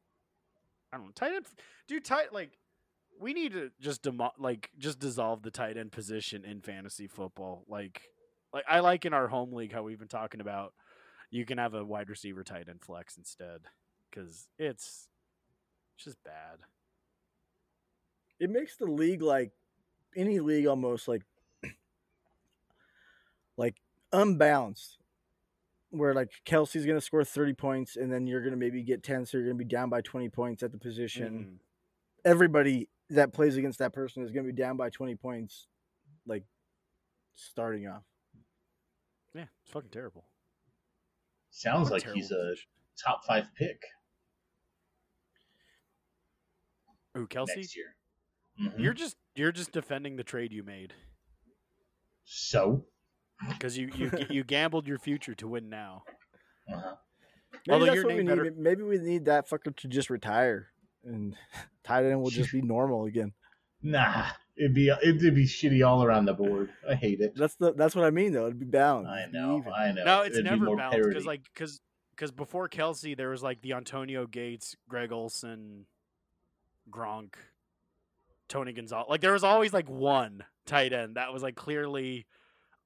I 0.93 0.97
don't 0.97 1.07
know. 1.07 1.13
Tight 1.15 1.33
end, 1.35 1.47
dude. 1.89 2.05
Tight 2.05 2.33
like 2.33 2.59
we 3.21 3.33
need 3.33 3.53
to 3.53 3.71
just 3.81 4.03
demo- 4.03 4.33
like 4.39 4.71
just 4.79 4.99
dissolve 4.99 5.43
the 5.43 5.51
tight 5.51 5.77
end 5.77 5.93
position 5.93 6.45
in 6.45 6.61
fantasy 6.61 7.07
football. 7.07 7.65
Like, 7.69 8.03
like 8.53 8.65
I 8.69 8.81
like 8.81 9.05
in 9.05 9.13
our 9.15 9.29
home 9.29 9.53
league 9.53 9.73
how 9.73 9.83
we've 9.83 9.99
been 9.99 10.09
talking 10.09 10.41
about. 10.41 10.75
You 11.31 11.45
can 11.45 11.59
have 11.59 11.75
a 11.75 11.85
wide 11.85 12.09
receiver 12.09 12.45
tight 12.45 12.69
end 12.69 12.83
flex 12.83 13.17
instead 13.17 13.63
because 14.11 14.49
it's 14.59 15.09
just 15.99 16.23
bad. 16.25 16.59
it 18.39 18.51
makes 18.51 18.77
the 18.77 18.87
league 18.87 19.23
like 19.23 19.51
any 20.15 20.41
league 20.41 20.67
almost 20.67 21.09
like 21.09 21.23
like 23.57 23.77
unbalanced 24.13 24.99
where 25.91 26.15
like 26.15 26.31
Kelce's 26.45 26.85
gonna 26.87 27.01
score 27.01 27.25
30 27.25 27.55
points 27.55 27.97
and 27.97 28.13
then 28.13 28.27
you're 28.27 28.43
gonna 28.43 28.57
maybe 28.57 28.83
get 28.83 29.03
10 29.03 29.25
so 29.27 29.37
you're 29.39 29.47
gonna 29.47 29.55
be 29.57 29.65
down 29.65 29.89
by 29.89 30.01
20 30.01 30.29
points 30.29 30.63
at 30.63 30.73
the 30.73 30.79
position 30.79 31.39
Mhm. 31.39 31.59
everybody 32.25 32.89
that 33.11 33.33
plays 33.33 33.57
against 33.57 33.79
that 33.79 33.93
person 33.93 34.23
is 34.23 34.33
gonna 34.33 34.47
be 34.47 34.53
down 34.53 34.77
by 34.77 34.91
20 34.91 35.15
points 35.17 35.69
like 36.27 36.45
starting 37.35 37.87
off 37.87 38.05
Yeah, 39.35 39.47
it's 39.63 39.71
fucking 39.73 39.91
terrible. 39.91 40.25
Sounds 41.51 41.91
What 41.91 42.05
like 42.05 42.15
he's 42.15 42.31
a 42.33 42.55
top 42.97 43.25
five 43.25 43.55
pick 43.55 43.83
Ooh, 47.17 47.27
Kelce, 47.27 47.57
next 47.57 47.77
year. 47.77 47.97
Mhm. 48.61 48.79
you're 48.79 48.95
just 48.95 49.17
you're 49.35 49.53
just 49.53 49.73
defending 49.73 50.17
the 50.17 50.25
trade 50.25 50.53
you 50.53 50.63
made 50.63 50.95
so. 52.25 52.87
because 53.49 53.77
you 53.77 53.91
you 53.95 54.11
you 54.31 54.45
gambled 54.45 54.87
your 54.87 54.99
future 54.99 55.35
to 55.35 55.49
win 55.49 55.69
now. 55.69 56.03
Uh-huh. 56.73 56.95
maybe 57.67 57.73
Although 57.73 57.85
that's 57.87 57.95
your 57.97 58.05
what 58.07 58.17
we 58.17 58.25
name 58.25 58.43
need 58.43 58.59
maybe 58.59 58.83
we 58.83 58.99
need 58.99 59.27
that 59.27 59.49
fucker 59.49 59.75
to 59.77 59.89
just 59.89 60.11
retire 60.11 60.69
and 61.05 61.35
tight 61.85 62.05
end 62.05 62.21
will 62.21 62.31
just 62.31 62.53
be 62.53 62.61
normal 62.63 63.05
again 63.05 63.33
Nah, 63.83 64.27
it'd 64.57 64.75
be 64.75 64.89
it'd 64.89 65.35
be 65.35 65.45
shitty 65.47 65.87
all 65.87 66.03
around 66.03 66.25
the 66.25 66.33
board. 66.35 66.71
I 66.89 66.95
hate 66.97 67.21
it. 67.21 67.35
that's 67.37 67.55
the 67.57 67.73
that's 67.75 67.95
what 67.95 68.05
i 68.05 68.11
mean 68.11 68.33
though 68.33 68.47
it'd 68.47 68.59
be 68.59 68.65
balanced 68.65 69.11
I 69.11 69.27
know, 69.31 69.59
even. 69.59 69.73
I 69.73 69.93
know. 69.93 70.05
No, 70.05 70.21
it's 70.23 70.35
It'd 70.39 70.45
never 70.51 70.65
more 70.65 70.77
balanced 70.77 71.09
because 71.09 71.27
like 71.27 71.43
because 71.55 71.81
because 72.11 72.33
before 72.33 72.69
Kelce 72.69 73.17
there 73.17 73.29
was 73.29 73.43
like 73.45 73.61
the 73.61 73.75
Antonio 73.75 74.27
Gates, 74.27 74.75
Greg 74.89 75.13
Olsen, 75.13 75.85
Gronk, 76.91 77.35
Tony 78.49 78.73
Gonzalez. 78.73 79.07
Like 79.09 79.21
there 79.21 79.35
was 79.35 79.45
always 79.45 79.73
like 79.73 79.89
one 79.89 80.43
tight 80.65 80.93
end 80.93 81.17
that 81.17 81.33
was 81.33 81.43
like 81.43 81.55
clearly 81.55 82.27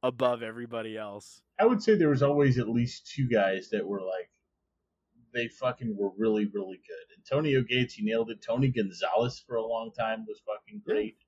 above 0.03 0.43
everybody 0.43 0.97
else. 0.97 1.43
I 1.59 1.67
would 1.67 1.83
say 1.83 1.95
there 1.95 2.09
was 2.09 2.23
always 2.23 2.59
at 2.59 2.69
least 2.69 3.11
two 3.15 3.29
guys 3.29 3.69
that 3.71 3.87
were 3.87 4.01
like 4.01 4.31
they 5.33 5.49
fucking 5.49 5.97
were 5.97 6.11
really 6.19 6.47
really 6.53 6.79
good. 6.87 7.17
Antonio 7.19 7.63
Gates, 7.63 7.95
he 7.95 8.05
nailed 8.05 8.31
it. 8.31 8.43
Tony 8.43 8.69
Gonzalez 8.69 9.43
for 9.47 9.57
a 9.57 9.65
long 9.65 9.91
time 9.97 10.25
was 10.27 10.41
fucking 10.47 10.83
great. 10.85 11.19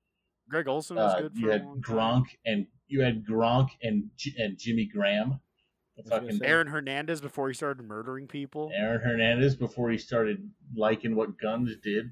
Greg 0.49 0.67
Olsen 0.67 0.97
was 0.97 1.13
Uh, 1.13 1.21
good 1.21 1.33
for 1.33 1.39
you 1.39 1.49
a 1.49 1.53
had 1.53 1.65
long 1.65 1.81
time. 1.81 1.95
Gronk 1.95 2.25
and 2.45 2.67
you 2.87 3.01
had 3.01 3.25
Gronk 3.25 3.69
and 3.81 4.09
and 4.37 4.57
Jimmy 4.57 4.85
Graham. 4.85 5.39
The 5.95 6.01
was 6.01 6.09
gonna 6.09 6.21
fucking. 6.33 6.45
Aaron 6.45 6.67
Hernandez 6.67 7.21
before 7.21 7.47
he 7.47 7.53
started 7.53 7.83
murdering 7.85 8.27
people. 8.27 8.71
Aaron 8.75 9.01
Hernandez 9.01 9.55
before 9.55 9.91
he 9.91 9.97
started 9.99 10.49
liking 10.75 11.15
what 11.15 11.39
guns 11.39 11.71
did. 11.83 12.11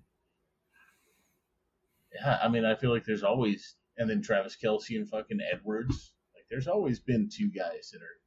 Yeah, 2.14 2.40
I 2.44 2.48
mean, 2.50 2.66
I 2.66 2.76
feel 2.76 2.92
like 2.92 3.06
there's 3.06 3.24
always, 3.24 3.76
and 3.98 4.10
then 4.10 4.22
Travis 4.22 4.58
Kelce 4.62 4.96
and 4.98 5.10
fucking 5.10 5.40
Edwards. 5.52 6.14
Like, 6.52 6.56
there's 6.58 6.68
always 6.68 7.00
been 7.00 7.30
two 7.30 7.50
guys 7.50 7.90
that 7.94 8.02
are 8.02 8.20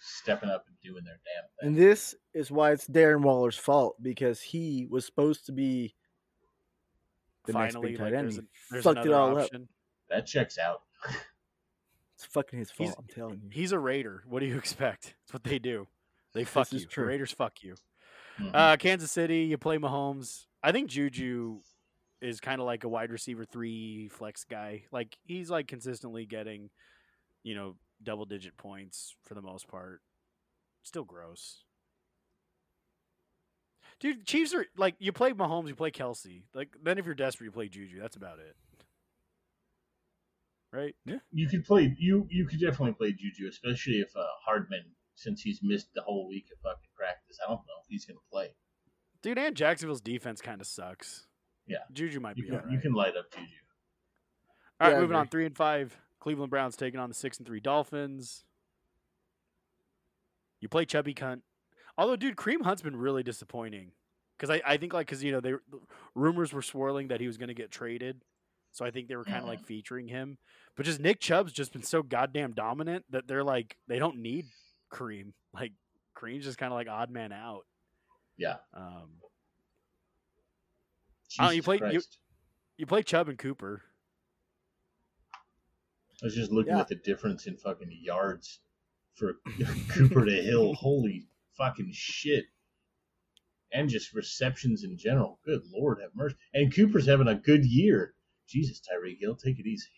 stepping 0.00 0.48
up 0.50 0.64
and 0.68 0.76
doing 0.82 1.04
their 1.04 1.18
damn 1.24 1.44
thing. 1.60 1.68
And 1.68 1.76
this 1.76 2.14
is 2.34 2.50
why 2.50 2.72
it's 2.72 2.86
Darren 2.88 3.22
Waller's 3.22 3.56
fault 3.56 3.96
because 4.02 4.40
he 4.40 4.86
was 4.90 5.04
supposed 5.06 5.46
to 5.46 5.52
be 5.52 5.94
the 7.46 7.52
next 7.54 7.74
Finally, 7.74 7.92
big 7.92 8.00
like, 8.00 8.10
tight 8.12 8.18
end. 8.18 8.24
there's, 8.26 8.34
He 8.36 8.40
a, 8.40 8.44
there's 8.70 8.84
fucked 8.84 8.98
it 8.98 9.06
another 9.06 9.20
all 9.34 9.38
up. 9.38 9.50
That 10.10 10.26
checks 10.26 10.58
out. 10.58 10.82
It's 12.14 12.26
fucking 12.32 12.60
his 12.60 12.70
fault. 12.70 12.86
He's- 12.90 12.96
I'm 12.96 13.06
telling 13.12 13.40
you. 13.42 13.50
He's 13.50 13.72
a 13.72 13.78
Raider. 13.80 14.22
What 14.28 14.38
do 14.40 14.46
you 14.46 14.56
expect? 14.58 15.16
That's 15.24 15.32
what 15.32 15.42
they 15.42 15.58
do. 15.58 15.88
They 16.34 16.44
fuck 16.44 16.68
is 16.68 16.72
you. 16.72 16.78
The 16.80 16.86
true. 16.86 17.06
Raiders 17.06 17.32
fuck 17.32 17.64
you. 17.64 17.74
Mhm. 18.38 18.50
Uh, 18.54 18.76
Kansas 18.76 19.10
City, 19.10 19.38
you 19.40 19.58
play 19.58 19.76
Mahomes. 19.78 20.46
I 20.62 20.70
think 20.70 20.88
Juju 20.88 21.58
is 22.20 22.38
kind 22.38 22.60
of 22.60 22.66
like 22.66 22.84
a 22.84 22.88
wide 22.88 23.10
receiver 23.10 23.44
three 23.44 24.08
flex 24.08 24.44
guy. 24.44 24.84
Like 24.92 25.18
he's 25.24 25.50
like 25.50 25.66
consistently 25.66 26.24
getting, 26.24 26.70
you 27.42 27.54
know, 27.54 27.76
double 28.02 28.24
digit 28.24 28.56
points 28.56 29.14
for 29.24 29.34
the 29.34 29.42
most 29.42 29.68
part. 29.68 30.00
Still 30.82 31.04
gross. 31.04 31.64
Dude, 34.00 34.26
Chiefs 34.26 34.52
are 34.54 34.66
like 34.76 34.96
you 34.98 35.12
play 35.12 35.32
Mahomes, 35.32 35.68
you 35.68 35.74
play 35.76 35.90
Kelce. 35.92 36.42
Like 36.54 36.70
then 36.82 36.98
if 36.98 37.06
you're 37.06 37.14
desperate, 37.14 37.46
you 37.46 37.52
play 37.52 37.68
Juju. 37.68 38.00
That's 38.00 38.16
about 38.16 38.38
it. 38.40 38.56
Right? 40.72 40.96
Yeah. 41.04 41.16
you 41.30 41.48
could 41.48 41.64
play 41.64 41.94
you 41.98 42.26
you 42.30 42.46
could 42.46 42.58
definitely 42.60 42.94
play 42.94 43.12
Juju, 43.12 43.46
especially 43.48 44.00
if 44.00 44.08
uh, 44.16 44.24
Hardman, 44.44 44.84
since 45.14 45.42
he's 45.42 45.60
missed 45.62 45.88
the 45.94 46.00
whole 46.02 46.26
week 46.28 46.46
of 46.52 46.58
fucking 46.62 46.90
practice. 46.96 47.38
I 47.44 47.48
don't 47.50 47.58
know 47.58 47.80
if 47.82 47.86
he's 47.88 48.04
gonna 48.06 48.18
play. 48.30 48.54
Dude, 49.22 49.38
and 49.38 49.54
Jacksonville's 49.54 50.00
defense 50.00 50.40
kind 50.40 50.60
of 50.60 50.66
sucks. 50.66 51.26
Yeah. 51.68 51.76
Juju 51.92 52.18
might 52.20 52.36
You 52.38 52.42
be 52.44 52.48
can 52.48 52.58
all 52.58 52.64
right. 52.64 52.72
you 52.72 52.80
can 52.80 52.92
light 52.94 53.16
up 53.16 53.30
Juju. 53.30 53.46
All 54.80 54.88
right, 54.88 54.94
Yeah, 54.96 55.00
moving 55.00 55.16
on. 55.16 55.28
Three 55.28 55.46
and 55.46 55.56
five. 55.56 55.96
Cleveland 56.22 56.50
Browns 56.50 56.76
taking 56.76 57.00
on 57.00 57.08
the 57.08 57.14
six 57.16 57.38
and 57.38 57.46
three 57.46 57.58
Dolphins. 57.58 58.44
You 60.60 60.68
play 60.68 60.84
Chubby 60.84 61.14
Cunt. 61.14 61.40
Although, 61.98 62.14
dude, 62.14 62.36
Kareem 62.36 62.62
Hunt's 62.62 62.80
been 62.80 62.94
really 62.94 63.24
disappointing. 63.24 63.90
Because 64.38 64.48
I, 64.48 64.62
I 64.64 64.76
think 64.76 64.92
like 64.94 65.08
because 65.08 65.24
you 65.24 65.32
know 65.32 65.40
they 65.40 65.54
rumors 66.14 66.52
were 66.52 66.62
swirling 66.62 67.08
that 67.08 67.20
he 67.20 67.26
was 67.26 67.38
going 67.38 67.48
to 67.48 67.54
get 67.54 67.72
traded, 67.72 68.22
so 68.70 68.84
I 68.84 68.92
think 68.92 69.08
they 69.08 69.16
were 69.16 69.24
kind 69.24 69.38
of 69.38 69.46
like 69.46 69.64
featuring 69.66 70.06
him. 70.06 70.38
But 70.76 70.86
just 70.86 71.00
Nick 71.00 71.18
Chubb's 71.18 71.52
just 71.52 71.72
been 71.72 71.82
so 71.82 72.02
goddamn 72.04 72.52
dominant 72.52 73.04
that 73.10 73.26
they're 73.26 73.42
like 73.44 73.76
they 73.88 73.98
don't 73.98 74.18
need 74.18 74.46
Cream. 74.90 75.34
Like 75.54 75.72
Kareem's 76.16 76.44
just 76.44 76.56
kind 76.56 76.72
of 76.72 76.76
like 76.76 76.88
odd 76.88 77.10
man 77.10 77.32
out. 77.32 77.66
Yeah. 78.38 78.56
Um, 78.72 79.10
Oh, 81.40 81.44
you 81.50 81.56
Jesus 81.56 81.64
played- 81.64 81.80
you- 81.80 81.90
Christ. 81.90 82.18
you 82.78 82.86
play 82.86 83.02
Chubb 83.02 83.28
and 83.28 83.38
Cooper. 83.38 83.82
I 86.22 86.26
was 86.26 86.34
just 86.34 86.52
looking 86.52 86.72
Yeah. 86.74 86.80
at 86.80 86.88
the 86.88 86.94
difference 86.94 87.46
in 87.46 87.56
fucking 87.56 87.90
yards 88.00 88.60
for 89.14 89.34
Cooper 89.90 90.24
to 90.24 90.42
Hill. 90.42 90.74
Holy 90.74 91.26
fucking 91.58 91.90
shit. 91.92 92.44
And 93.72 93.88
just 93.88 94.12
receptions 94.14 94.84
in 94.84 94.96
general. 94.98 95.40
Good 95.44 95.62
Lord 95.72 95.98
have 96.00 96.10
mercy. 96.14 96.36
And 96.54 96.74
Cooper's 96.74 97.06
having 97.06 97.28
a 97.28 97.34
good 97.34 97.64
year. 97.64 98.14
Jesus, 98.48 98.80
Tyreek 98.80 99.18
Hill, 99.20 99.34
take 99.34 99.58
it 99.58 99.66
easy. 99.66 99.88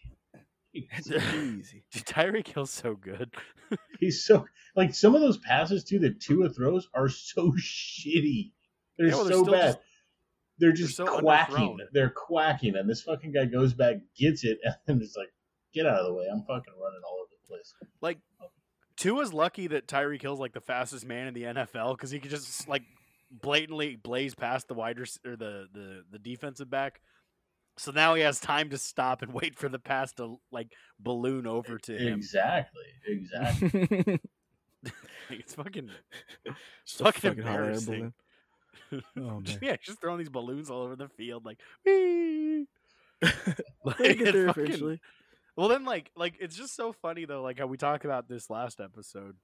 It's 0.73 1.11
easy. 1.11 1.85
Dude, 1.93 2.05
Tyreek 2.07 2.49
Hill's 2.49 2.71
so 2.71 2.95
good. 2.95 3.35
He's 4.01 4.25
so 4.25 4.47
like 4.77 4.95
some 4.95 5.15
of 5.15 5.21
those 5.21 5.39
passes 5.39 5.85
too 5.85 5.99
that 6.01 6.21
Tua 6.21 6.51
throws 6.51 6.89
are 6.95 7.09
so 7.09 7.53
shitty. 7.53 8.53
They're 8.97 9.09
Yeah, 9.09 9.15
well, 9.17 9.25
they're 9.25 9.33
so 9.35 9.45
bad. 9.45 9.67
just- 9.75 9.79
they're 10.59 10.73
just 10.73 10.95
so 10.97 11.19
quacking. 11.19 11.79
They're 11.93 12.11
quacking, 12.11 12.77
and 12.77 12.89
this 12.89 13.03
fucking 13.03 13.33
guy 13.33 13.45
goes 13.47 13.75
back, 13.75 13.97
gets 14.17 14.45
it, 14.45 14.59
and 14.87 15.03
it's 15.03 15.17
like, 15.17 15.33
get 15.75 15.87
out 15.87 15.99
of 16.01 16.07
the 16.07 16.15
way. 16.15 16.27
I'm 16.31 16.41
fucking 16.43 16.73
running 16.81 17.01
all 17.07 17.19
over 17.21 17.31
the 17.43 17.49
place. 17.49 17.75
Like 18.01 18.19
Tua's 18.97 19.33
lucky 19.33 19.67
that 19.69 19.87
Tyreek 19.89 20.23
Hill's 20.23 20.41
like 20.41 20.53
the 20.53 20.61
fastest 20.61 21.05
man 21.07 21.27
in 21.27 21.35
the 21.35 21.43
NFL 21.43 21.97
because 21.97 22.11
he 22.11 22.21
could 22.21 22.31
just 22.31 22.69
like 22.69 22.83
blatantly 23.31 23.97
blaze 23.97 24.35
past 24.35 24.69
the 24.69 24.75
wide 24.75 24.99
rec- 25.01 25.09
or 25.27 25.37
the, 25.37 25.67
the 25.73 26.05
the 26.13 26.19
defensive 26.19 26.71
back. 26.71 27.01
So 27.77 27.91
now 27.91 28.15
he 28.15 28.23
has 28.23 28.39
time 28.39 28.71
to 28.71 28.79
stop 28.79 29.23
and 29.23 29.33
wait 29.41 29.57
for 29.59 29.69
the 29.69 29.81
pass 29.81 30.13
to 30.15 30.39
like 30.53 30.73
balloon 31.01 31.47
over 31.47 31.77
to 31.79 31.97
him. 31.99 32.15
Exactly. 32.19 32.85
Exactly. 33.07 34.21
It's 35.31 35.55
fucking 35.55 35.89
Just 36.85 37.01
a 37.01 37.05
fucking 37.05 37.39
embarrassing. 37.39 38.13
Oh 38.93 39.41
man. 39.41 39.45
yeah, 39.63 39.77
just 39.83 39.99
throwing 40.01 40.19
these 40.19 40.29
balloons 40.29 40.69
all 40.71 40.83
over 40.83 40.95
the 40.97 41.09
field 41.09 41.47
like. 41.47 41.59
"Whee!" 41.87 42.67
Like, 43.23 43.35
We'll 43.83 43.95
get 43.95 44.11
it's 44.21 44.33
there 44.33 44.47
fucking- 44.49 44.65
eventually. 44.65 45.01
Well, 45.57 45.69
then, 45.69 45.85
like, 45.85 46.11
like 46.17 46.35
it's 46.41 46.57
just 46.57 46.75
so 46.75 46.93
funny 46.93 47.25
though, 47.25 47.43
like 47.43 47.59
how 47.59 47.67
we 47.67 47.77
talked 47.77 48.05
about 48.05 48.29
this 48.29 48.51
last 48.51 48.81
episode. 48.81 49.37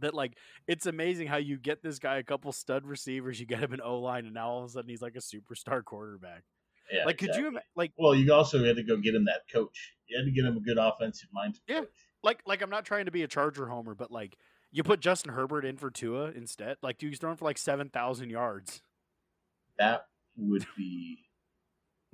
That 0.00 0.14
like 0.14 0.36
it's 0.68 0.86
amazing 0.86 1.26
how 1.26 1.38
you 1.38 1.58
get 1.58 1.82
this 1.82 1.98
guy 1.98 2.18
a 2.18 2.22
couple 2.22 2.52
stud 2.52 2.86
receivers, 2.86 3.40
you 3.40 3.46
get 3.46 3.58
him 3.60 3.72
an 3.72 3.80
O 3.82 3.98
line, 3.98 4.26
and 4.26 4.34
now 4.34 4.48
all 4.48 4.58
of 4.62 4.70
a 4.70 4.72
sudden 4.72 4.88
he's 4.88 5.02
like 5.02 5.16
a 5.16 5.18
superstar 5.18 5.84
quarterback. 5.84 6.44
Yeah. 6.90 7.04
like, 7.04 7.18
could 7.18 7.34
you 7.34 7.48
exactly. 7.48 7.60
like 7.76 7.92
Well, 7.98 8.14
you 8.14 8.32
also 8.32 8.64
had 8.64 8.76
to 8.76 8.82
go 8.82 8.96
get 8.96 9.14
him 9.14 9.24
that 9.26 9.42
coach. 9.52 9.92
You 10.06 10.16
had 10.16 10.24
to 10.24 10.30
get 10.30 10.44
him 10.44 10.56
a 10.56 10.60
good 10.60 10.78
offensive 10.78 11.28
minded 11.32 11.60
Yeah. 11.68 11.80
coach. 11.80 11.88
like 12.22 12.42
like 12.46 12.62
I'm 12.62 12.70
not 12.70 12.84
trying 12.86 13.06
to 13.06 13.10
be 13.10 13.24
a 13.24 13.28
Charger 13.28 13.66
homer, 13.66 13.94
but 13.94 14.10
like 14.12 14.38
you 14.70 14.82
put 14.84 15.00
Justin 15.00 15.32
Herbert 15.32 15.64
in 15.64 15.76
for 15.76 15.90
Tua 15.90 16.30
instead. 16.30 16.76
Like, 16.82 16.98
dude, 16.98 17.10
he's 17.10 17.18
throwing 17.18 17.36
for 17.36 17.44
like 17.44 17.58
seven 17.58 17.88
thousand 17.90 18.30
yards. 18.30 18.82
That 19.78 20.06
would 20.36 20.64
be 20.76 21.24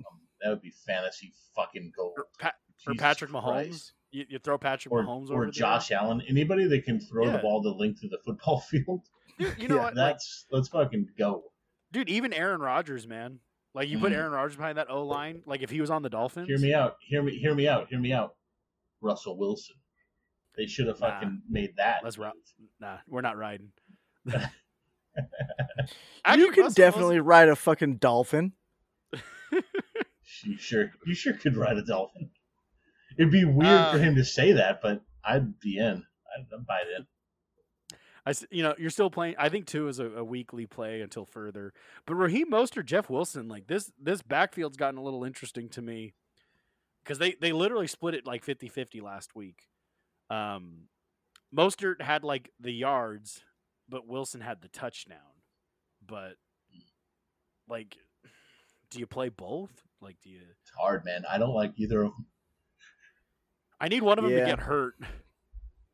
um, 0.05 0.19
that 0.41 0.49
would 0.49 0.61
be 0.61 0.71
fantasy 0.71 1.33
fucking 1.55 1.91
gold. 1.95 2.17
Pa- 2.83 2.91
or 2.91 2.95
Patrick 2.95 3.31
Christ. 3.31 3.45
Mahomes. 3.71 3.91
You, 4.11 4.25
you 4.29 4.39
throw 4.39 4.57
Patrick 4.57 4.91
Or, 4.91 5.03
Mahomes 5.03 5.29
or 5.29 5.43
over 5.43 5.51
Josh 5.51 5.91
Allen. 5.91 6.21
Anybody 6.27 6.67
that 6.67 6.83
can 6.85 6.99
throw 6.99 7.25
Yeah. 7.25 7.33
the 7.33 7.37
ball 7.39 7.61
the 7.61 7.69
length 7.71 8.03
of 8.03 8.09
the 8.11 8.17
football 8.25 8.59
field. 8.69 9.01
There. 9.39 9.49
Dude, 9.51 9.61
you 9.61 9.67
know 9.69 9.75
Yeah, 9.75 9.81
what? 9.83 9.95
Like, 9.95 10.13
That's 10.13 10.45
let's 10.51 10.67
fucking 10.69 11.09
go. 11.17 11.43
dude, 11.91 12.09
even 12.09 12.31
Aaron 12.33 12.61
Rodgers, 12.61 13.07
man. 13.07 13.39
Like 13.73 13.89
you 13.89 13.99
put 13.99 14.13
Mhm. 14.13 14.15
Aaron 14.15 14.31
Rodgers 14.31 14.55
behind 14.55 14.77
that 14.77 14.89
O 14.89 15.03
line. 15.05 15.41
Like 15.45 15.61
if 15.61 15.69
he 15.69 15.81
was 15.81 15.89
on 15.91 16.01
the 16.01 16.09
Dolphins, 16.09 16.47
Hear 16.47 16.59
me 16.59 16.73
out. 16.73 16.95
Hear 17.01 17.21
me. 17.21 17.37
Hear 17.37 17.53
me 17.53 17.67
out. 17.67 17.89
Hear 17.89 17.99
me 17.99 18.13
out. 18.13 18.35
Russell 19.01 19.37
Wilson. 19.37 19.75
They 20.55 20.65
should 20.65 20.87
have 20.87 21.01
Nah. 21.01 21.09
fucking 21.11 21.41
made 21.49 21.75
that. 21.75 21.99
Let's 22.01 22.17
move. 22.17 22.27
rock. 22.27 22.35
Nah, 22.79 22.97
we're 23.07 23.19
not 23.21 23.35
riding. 23.37 23.71
Actually, 26.23 26.43
you 26.45 26.51
could 26.51 26.63
Russell 26.63 26.73
definitely 26.83 27.19
ride 27.19 27.49
a 27.49 27.55
fucking 27.57 27.97
dolphin. 27.97 28.53
You 30.43 30.57
sure? 30.57 30.91
You 31.05 31.13
sure 31.13 31.33
could 31.33 31.55
ride 31.55 31.77
a 31.77 31.83
dolphin. 31.83 32.29
It'd 33.17 33.31
be 33.31 33.45
weird 33.45 33.71
Uh, 33.71 33.91
for 33.93 33.99
him 33.99 34.15
to 34.15 34.25
say 34.25 34.53
that, 34.53 34.81
but 34.81 35.01
I'd 35.23 35.59
be 35.59 35.77
in. 35.77 36.03
I'd, 36.37 36.45
I'd 36.53 36.65
buy 36.65 36.79
it 36.81 36.87
in. 36.99 37.07
I, 38.25 38.31
s- 38.31 38.45
you 38.49 38.63
know, 38.63 38.73
you're 38.77 38.89
still 38.89 39.09
playing. 39.11 39.35
I 39.37 39.49
think 39.49 39.67
two 39.67 39.87
is 39.87 39.99
a, 39.99 40.07
a 40.09 40.23
weekly 40.23 40.65
play 40.65 41.01
until 41.01 41.25
further. 41.25 41.73
But 42.05 42.15
Raheem 42.15 42.49
Mostert, 42.51 42.85
Jeff 42.85 43.09
Wilson, 43.09 43.47
like 43.47 43.67
this, 43.67 43.91
this 44.01 44.21
backfield's 44.21 44.77
gotten 44.77 44.97
a 44.97 45.03
little 45.03 45.23
interesting 45.23 45.69
to 45.69 45.81
me 45.81 46.13
because 47.03 47.19
they 47.19 47.35
they 47.39 47.51
literally 47.51 47.85
split 47.87 48.15
it 48.15 48.25
like 48.25 48.43
50-50 48.43 49.01
last 49.01 49.35
week. 49.35 49.67
Um, 50.31 50.87
Mostert 51.55 52.01
had 52.01 52.23
like 52.23 52.49
the 52.59 52.71
yards, 52.71 53.43
but 53.87 54.07
Wilson 54.07 54.41
had 54.41 54.61
the 54.61 54.69
touchdown. 54.69 55.19
But 56.05 56.33
like, 57.69 57.95
do 58.89 58.99
you 58.99 59.05
play 59.07 59.29
both? 59.29 59.71
Like, 60.01 60.17
do 60.23 60.29
you? 60.31 60.41
It's 60.63 60.71
hard, 60.77 61.05
man. 61.05 61.23
I 61.29 61.37
don't 61.37 61.53
like 61.53 61.73
either 61.77 62.01
of 62.01 62.11
them. 62.11 62.25
I 63.85 63.87
need 63.87 64.01
one 64.01 64.17
of 64.17 64.23
them 64.25 64.33
to 64.33 64.43
get 64.43 64.59
hurt. 64.59 64.95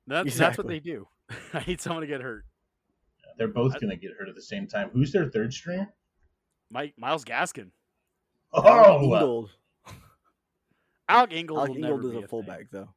That's 0.08 0.38
that's 0.38 0.58
what 0.58 0.68
they 0.68 0.80
do. 0.80 1.10
I 1.54 1.62
need 1.68 1.82
someone 1.82 2.02
to 2.02 2.08
get 2.08 2.22
hurt. 2.22 2.46
They're 3.38 3.50
both 3.50 3.76
I- 3.76 3.80
going 3.80 3.90
to 3.90 3.98
get 3.98 4.12
hurt 4.18 4.30
at 4.30 4.36
the 4.36 4.42
same 4.42 4.66
time. 4.66 4.90
Who's 4.94 5.12
their 5.12 5.30
third 5.30 5.54
stringer? 5.54 5.94
Mike 6.70 6.94
Myles 6.98 7.26
Gaskin. 7.26 7.72
Oh, 8.54 9.02
Ingold. 9.04 9.50
Alec 11.10 11.34
Ingold 11.34 11.60
Alec 11.60 11.72
will 11.72 11.80
never 11.80 11.94
Ingold 11.96 12.06
is 12.06 12.12
be 12.12 12.16
a 12.18 12.20
thing. 12.22 12.28
fullback 12.30 12.66
though. 12.72 12.90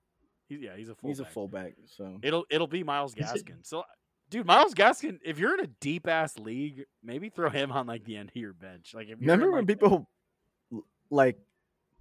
He's, 0.49 0.61
yeah, 0.61 0.77
he's 0.77 0.89
a 0.89 0.95
fullback. 0.95 1.09
He's 1.09 1.21
a 1.21 1.25
fullback, 1.25 1.73
so 1.87 2.19
It'll 2.23 2.45
it'll 2.51 2.67
be 2.69 2.85
Myles 2.85 3.17
Gaskin. 3.17 3.57
So, 3.63 3.83
dude, 4.31 4.47
Myles 4.47 4.75
Gaskin, 4.75 5.19
if 5.25 5.41
you're 5.41 5.55
in 5.55 5.65
a 5.65 5.69
deep 5.81 6.07
ass 6.07 6.39
league, 6.39 6.85
maybe 7.03 7.31
throw 7.31 7.51
him 7.51 7.73
on 7.73 7.89
like 7.89 8.05
the 8.05 8.17
end 8.17 8.29
of 8.29 8.37
your 8.37 8.53
bench. 8.53 8.93
Like, 8.95 9.05
if 9.09 9.11
you're 9.11 9.19
remember 9.21 9.47
in, 9.47 9.53
when 9.55 9.67
people 9.67 10.09
like 11.11 11.39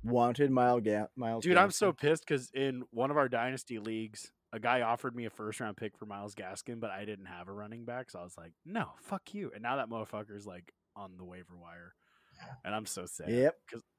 wanted 0.03 0.51
Myles 0.51 0.81
Ga- 0.83 1.07
Myles. 1.15 1.43
Dude, 1.43 1.57
I'm 1.57 1.71
so 1.71 1.91
pissed 1.93 2.25
because 2.27 2.49
in 2.53 2.83
one 2.91 3.11
of 3.11 3.17
our 3.17 3.29
dynasty 3.29 3.79
leagues, 3.79 4.31
a 4.51 4.59
guy 4.59 4.81
offered 4.81 5.15
me 5.15 5.25
a 5.25 5.29
first 5.29 5.59
round 5.59 5.77
pick 5.77 5.97
for 5.97 6.05
Myles 6.05 6.35
Gaskin, 6.35 6.79
but 6.79 6.91
I 6.91 7.05
didn't 7.05 7.25
have 7.25 7.47
a 7.47 7.51
running 7.53 7.85
back, 7.85 8.11
so 8.11 8.19
I 8.19 8.23
was 8.23 8.37
like, 8.37 8.53
no, 8.65 8.89
fuck 9.01 9.33
you. 9.33 9.51
And 9.53 9.63
now 9.63 9.77
that 9.77 9.89
motherfucker's 9.89 10.45
like 10.45 10.73
on 10.95 11.17
the 11.17 11.25
waiver 11.25 11.57
wire, 11.57 11.93
and 12.63 12.75
I'm 12.75 12.85
so 12.85 13.05
sad. 13.05 13.29
Yep. 13.29 13.55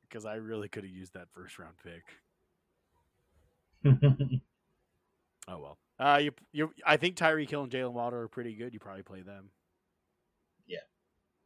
because 0.08 0.24
I 0.26 0.34
really 0.34 0.68
could 0.68 0.84
have 0.84 0.92
used 0.92 1.14
that 1.14 1.28
first 1.32 1.58
round 1.58 1.74
pick. 1.82 2.04
Oh 5.46 5.58
well. 5.58 5.78
Uh, 5.98 6.18
you 6.22 6.32
you. 6.52 6.72
I 6.86 6.96
think 6.96 7.16
Tyreek 7.16 7.50
Hill 7.50 7.64
and 7.64 7.70
Jaylen 7.72 7.92
Waddle 7.92 8.20
are 8.20 8.28
pretty 8.28 8.54
good. 8.54 8.72
You 8.72 8.80
probably 8.80 9.02
play 9.02 9.20
them. 9.20 9.50
Yeah. 10.66 10.78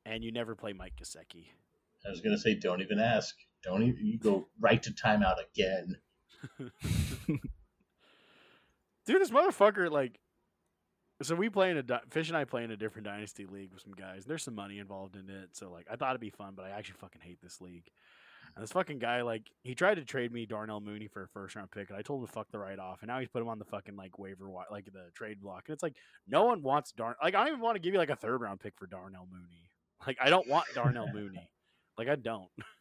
And 0.06 0.22
you 0.22 0.30
never 0.30 0.54
play 0.54 0.72
Mike 0.72 0.94
Gesicki. 1.02 1.46
I 2.06 2.10
was 2.10 2.20
going 2.20 2.34
to 2.34 2.40
say, 2.40 2.54
don't 2.54 2.80
even 2.80 3.00
ask. 3.00 3.34
Don't 3.62 3.82
even. 3.82 4.06
You 4.06 4.18
go 4.18 4.48
right 4.60 4.82
to 4.82 4.90
timeout 4.90 5.36
again. 5.52 5.96
Dude, 9.06 9.20
this 9.20 9.30
motherfucker 9.30 9.90
like. 9.90 10.18
So 11.22 11.34
we 11.34 11.48
play 11.48 11.70
in 11.70 11.76
a 11.76 11.82
di- 11.82 12.00
Fish 12.10 12.28
and 12.28 12.36
I 12.36 12.44
play 12.44 12.62
in 12.62 12.70
a 12.70 12.76
different 12.76 13.06
dynasty 13.06 13.44
league 13.44 13.72
with 13.72 13.82
some 13.82 13.92
guys. 13.92 14.24
There's 14.24 14.44
some 14.44 14.54
money 14.54 14.78
involved 14.78 15.16
in 15.16 15.28
it, 15.28 15.48
so 15.52 15.70
like 15.72 15.86
I 15.90 15.96
thought 15.96 16.10
it'd 16.10 16.20
be 16.20 16.30
fun, 16.30 16.52
but 16.54 16.64
I 16.64 16.70
actually 16.70 16.98
fucking 17.00 17.22
hate 17.22 17.38
this 17.42 17.60
league. 17.60 17.90
And 18.54 18.62
this 18.62 18.72
fucking 18.72 18.98
guy, 18.98 19.22
like, 19.22 19.42
he 19.62 19.74
tried 19.74 19.96
to 19.96 20.04
trade 20.04 20.32
me 20.32 20.46
Darnell 20.46 20.80
Mooney 20.80 21.06
for 21.06 21.22
a 21.22 21.28
first 21.28 21.54
round 21.54 21.70
pick, 21.70 21.90
and 21.90 21.98
I 21.98 22.02
told 22.02 22.20
him 22.20 22.26
to 22.26 22.32
fuck 22.32 22.50
the 22.50 22.58
right 22.58 22.78
off. 22.78 23.02
And 23.02 23.08
now 23.08 23.18
he's 23.18 23.28
put 23.28 23.42
him 23.42 23.48
on 23.48 23.58
the 23.58 23.64
fucking 23.64 23.94
like 23.96 24.18
waiver, 24.18 24.48
like 24.70 24.86
the 24.86 25.10
trade 25.14 25.40
block. 25.40 25.64
And 25.66 25.74
it's 25.74 25.82
like 25.82 25.96
no 26.26 26.44
one 26.44 26.62
wants 26.62 26.92
Darn. 26.92 27.14
Like 27.22 27.34
I 27.34 27.40
don't 27.40 27.48
even 27.48 27.60
want 27.60 27.76
to 27.76 27.80
give 27.80 27.92
you 27.92 27.98
like 27.98 28.10
a 28.10 28.16
third 28.16 28.40
round 28.40 28.60
pick 28.60 28.74
for 28.76 28.86
Darnell 28.86 29.26
Mooney. 29.30 29.70
Like 30.06 30.18
I 30.20 30.30
don't 30.30 30.48
want 30.48 30.66
Darnell 30.74 31.08
Mooney. 31.12 31.50
Like 31.96 32.08
I 32.08 32.14
don't. 32.14 32.48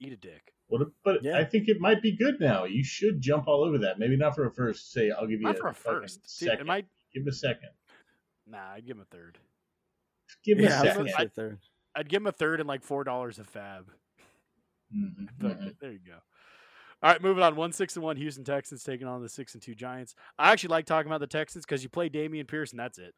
Eat 0.00 0.12
a 0.12 0.16
dick. 0.16 0.52
What? 0.68 0.82
if- 0.82 0.88
But 1.04 1.22
Yeah. 1.22 1.36
I 1.38 1.44
think 1.44 1.68
it 1.68 1.80
might 1.80 2.02
be 2.02 2.12
good 2.16 2.40
now. 2.40 2.64
You 2.64 2.84
should 2.84 3.20
jump 3.20 3.48
all 3.48 3.64
over 3.64 3.78
that. 3.78 3.98
Maybe 3.98 4.16
not 4.16 4.34
for 4.34 4.46
a 4.46 4.50
first. 4.50 4.92
Say, 4.92 5.10
I'll 5.10 5.26
give 5.26 5.40
you 5.40 5.46
Not 5.46 5.56
a, 5.56 5.60
for 5.60 5.68
a 5.68 5.74
first. 5.74 6.20
Dude, 6.22 6.48
second. 6.48 6.60
it 6.60 6.66
might. 6.66 6.86
Give 7.12 7.22
him 7.22 7.28
a 7.28 7.32
second. 7.32 7.70
Nah, 8.46 8.72
I'd 8.72 8.86
give 8.86 8.96
him 8.96 9.02
a 9.02 9.14
third. 9.16 9.38
Give 10.44 10.58
him 10.58 10.64
yeah, 10.64 10.70
I 10.70 10.80
a 10.80 10.82
was 10.82 10.88
second. 10.90 11.04
gonna 11.06 11.16
say 11.18 11.28
third. 11.34 11.58
I'd 11.94 12.08
give 12.08 12.22
him 12.22 12.26
a 12.26 12.32
third 12.32 12.60
and 12.60 12.68
like 12.68 12.82
four 12.82 13.02
dollars 13.02 13.38
a 13.38 13.44
fab. 13.44 13.90
Mhm, 14.94 15.28
But 15.38 15.60
mhm. 15.60 15.78
there 15.80 15.92
you 15.92 15.98
go. 16.06 16.18
All 17.02 17.12
right, 17.12 17.22
moving 17.22 17.42
on. 17.42 17.56
One 17.56 17.72
six 17.72 17.96
and 17.96 18.04
one 18.04 18.16
Houston 18.16 18.44
Texans 18.44 18.82
taking 18.84 19.06
on 19.06 19.22
the 19.22 19.28
six 19.28 19.54
and 19.54 19.62
two 19.62 19.74
Giants. 19.74 20.14
I 20.38 20.52
actually 20.52 20.70
like 20.70 20.84
talking 20.86 21.10
about 21.10 21.20
the 21.20 21.26
Texans 21.26 21.64
because 21.64 21.82
you 21.82 21.88
play 21.88 22.08
Dameon 22.10 22.46
Pierce 22.46 22.70
and 22.72 22.80
that's 22.80 22.98
it. 22.98 23.14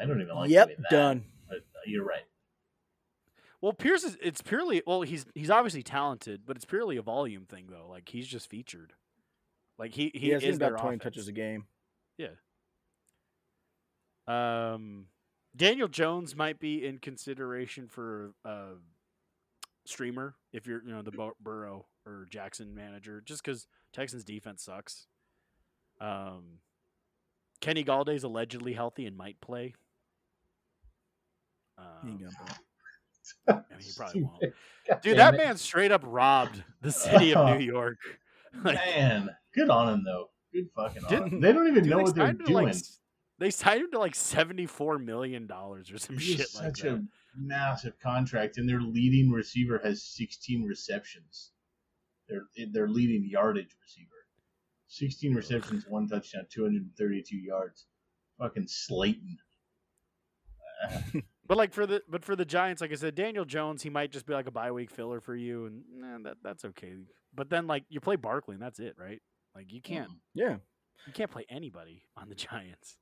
I 0.00 0.06
don't 0.06 0.20
even 0.20 0.34
like 0.34 0.50
yep, 0.50 0.68
that, 0.68 0.90
done. 0.90 1.24
But 1.48 1.58
uh, 1.58 1.80
you're 1.86 2.04
right. 2.04 2.22
Well, 3.62 3.72
Pierce 3.72 4.02
is 4.04 4.18
it's 4.20 4.42
purely 4.42 4.82
well 4.86 5.02
he's 5.02 5.24
he's 5.34 5.48
obviously 5.48 5.82
talented, 5.84 6.42
but 6.44 6.56
it's 6.56 6.64
purely 6.66 6.96
a 6.98 7.02
volume 7.02 7.46
thing 7.46 7.66
though. 7.70 7.86
Like 7.88 8.08
he's 8.08 8.26
just 8.26 8.50
featured. 8.50 8.92
Like 9.78 9.94
he 9.94 10.10
he, 10.12 10.18
He 10.20 10.28
has 10.30 10.42
is 10.42 10.56
about 10.56 10.78
twenty 10.78 10.96
offense. 10.96 11.02
touches 11.14 11.28
a 11.28 11.32
game. 11.32 11.66
Yeah. 12.18 12.28
Um, 14.26 15.06
Daniel 15.56 15.88
Jones 15.88 16.36
might 16.36 16.58
be 16.60 16.84
in 16.84 16.98
consideration 16.98 17.88
for 17.88 18.32
uh, 18.44 18.74
streamer 19.84 20.34
if 20.52 20.66
you're 20.66 20.82
you 20.84 20.92
know 20.92 21.02
the 21.02 21.10
Bur- 21.12 21.34
Burrow 21.40 21.86
or 22.06 22.26
Jackson 22.30 22.74
manager, 22.74 23.22
just 23.24 23.44
because 23.44 23.66
Texans 23.92 24.24
defense 24.24 24.62
sucks. 24.64 25.06
Um, 26.00 26.58
Kenny 27.60 27.84
Golladay's 27.84 28.24
allegedly 28.24 28.72
healthy 28.72 29.06
and 29.06 29.16
might 29.16 29.40
play. 29.40 29.74
He 32.04 32.10
ain't 32.10 32.22
Um. 32.24 32.46
I 33.48 33.52
mean, 33.52 33.62
he 33.80 33.90
probably 33.96 34.22
won't. 34.24 34.42
God 34.88 35.00
Dude, 35.02 35.16
damn 35.16 35.34
that 35.34 35.34
it. 35.34 35.44
man 35.46 35.56
straight 35.56 35.92
up 35.92 36.02
robbed 36.04 36.62
the 36.80 36.90
city 36.92 37.34
of 37.34 37.58
New 37.58 37.64
York. 37.72 37.98
Like, 38.64 38.74
Man, 38.76 39.30
good 39.54 39.70
on 39.70 39.88
him 39.94 40.04
though. 40.04 40.26
Good 40.52 40.68
fucking 40.76 41.04
on 41.04 41.10
Didn't- 41.10 41.32
him. 41.32 41.40
They 41.40 41.52
don't 41.54 41.68
even 41.68 41.84
dude, 41.84 41.90
know 41.90 41.98
what 42.02 42.14
they're 42.14 42.26
signed 42.26 42.40
him 42.40 42.46
to, 42.46 42.52
like, 42.52 42.72
doing. 42.72 42.82
they 43.38 43.50
signed 43.50 43.80
him 43.80 43.90
to 43.92 43.98
like 43.98 44.14
seventy-four 44.14 44.98
million 44.98 45.46
dollars 45.46 45.90
or 45.90 45.96
some 45.96 46.18
shit 46.18 46.40
like 46.56 46.76
such 46.76 46.82
that. 46.82 46.92
a 46.96 47.02
massive 47.34 47.98
contract, 47.98 48.58
and 48.58 48.68
their 48.68 48.82
leading 48.82 49.30
receiver 49.30 49.80
has 49.82 50.02
16 50.04 50.64
receptions. 50.64 51.52
Their 52.28 52.42
eh, 52.58 52.66
their 52.70 52.88
leading 52.88 53.26
yardage 53.26 53.74
receiver, 53.82 54.10
16 54.88 55.34
receptions, 55.34 55.86
one 55.88 56.06
touchdown, 56.06 56.44
232 56.50 57.34
yards. 57.38 57.86
Fucking 58.38 58.66
Slayton. 58.68 59.38
Uh, 60.84 60.98
But 61.46 61.56
like 61.58 61.72
for 61.72 61.86
the 61.86 62.02
but 62.08 62.24
for 62.24 62.36
the 62.36 62.44
Giants, 62.44 62.80
like 62.80 62.92
I 62.92 62.94
said, 62.94 63.14
Daniel 63.14 63.44
Jones, 63.44 63.82
he 63.82 63.90
might 63.90 64.12
just 64.12 64.26
be 64.26 64.32
like 64.32 64.46
a 64.46 64.50
bye 64.52 64.70
week 64.70 64.90
filler 64.90 65.20
for 65.20 65.34
you, 65.34 65.66
and 65.66 65.82
eh, 66.04 66.18
that 66.28 66.36
that's 66.42 66.64
okay. 66.66 66.94
But 67.34 67.50
then 67.50 67.66
like 67.66 67.84
you 67.88 68.00
play 68.00 68.16
Barkley, 68.16 68.54
and 68.54 68.62
that's 68.62 68.78
it, 68.78 68.94
right? 68.98 69.20
Like 69.54 69.72
you 69.72 69.82
can't 69.82 70.08
Yeah, 70.34 70.56
you 71.06 71.12
can't 71.12 71.30
play 71.30 71.44
anybody 71.50 72.04
on 72.16 72.28
the 72.28 72.34
Giants. 72.34 72.96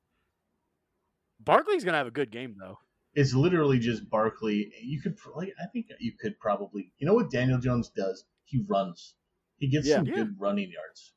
Barkley's 1.39 1.85
gonna 1.85 1.99
have 1.99 2.07
a 2.07 2.11
good 2.13 2.31
game 2.31 2.57
though. 2.59 2.79
It's 3.15 3.35
literally 3.35 3.79
just 3.79 4.09
Barkley. 4.09 4.73
You 4.83 5.01
could 5.03 5.17
like 5.35 5.53
I 5.63 5.67
think 5.73 5.87
you 5.99 6.13
could 6.21 6.39
probably 6.41 6.93
you 6.99 7.07
know 7.07 7.15
what 7.15 7.31
Daniel 7.31 7.59
Jones 7.59 7.91
does? 7.95 8.25
He 8.45 8.65
runs. 8.69 9.15
He 9.59 9.69
gets 9.69 9.87
Yeah. 9.87 9.97
some 9.97 10.07
Yeah. 10.07 10.15
good 10.15 10.41
running 10.41 10.71
yards. 10.71 11.13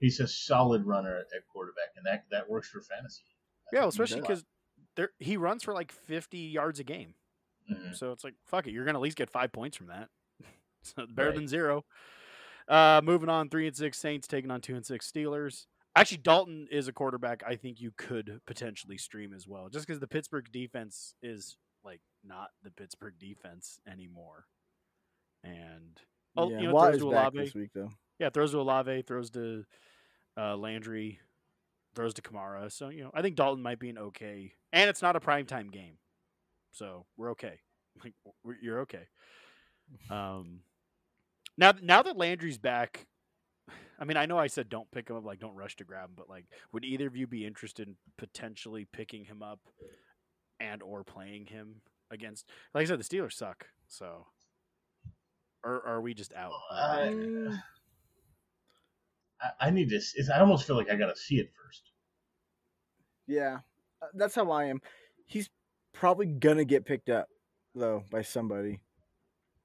He's 0.00 0.20
a 0.20 0.28
solid 0.28 0.86
runner 0.86 1.16
at, 1.16 1.26
at 1.36 1.46
quarterback, 1.52 1.90
and 1.96 2.06
that 2.06 2.24
that 2.30 2.48
works 2.48 2.68
for 2.68 2.80
fantasy. 2.80 3.24
I 3.66 3.76
Yeah, 3.76 3.80
well, 3.80 3.88
especially 3.88 4.20
because 4.20 4.44
there 4.98 5.10
he 5.18 5.38
runs 5.38 5.62
for 5.62 5.72
like 5.72 5.90
fifty 5.92 6.38
yards 6.40 6.78
a 6.80 6.84
game. 6.84 7.14
Mhm. 7.70 7.94
So 7.96 8.12
it's 8.12 8.24
like 8.24 8.34
fuck 8.44 8.66
it, 8.66 8.72
you're 8.72 8.84
gonna 8.84 8.98
at 8.98 9.02
least 9.02 9.16
get 9.16 9.30
five 9.30 9.52
points 9.52 9.76
from 9.78 9.86
that. 9.86 10.10
so 10.82 11.06
better 11.06 11.28
Right. 11.30 11.36
than 11.36 11.48
zero. 11.48 11.84
Uh, 12.66 13.00
moving 13.02 13.30
on, 13.30 13.48
three 13.48 13.66
and 13.66 13.74
six 13.76 13.96
Saints 13.96 14.26
taking 14.28 14.50
on 14.50 14.60
two 14.60 14.74
and 14.74 14.84
six 14.84 15.10
Steelers. 15.10 15.66
Actually, 15.96 16.18
Dalton 16.18 16.68
is 16.70 16.86
a 16.88 16.92
quarterback 16.92 17.42
I 17.46 17.56
think 17.56 17.80
you 17.80 17.92
could 17.96 18.40
potentially 18.46 18.98
stream 18.98 19.32
as 19.32 19.48
well, 19.48 19.68
just 19.70 19.86
because 19.86 20.00
the 20.00 20.06
Pittsburgh 20.06 20.50
defense 20.52 21.14
is 21.22 21.56
like 21.84 22.00
not 22.24 22.50
the 22.62 22.70
Pittsburgh 22.70 23.14
defense 23.18 23.80
anymore. 23.90 24.44
And 25.44 26.00
oh, 26.36 26.50
yeah. 26.50 26.58
you 26.60 26.68
know, 26.68 26.78
throws 26.80 26.98
to 26.98 27.10
back 27.10 27.32
Olave. 27.32 27.38
this 27.38 27.54
week 27.54 27.70
though. 27.74 27.90
Yeah, 28.18 28.30
throws 28.30 28.50
to 28.52 28.58
Olave, 28.58 29.02
throws 29.02 29.30
to 29.30 29.64
uh, 30.36 30.56
Landry, 30.56 31.20
throws 31.98 32.14
to 32.14 32.22
Kamara. 32.22 32.70
So 32.70 32.90
you 32.90 33.02
know, 33.02 33.10
I 33.12 33.22
think 33.22 33.34
Dalton 33.34 33.60
might 33.60 33.80
be 33.80 33.90
an 33.90 33.98
okay, 33.98 34.52
and 34.72 34.88
it's 34.88 35.02
not 35.02 35.16
a 35.16 35.20
primetime 35.20 35.72
game, 35.72 35.98
so 36.70 37.06
we're 37.16 37.32
okay. 37.32 37.58
Like 38.04 38.14
we're, 38.44 38.54
you're 38.62 38.80
okay. 38.82 39.08
Um, 40.10 40.60
now 41.56 41.72
now 41.82 42.02
that 42.02 42.16
Landry's 42.16 42.58
back, 42.58 43.06
I 43.98 44.04
mean, 44.04 44.16
I 44.16 44.26
know 44.26 44.38
I 44.38 44.46
said 44.46 44.68
don't 44.68 44.88
pick 44.92 45.10
him 45.10 45.16
up, 45.16 45.24
like 45.24 45.40
don't 45.40 45.56
rush 45.56 45.74
to 45.76 45.84
grab 45.84 46.10
him, 46.10 46.14
but 46.16 46.28
like, 46.28 46.44
would 46.72 46.84
either 46.84 47.08
of 47.08 47.16
you 47.16 47.26
be 47.26 47.44
interested 47.44 47.88
in 47.88 47.96
potentially 48.16 48.86
picking 48.92 49.24
him 49.24 49.42
up 49.42 49.58
and 50.60 50.82
or 50.82 51.02
playing 51.02 51.46
him 51.46 51.80
against? 52.12 52.44
Like 52.74 52.82
I 52.82 52.84
said, 52.86 53.00
the 53.00 53.04
Steelers 53.04 53.32
suck, 53.32 53.66
so. 53.88 54.26
Or, 55.64 55.76
or 55.76 55.86
are 55.94 56.00
we 56.00 56.14
just 56.14 56.32
out? 56.34 56.52
I- 56.70 57.08
Mm, 57.08 57.58
I, 59.40 59.66
I 59.66 59.70
need 59.70 59.88
to. 59.90 60.00
I 60.34 60.38
almost 60.40 60.66
feel 60.66 60.76
like 60.76 60.90
I 60.90 60.96
got 60.96 61.06
to 61.06 61.16
see 61.16 61.40
it 61.40 61.50
first. 61.60 61.87
Yeah, 63.28 63.58
Uh, 64.02 64.06
That's 64.14 64.34
how 64.34 64.50
I 64.50 64.64
am. 64.64 64.80
He's 65.26 65.48
probably 65.92 66.26
gonna 66.26 66.64
get 66.64 66.84
picked 66.84 67.08
up 67.08 67.28
though 67.74 68.04
by 68.10 68.22
somebody 68.22 68.80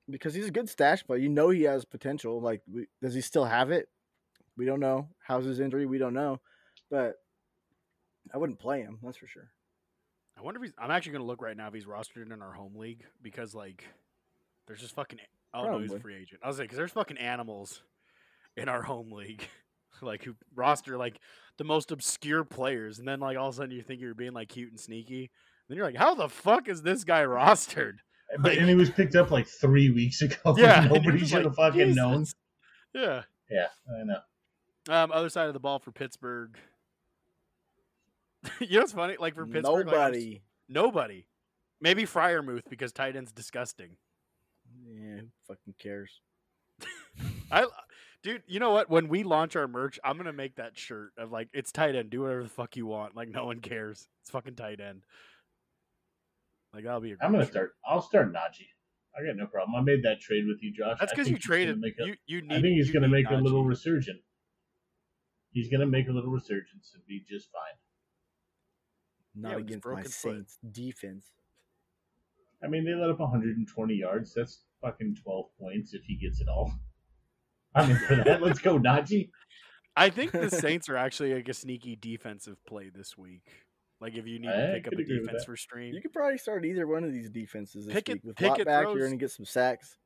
because 0.10 0.34
he's 0.34 0.48
a 0.48 0.52
good 0.52 0.70
stash 0.70 1.04
player. 1.06 1.20
You 1.20 1.30
know 1.30 1.50
he 1.50 1.64
has 1.64 1.86
potential. 1.86 2.42
Like, 2.42 2.62
we, 2.72 2.88
does 3.02 3.14
he 3.14 3.22
still 3.22 3.46
have 3.46 3.72
it? 3.72 3.88
We 4.58 4.66
don't 4.66 4.80
know. 4.80 5.10
How's 5.26 5.46
his 5.46 5.60
injury? 5.60 5.86
We 5.86 5.98
don't 5.98 6.14
know. 6.14 6.40
But 6.92 7.16
I 8.34 8.38
wouldn't 8.38 8.60
play 8.60 8.82
him. 8.82 9.00
That's 9.02 9.18
for 9.18 9.28
sure. 9.28 9.50
I 10.38 10.42
wonder 10.42 10.60
if 10.60 10.66
he's. 10.66 10.74
I'm 10.78 10.92
actually 10.92 11.14
gonna 11.14 11.26
look 11.26 11.42
right 11.42 11.56
now 11.56 11.68
if 11.68 11.74
he's 11.74 11.86
rostered 11.86 12.32
in 12.32 12.42
our 12.42 12.54
home 12.54 12.76
league 12.76 13.04
because 13.22 13.56
like, 13.56 13.86
there's 14.68 14.82
just 14.82 14.96
fucking. 14.96 15.20
Oh 15.54 15.66
no, 15.66 15.80
he's 15.80 15.94
a 15.94 16.00
free 16.00 16.16
agent. 16.16 16.42
I 16.44 16.48
was 16.48 16.58
like, 16.58 16.66
because 16.66 16.78
there's 16.78 16.92
fucking 16.92 17.18
animals 17.18 17.84
in 18.58 18.70
our 18.70 18.82
home 18.82 19.12
league, 19.12 19.48
like 20.04 20.24
who 20.24 20.36
roster 20.56 20.98
like 20.98 21.20
the 21.58 21.64
most 21.64 21.92
obscure 21.92 22.44
players, 22.44 23.00
and 23.00 23.08
then 23.08 23.20
like 23.20 23.38
all 23.38 23.50
of 23.50 23.54
a 23.54 23.58
sudden 23.58 23.72
you 23.76 23.82
think 23.82 24.02
you're 24.02 24.14
being 24.14 24.34
like 24.34 24.50
cute 24.50 24.70
and 24.72 24.80
sneaky, 24.80 25.32
then 25.68 25.78
you're 25.78 25.86
like, 25.86 25.96
how 25.96 26.16
the 26.16 26.30
fuck 26.30 26.68
is 26.68 26.82
this 26.82 27.04
guy 27.04 27.24
rostered? 27.24 27.98
But 28.40 28.58
and 28.58 28.68
he 28.68 28.76
was 28.76 28.90
picked 28.90 29.16
up 29.16 29.32
like 29.32 29.48
three 29.48 29.92
weeks 29.92 30.22
ago. 30.22 30.36
Yeah, 30.58 30.88
nobody 30.92 31.20
just 31.20 31.32
should 31.32 31.46
have 31.46 31.58
like, 31.58 31.74
fucking 31.74 31.94
known. 31.96 32.26
Yeah. 32.94 33.24
Yeah, 33.50 33.68
I 33.88 34.04
know. 34.04 34.20
Um, 34.90 35.12
other 35.12 35.30
side 35.30 35.48
of 35.48 35.54
the 35.54 35.60
ball 35.60 35.80
for 35.80 35.92
Pittsburgh. 35.92 36.58
you 38.60 38.72
know 38.72 38.80
what's 38.80 38.94
funny? 38.94 39.16
Like 39.20 39.36
for 39.36 39.46
Pittsburgh, 39.46 39.88
like, 39.88 39.96
I'm 39.96 40.02
Nobody. 40.02 40.42
nobody. 40.68 41.28
Maybe 41.80 42.04
Freiermuth 42.04 42.64
because 42.70 42.92
tight 42.92 43.16
end's 43.16 43.32
disgusting. 43.32 43.98
yeah, 44.86 45.22
who 45.22 45.28
fucking 45.48 45.76
cares? 45.80 46.22
I, 47.52 47.66
dude, 48.24 48.44
you 48.48 48.60
know 48.60 48.72
what? 48.72 48.90
When 48.90 49.08
we 49.10 49.24
launch 49.24 49.56
our 49.56 49.68
merch, 49.68 50.00
I'm 50.04 50.18
gonna 50.18 50.34
make 50.34 50.56
that 50.56 50.78
shirt 50.78 51.12
of 51.18 51.32
like 51.32 51.50
it's 51.54 51.72
tight 51.72 51.96
end. 51.96 52.10
Do 52.10 52.22
whatever 52.22 52.44
the 52.44 52.50
fuck 52.50 52.76
you 52.76 52.86
want. 52.88 53.16
Like 53.16 53.30
no 53.30 53.46
one 53.46 53.60
cares. 53.60 54.08
It's 54.22 54.32
fucking 54.32 54.56
tight 54.56 54.80
end. 54.80 55.04
Like 56.74 56.86
that'll 56.86 57.02
be. 57.02 57.12
A 57.12 57.18
I'm 57.22 57.32
great 57.32 57.32
gonna 57.32 57.44
shirt. 57.46 57.52
start. 57.52 57.72
I'll 57.88 58.02
start 58.02 58.34
Najee. 58.34 58.66
I 59.16 59.24
got 59.24 59.36
no 59.36 59.46
problem. 59.46 59.76
I 59.76 59.82
made 59.82 60.04
that 60.04 60.20
trade 60.20 60.46
with 60.48 60.58
you, 60.64 60.74
Josh. 60.74 60.98
That's 61.00 61.12
because 61.12 61.30
you 61.30 61.36
think 61.36 61.44
he's 61.44 61.48
gonna 61.48 61.66
traded. 61.66 61.80
Make 61.80 61.94
a, 62.00 62.06
you 62.08 62.16
you 62.26 62.42
need. 62.42 62.52
I 62.58 62.62
think 62.62 62.78
he's 62.78 62.90
going 62.90 63.04
to 63.04 63.08
need 63.08 63.26
make 63.26 63.30
a 63.30 63.36
little 63.36 63.64
resurgence. 63.64 64.24
He's 65.52 65.70
going 65.70 65.82
to 65.82 65.86
make 65.86 66.08
a 66.08 66.12
little 66.12 66.32
resurgence 66.32 66.94
and 66.96 67.06
be 67.06 67.24
just 67.30 67.50
fine. 67.52 67.78
Not 69.36 69.52
Yeah, 69.52 69.58
against 69.60 69.86
my 69.86 69.92
broken 69.92 70.04
foot. 70.06 70.12
Saints 70.12 70.58
defense. 70.72 71.28
I 72.64 72.68
mean, 72.68 72.86
they 72.86 72.96
let 72.96 73.12
up 73.12 73.20
120 73.20 73.94
yards. 73.94 74.34
That's 74.34 74.64
fucking 74.82 75.18
12 75.24 75.46
points 75.60 75.94
if 75.94 76.02
he 76.06 76.16
gets 76.16 76.42
it 76.42 76.48
all. 76.48 76.72
I'm 77.76 77.92
in 77.92 77.98
for 77.98 78.16
that. 78.16 78.42
Let's 78.42 78.60
go, 78.60 78.78
Najee. 78.80 79.30
I 79.96 80.10
think 80.10 80.32
the 80.32 80.50
Saints 80.50 80.90
are 80.90 80.98
actually 80.98 81.34
like 81.36 81.48
a 81.50 81.54
sneaky 81.54 81.96
defensive 81.96 82.58
play 82.66 82.90
this 82.94 83.18
week. 83.18 83.44
Like 84.02 84.16
if 84.16 84.26
you 84.28 84.40
need 84.40 84.48
to 84.48 84.70
I 84.72 84.74
pick 84.76 84.88
up 84.88 84.94
a 84.94 85.04
defense 85.04 85.46
for 85.46 85.56
stream, 85.56 85.94
You 85.94 86.02
could 86.02 86.12
probably 86.14 86.38
start 86.38 86.66
either 86.66 86.86
one 86.88 87.04
of 87.04 87.14
these 87.14 87.30
defenses 87.30 87.86
this 87.86 87.94
Pickett- 87.94 88.16
week. 88.16 88.24
With 88.26 88.36
Pickett 88.36 88.54
Pickett 88.54 88.66
back, 88.68 88.84
throws- 88.84 88.96
you're 88.98 89.08
going 89.08 89.18
to 89.20 89.24
get 89.24 89.32
some 89.32 89.46
sacks. 89.46 89.98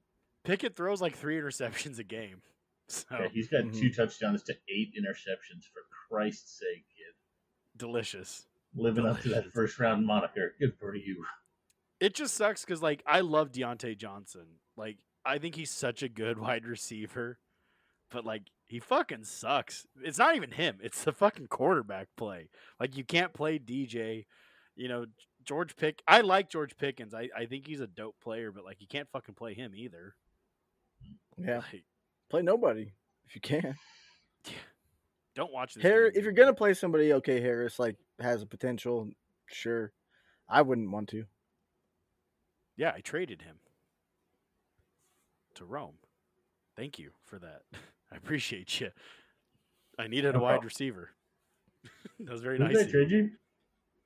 Pickett 0.43 0.75
throws 0.75 1.01
like 1.01 1.15
three 1.15 1.37
interceptions 1.39 1.99
a 1.99 2.03
game. 2.03 2.41
So 2.89 3.03
Yeah, 3.11 3.27
he's 3.27 3.49
got 3.49 3.63
Mhm. 3.65 3.77
two 3.77 3.91
touchdowns 3.91 4.43
to 4.43 4.53
eight 4.69 4.93
interceptions. 4.97 5.63
For 5.73 5.81
Christ's 6.09 6.57
sake, 6.57 6.85
kid, 6.95 7.13
delicious. 7.75 8.45
living 8.75 9.05
up 9.05 9.19
to 9.21 9.29
that 9.29 9.51
first 9.51 9.77
round 9.79 10.05
moniker. 10.05 10.55
Good 10.59 10.73
for 10.79 10.95
you. 10.95 11.25
It 11.99 12.13
just 12.13 12.35
sucks 12.35 12.63
because 12.63 12.81
like 12.81 13.03
I 13.05 13.19
love 13.21 13.51
Diontae 13.51 13.97
Johnson. 13.97 14.45
Like 14.77 14.99
I 15.25 15.37
think 15.37 15.55
he's 15.55 15.71
such 15.71 16.01
a 16.03 16.07
good 16.07 16.37
wide 16.39 16.65
receiver, 16.65 17.39
but 18.11 18.25
like 18.25 18.43
he 18.67 18.79
fucking 18.79 19.23
sucks. 19.23 19.85
It's 20.03 20.17
not 20.17 20.35
even 20.35 20.51
him. 20.51 20.77
It's 20.81 21.03
the 21.03 21.13
fucking 21.13 21.47
quarterback 21.47 22.07
play. 22.17 22.49
Like 22.79 22.97
you 22.97 23.03
can't 23.03 23.33
play 23.33 23.59
DJ. 23.59 24.25
You 24.75 24.87
know 24.89 25.05
George 25.43 25.75
Pick. 25.75 26.01
I 26.07 26.21
like 26.21 26.49
George 26.49 26.77
Pickens. 26.77 27.13
I 27.13 27.29
I 27.35 27.45
think 27.45 27.67
he's 27.67 27.81
a 27.81 27.87
dope 27.87 28.15
player, 28.21 28.51
but 28.51 28.65
like 28.65 28.81
you 28.81 28.87
can't 28.87 29.09
fucking 29.11 29.35
play 29.35 29.53
him 29.53 29.73
either. 29.75 30.15
Yeah, 31.37 31.57
Like, 31.57 31.83
play 32.29 32.41
nobody 32.41 32.93
if 33.27 33.35
you 33.35 33.41
can. 33.41 33.75
don't 35.35 35.53
watch 35.53 35.75
this. 35.75 35.83
Harris, 35.83 36.15
if 36.15 36.23
you're 36.23 36.33
gonna 36.33 36.53
play 36.53 36.73
somebody, 36.73 37.13
okay, 37.13 37.39
Harris 37.39 37.79
like 37.79 37.97
has 38.19 38.41
a 38.41 38.47
potential. 38.47 39.09
Sure, 39.47 39.91
I 40.49 40.61
wouldn't 40.61 40.91
want 40.91 41.09
to. 41.09 41.25
Yeah, 42.75 42.91
I 42.95 43.01
traded 43.01 43.41
him 43.41 43.57
to 45.55 45.65
Rome. 45.65 45.97
Thank 46.75 46.99
you 46.99 47.11
for 47.25 47.39
that. 47.39 47.61
I 48.11 48.15
appreciate 48.15 48.79
you. 48.79 48.91
I 49.99 50.07
needed 50.07 50.33
No 50.33 50.39
a 50.39 50.43
wide 50.43 50.63
receiver. 50.63 51.09
that 52.19 52.31
was 52.31 52.41
very 52.41 52.57
Who 52.57 52.63
nice. 52.65 52.73
did 52.73 52.79
I 52.79 52.81
of 52.83 52.87
you. 52.87 52.91
trade 52.93 53.11
you? 53.11 53.29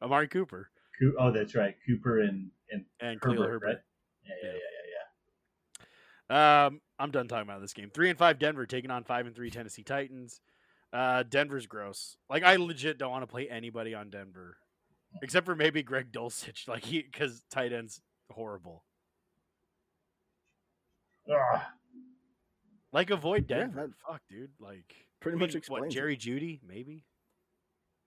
Amari 0.02 0.28
Cooper 0.28 0.70
Coo- 1.00 1.16
Oh, 1.20 1.32
that's 1.32 1.54
right. 1.56 1.76
Cooper 1.88 2.20
and 2.22 2.50
and 2.72 2.86
and 3.00 3.20
Herbert, 3.22 3.48
Herbert. 3.50 3.66
right? 3.66 3.78
Yeah, 4.26 4.36
yeah, 4.44 4.50
Yeah. 4.50 4.58
yeah, 5.80 5.86
yeah, 6.38 6.66
Um, 6.68 6.82
I'm 7.00 7.12
done 7.12 7.28
talking 7.28 7.48
about 7.50 7.62
this 7.62 7.74
game. 7.74 7.90
Three 7.94 8.10
and 8.10 8.18
five 8.18 8.40
Denver 8.40 8.66
taking 8.66 8.92
on 8.92 9.04
five 9.04 9.26
and 9.28 9.36
three 9.36 9.50
Tennessee 9.50 9.84
Titans. 9.84 10.40
Uh, 10.94 11.24
Denver's 11.24 11.68
gross. 11.68 12.18
Like 12.30 12.44
I 12.44 12.56
legit 12.58 12.98
don't 12.98 13.12
want 13.12 13.24
to 13.24 13.28
play 13.28 13.50
anybody 13.50 13.94
on 13.96 14.10
Denver, 14.10 14.58
except 15.22 15.46
for 15.46 15.56
maybe 15.56 15.84
Greg 15.84 16.12
Dulcich. 16.12 16.68
Like 16.68 16.84
he 16.86 17.02
because 17.02 17.44
tight 17.52 17.74
ends 17.74 18.02
horrible. 18.30 18.84
Ugh. 21.30 21.62
Like 22.94 23.10
avoid 23.10 23.46
Yeah, 23.50 23.60
Denver. 23.60 23.88
that 23.88 23.94
Fuck, 24.08 24.22
dude. 24.30 24.52
Like 24.60 24.96
Pretty 25.20 25.38
much 25.38 25.56
explains 25.56 25.82
what 25.82 25.88
it. 25.88 25.92
Jerry 25.96 26.18
Jeudy 26.18 26.60
maybe. 26.68 27.06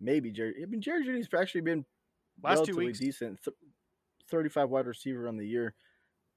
Maybe 0.00 0.30
Jerry. 0.30 0.54
I 0.62 0.66
mean, 0.66 0.80
Jerry 0.82 1.04
Jeudy's 1.04 1.28
actually 1.38 1.62
been 1.62 1.84
Last 2.42 2.64
two 2.64 2.76
weeks. 2.76 2.98
decent. 2.98 3.42
Th- 3.44 3.56
Thirty-five 4.30 4.68
wide 4.70 4.86
receiver 4.86 5.28
on 5.28 5.36
the 5.36 5.46
year. 5.46 5.74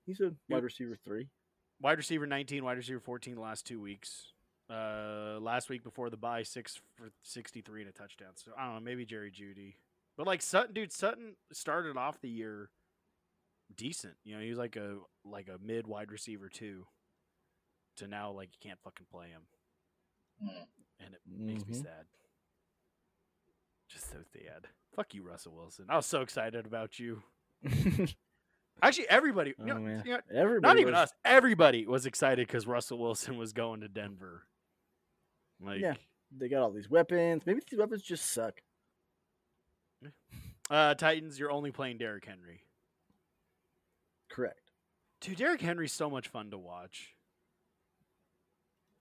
He's 0.06 0.20
a 0.22 0.34
wide 0.50 0.64
receiver 0.64 0.98
three. 1.04 1.28
Wide 1.82 1.98
receiver 1.98 2.26
19, 2.26 2.64
wide 2.64 2.78
receiver 2.78 3.00
14 3.00 3.36
the 3.36 3.42
last 3.42 3.66
two 3.66 3.80
weeks. 3.80 4.34
Uh, 4.70 5.38
last 5.40 5.70
week 5.70 5.84
before 5.84 6.10
the 6.10 6.18
bye, 6.18 6.44
six 6.44 6.80
for 6.96 7.10
63 7.24 7.82
and 7.82 7.90
a 7.90 7.94
touchdown. 7.94 8.30
So 8.36 8.52
I 8.58 8.66
don't 8.66 8.74
know, 8.76 8.80
maybe 8.82 9.06
Jerry 9.06 9.32
Judy. 9.32 9.78
But 10.18 10.28
like 10.28 10.42
Sutton, 10.42 10.74
dude, 10.74 10.92
Sutton 10.92 11.36
started 11.54 11.96
off 11.98 12.20
the 12.22 12.30
year 12.30 12.70
decent. 13.76 14.16
You 14.24 14.36
know, 14.36 14.42
he 14.42 14.50
was 14.50 14.58
like 14.58 14.76
a 14.76 14.98
like 15.26 15.48
a 15.50 15.58
mid 15.64 15.88
wide 15.88 16.12
receiver 16.12 16.50
too. 16.50 16.86
To 17.98 18.08
now, 18.08 18.32
like 18.32 18.50
you 18.54 18.60
can't 18.70 18.80
fucking 18.84 19.08
play 19.12 19.28
him, 19.30 19.42
Mm. 20.44 20.68
and 21.00 21.14
it 21.16 21.22
makes 21.26 21.66
me 21.66 21.74
Mhm. 21.74 21.84
sad. 21.84 22.06
Just 23.88 24.10
so 24.12 24.18
sad. 24.34 24.68
Fuck 24.96 25.14
you, 25.14 25.24
Russell 25.24 25.54
Wilson. 25.56 25.86
I 25.90 25.96
was 25.96 26.06
so 26.06 26.22
excited 26.22 26.66
about 26.66 27.00
you. 27.00 27.24
Actually, 28.82 29.10
everybody. 29.10 29.56
oh 29.60 29.66
you 29.66 29.74
know, 29.74 29.80
man, 29.80 30.04
you 30.06 30.12
know, 30.14 30.20
everybody. 30.32 30.62
not 30.74 30.80
even 30.80 30.94
was- 30.94 31.10
us. 31.10 31.14
Everybody 31.26 31.88
was 31.88 32.06
excited 32.06 32.48
because 32.48 32.68
Russell 32.68 33.00
Wilson 33.00 33.38
was 33.38 33.52
going 33.54 33.82
to 33.82 33.88
Denver. 33.88 34.48
Like, 35.60 35.82
Yeah. 35.82 35.96
They 36.30 36.50
got 36.50 36.62
all 36.62 36.72
these 36.72 36.90
weapons. 36.90 37.46
Maybe 37.46 37.62
these 37.68 37.80
weapons 37.80 38.04
just 38.04 38.26
suck. 38.32 38.62
uh, 40.70 40.94
Titans, 40.96 41.40
you're 41.40 41.50
only 41.52 41.72
playing 41.72 41.98
Derrick 41.98 42.26
Henry. 42.26 42.66
Correct. 44.30 44.72
Dude, 45.22 45.38
Derrick 45.38 45.62
Henry's 45.62 45.94
so 45.94 46.10
much 46.10 46.28
fun 46.28 46.52
to 46.52 46.58
watch. 46.58 47.16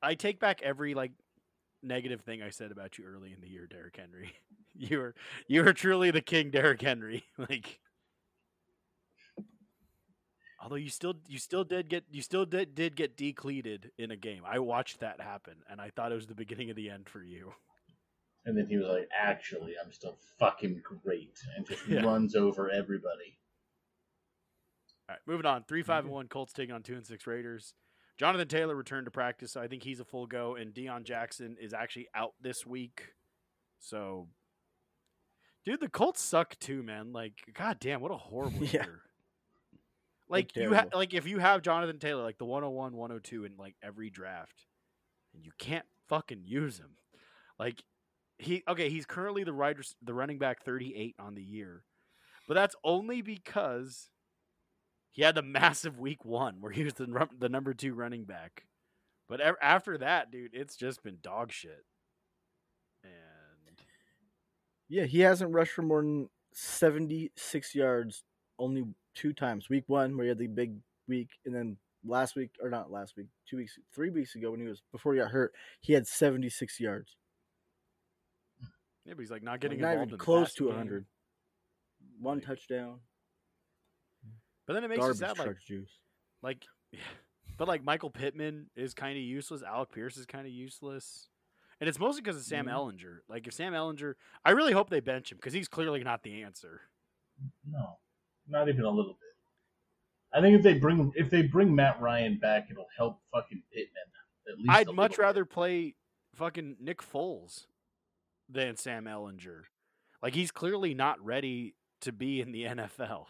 I 0.03 0.15
take 0.15 0.41
back 0.41 0.63
every 0.63 0.95
like 0.95 1.13
negative 1.83 2.21
thing 2.23 2.43
I 2.43 2.51
said 2.51 2.71
about 2.71 2.99
you 2.99 3.05
early 3.05 3.33
in 3.33 3.41
the 3.41 3.49
year, 3.49 3.67
Derrick 3.67 3.97
Henry. 3.97 4.33
you 4.75 4.99
were 4.99 5.15
you 5.49 5.65
were 5.65 5.73
truly 5.73 6.11
the 6.11 6.21
king, 6.21 6.51
Derrick 6.51 6.83
Henry. 6.83 7.25
like, 7.39 7.81
although 10.63 10.77
you 10.77 10.91
still 10.91 11.15
you 11.29 11.39
still 11.39 11.65
did 11.65 11.89
get 11.89 12.05
you 12.11 12.23
still 12.23 12.45
did 12.45 12.75
did 12.75 12.97
get 12.97 13.17
decleated 13.17 13.91
in 13.99 14.11
a 14.11 14.17
game. 14.17 14.43
I 14.47 14.59
watched 14.59 15.01
that 15.01 15.21
happen, 15.21 15.55
and 15.71 15.81
I 15.81 15.91
thought 15.91 16.13
it 16.13 16.17
was 16.17 16.27
the 16.27 16.35
beginning 16.35 16.71
of 16.71 16.77
the 16.77 16.91
end 16.91 17.09
for 17.09 17.23
you. 17.23 17.53
And 18.45 18.57
then 18.57 18.67
he 18.69 18.77
was 18.77 18.87
like, 18.87 19.09
"Actually, 19.17 19.75
I'm 19.83 19.93
still 19.93 20.17
fucking 20.39 20.83
great," 21.03 21.39
and 21.57 21.67
just 21.67 21.87
Yeah. 21.89 22.03
runs 22.03 22.37
over 22.37 22.71
everybody. 22.71 23.39
All 25.09 25.15
right, 25.15 25.21
moving 25.27 25.47
on. 25.47 25.65
Three, 25.65 25.83
five, 25.83 26.01
mm-hmm. 26.01 26.09
and 26.09 26.15
one. 26.15 26.29
Colts 26.29 26.53
taking 26.53 26.75
on 26.75 26.83
two 26.83 26.95
and 26.95 27.07
six 27.07 27.27
Raiders. 27.27 27.75
Jonathan 28.19 28.49
Taylor 28.49 28.75
returned 28.75 29.05
to 29.07 29.11
practice, 29.11 29.53
so 29.53 29.61
I 29.61 29.69
think 29.69 29.83
he's 29.83 30.01
a 30.01 30.05
full 30.05 30.27
go. 30.27 30.55
And 30.57 30.73
Deon 30.73 31.05
Jackson 31.05 31.57
is 31.61 31.75
actually 31.75 32.09
out 32.15 32.33
this 32.41 32.65
week. 32.67 33.13
So, 33.79 34.29
dude, 35.65 35.81
the 35.81 35.89
Colts 35.89 36.23
suck 36.23 36.59
too, 36.59 36.83
man. 36.83 37.13
Like, 37.13 37.35
god 37.55 37.79
damn, 37.79 38.01
what 38.01 38.11
a 38.13 38.17
horrible 38.17 38.59
Yeah. 38.65 38.85
year. 38.85 39.01
Like 40.29 40.57
you 40.57 40.73
have, 40.73 40.89
like 40.93 41.15
if 41.15 41.27
you 41.29 41.39
have 41.39 41.63
Jonathan 41.63 41.99
Taylor, 42.01 42.25
like 42.25 42.39
the 42.39 42.45
101, 42.47 42.95
102 42.97 43.45
in 43.45 43.53
like 43.59 43.77
every 43.81 44.11
draft, 44.11 44.67
and 45.35 45.45
you 45.45 45.53
can't 45.59 45.85
fucking 46.09 46.43
use 46.45 46.79
him. 46.79 46.97
Like 47.61 47.81
he, 48.39 48.65
okay, 48.67 48.89
he's 48.91 49.07
currently 49.07 49.45
the 49.45 49.53
right, 49.53 49.77
the 50.03 50.15
running 50.15 50.39
back 50.39 50.65
38 50.65 51.15
on 51.21 51.37
the 51.37 51.43
year, 51.45 51.85
but 52.49 52.55
that's 52.55 52.75
only 52.83 53.23
because 53.23 54.11
he 55.17 55.23
had 55.23 55.35
the 55.35 55.43
massive 55.43 55.99
week 55.99 56.25
one 56.25 56.57
where 56.61 56.71
he 56.71 56.85
was 56.85 56.95
the 56.95 57.29
the 57.39 57.49
number 57.49 57.73
two 57.75 57.95
running 57.95 58.25
back. 58.25 58.67
But 59.29 59.41
after 59.61 59.99
that, 59.99 60.31
dude, 60.31 60.55
it's 60.55 60.77
just 60.77 61.03
been 61.03 61.19
dog 61.21 61.51
shit. 61.51 61.85
And 63.03 63.81
Yeah, 64.89 65.05
he 65.05 65.21
hasn't 65.21 65.53
rushed 65.53 65.73
for 65.73 65.83
more 65.83 66.03
than 66.03 66.29
76 66.53 67.75
yards 67.75 68.23
only 68.59 68.85
two 69.15 69.33
times. 69.33 69.69
Week 69.69 69.85
one, 69.89 70.17
where 70.17 70.25
he 70.25 70.29
had 70.29 70.39
the 70.39 70.47
big 70.47 70.75
week, 71.09 71.31
and 71.45 71.53
then 71.53 71.77
last 72.05 72.37
week, 72.37 72.51
or 72.63 72.71
not 72.71 72.93
last 72.93 73.17
week, 73.17 73.27
two 73.49 73.57
weeks, 73.57 73.79
three 73.93 74.11
weeks 74.11 74.37
ago, 74.37 74.53
when 74.53 74.61
he 74.61 74.67
was 74.69 74.83
before 74.93 75.15
he 75.15 75.19
got 75.21 75.31
hurt, 75.33 75.53
he 75.81 75.93
had 75.93 76.07
76 76.07 76.79
yards. 76.79 77.17
Yeah, 79.05 79.15
but 79.15 79.21
he's 79.21 79.31
like 79.31 79.43
not 79.43 79.53
Like, 79.53 79.61
getting 79.63 79.81
not 79.81 79.93
involved 79.93 80.11
even 80.11 80.19
close 80.19 80.55
to 80.55 80.65
game. 80.65 80.69
100. 80.69 81.07
One 82.21 82.39
Like, 82.39 82.47
touchdown. 82.47 83.01
But 84.67 84.75
then 84.75 84.85
it 84.85 84.89
makes 84.89 85.01
Garbage 85.01 85.21
you 85.21 85.27
sad, 85.27 85.39
like 85.39 85.61
juice. 85.67 85.91
like, 86.43 86.65
yeah. 86.93 87.01
but 87.57 87.69
like 87.69 87.85
Michael 87.85 88.11
Pittman 88.11 88.67
is 88.77 88.95
kind 88.95 89.17
of 89.17 89.23
useless. 89.23 89.63
Alec 89.63 89.93
Pierce 89.93 90.17
is 90.17 90.27
kind 90.27 90.47
of 90.47 90.53
useless, 90.53 91.29
and 91.81 91.89
it's 91.89 91.99
mostly 91.99 92.21
because 92.23 92.37
of 92.37 92.43
Sam 92.43 92.67
Mhm. 92.67 92.73
Ehlinger. 92.73 93.19
Like 93.29 93.47
if 93.47 93.55
Sam 93.55 93.73
Ehlinger, 93.73 94.15
I 94.45 94.51
really 94.51 94.73
hope 94.73 94.91
they 94.91 95.01
bench 95.01 95.31
him 95.31 95.39
because 95.39 95.53
he's 95.53 95.69
clearly 95.69 96.03
not 96.03 96.23
the 96.25 96.43
answer. 96.43 96.83
No, 97.71 97.99
not 98.49 98.69
even 98.69 98.85
a 98.85 98.91
little 98.91 99.13
bit. 99.15 99.21
I 100.33 100.41
think 100.41 100.57
if 100.57 100.63
they 100.63 100.75
bring 100.75 101.13
if 101.15 101.31
they 101.31 101.43
bring 101.43 101.75
Matt 101.75 102.01
Ryan 102.01 102.39
back, 102.39 102.69
it'll 102.71 102.89
help 102.97 103.21
fucking 103.33 103.63
Pittman 103.73 104.03
at 104.49 104.59
least. 104.59 104.71
I'd 104.71 104.87
much 104.95 105.13
little 105.13 105.23
rather 105.25 105.45
bit. 105.45 105.53
play 105.55 105.95
fucking 106.35 106.77
Nick 106.81 106.99
Foles 107.03 107.67
than 108.49 108.77
Sam 108.77 109.05
Ehlinger. 109.05 109.63
Like 110.23 110.35
he's 110.35 110.51
clearly 110.51 110.93
not 110.95 111.25
ready 111.25 111.75
to 112.01 112.11
be 112.13 112.41
in 112.41 112.53
the 112.53 112.65
NFL. 112.65 113.27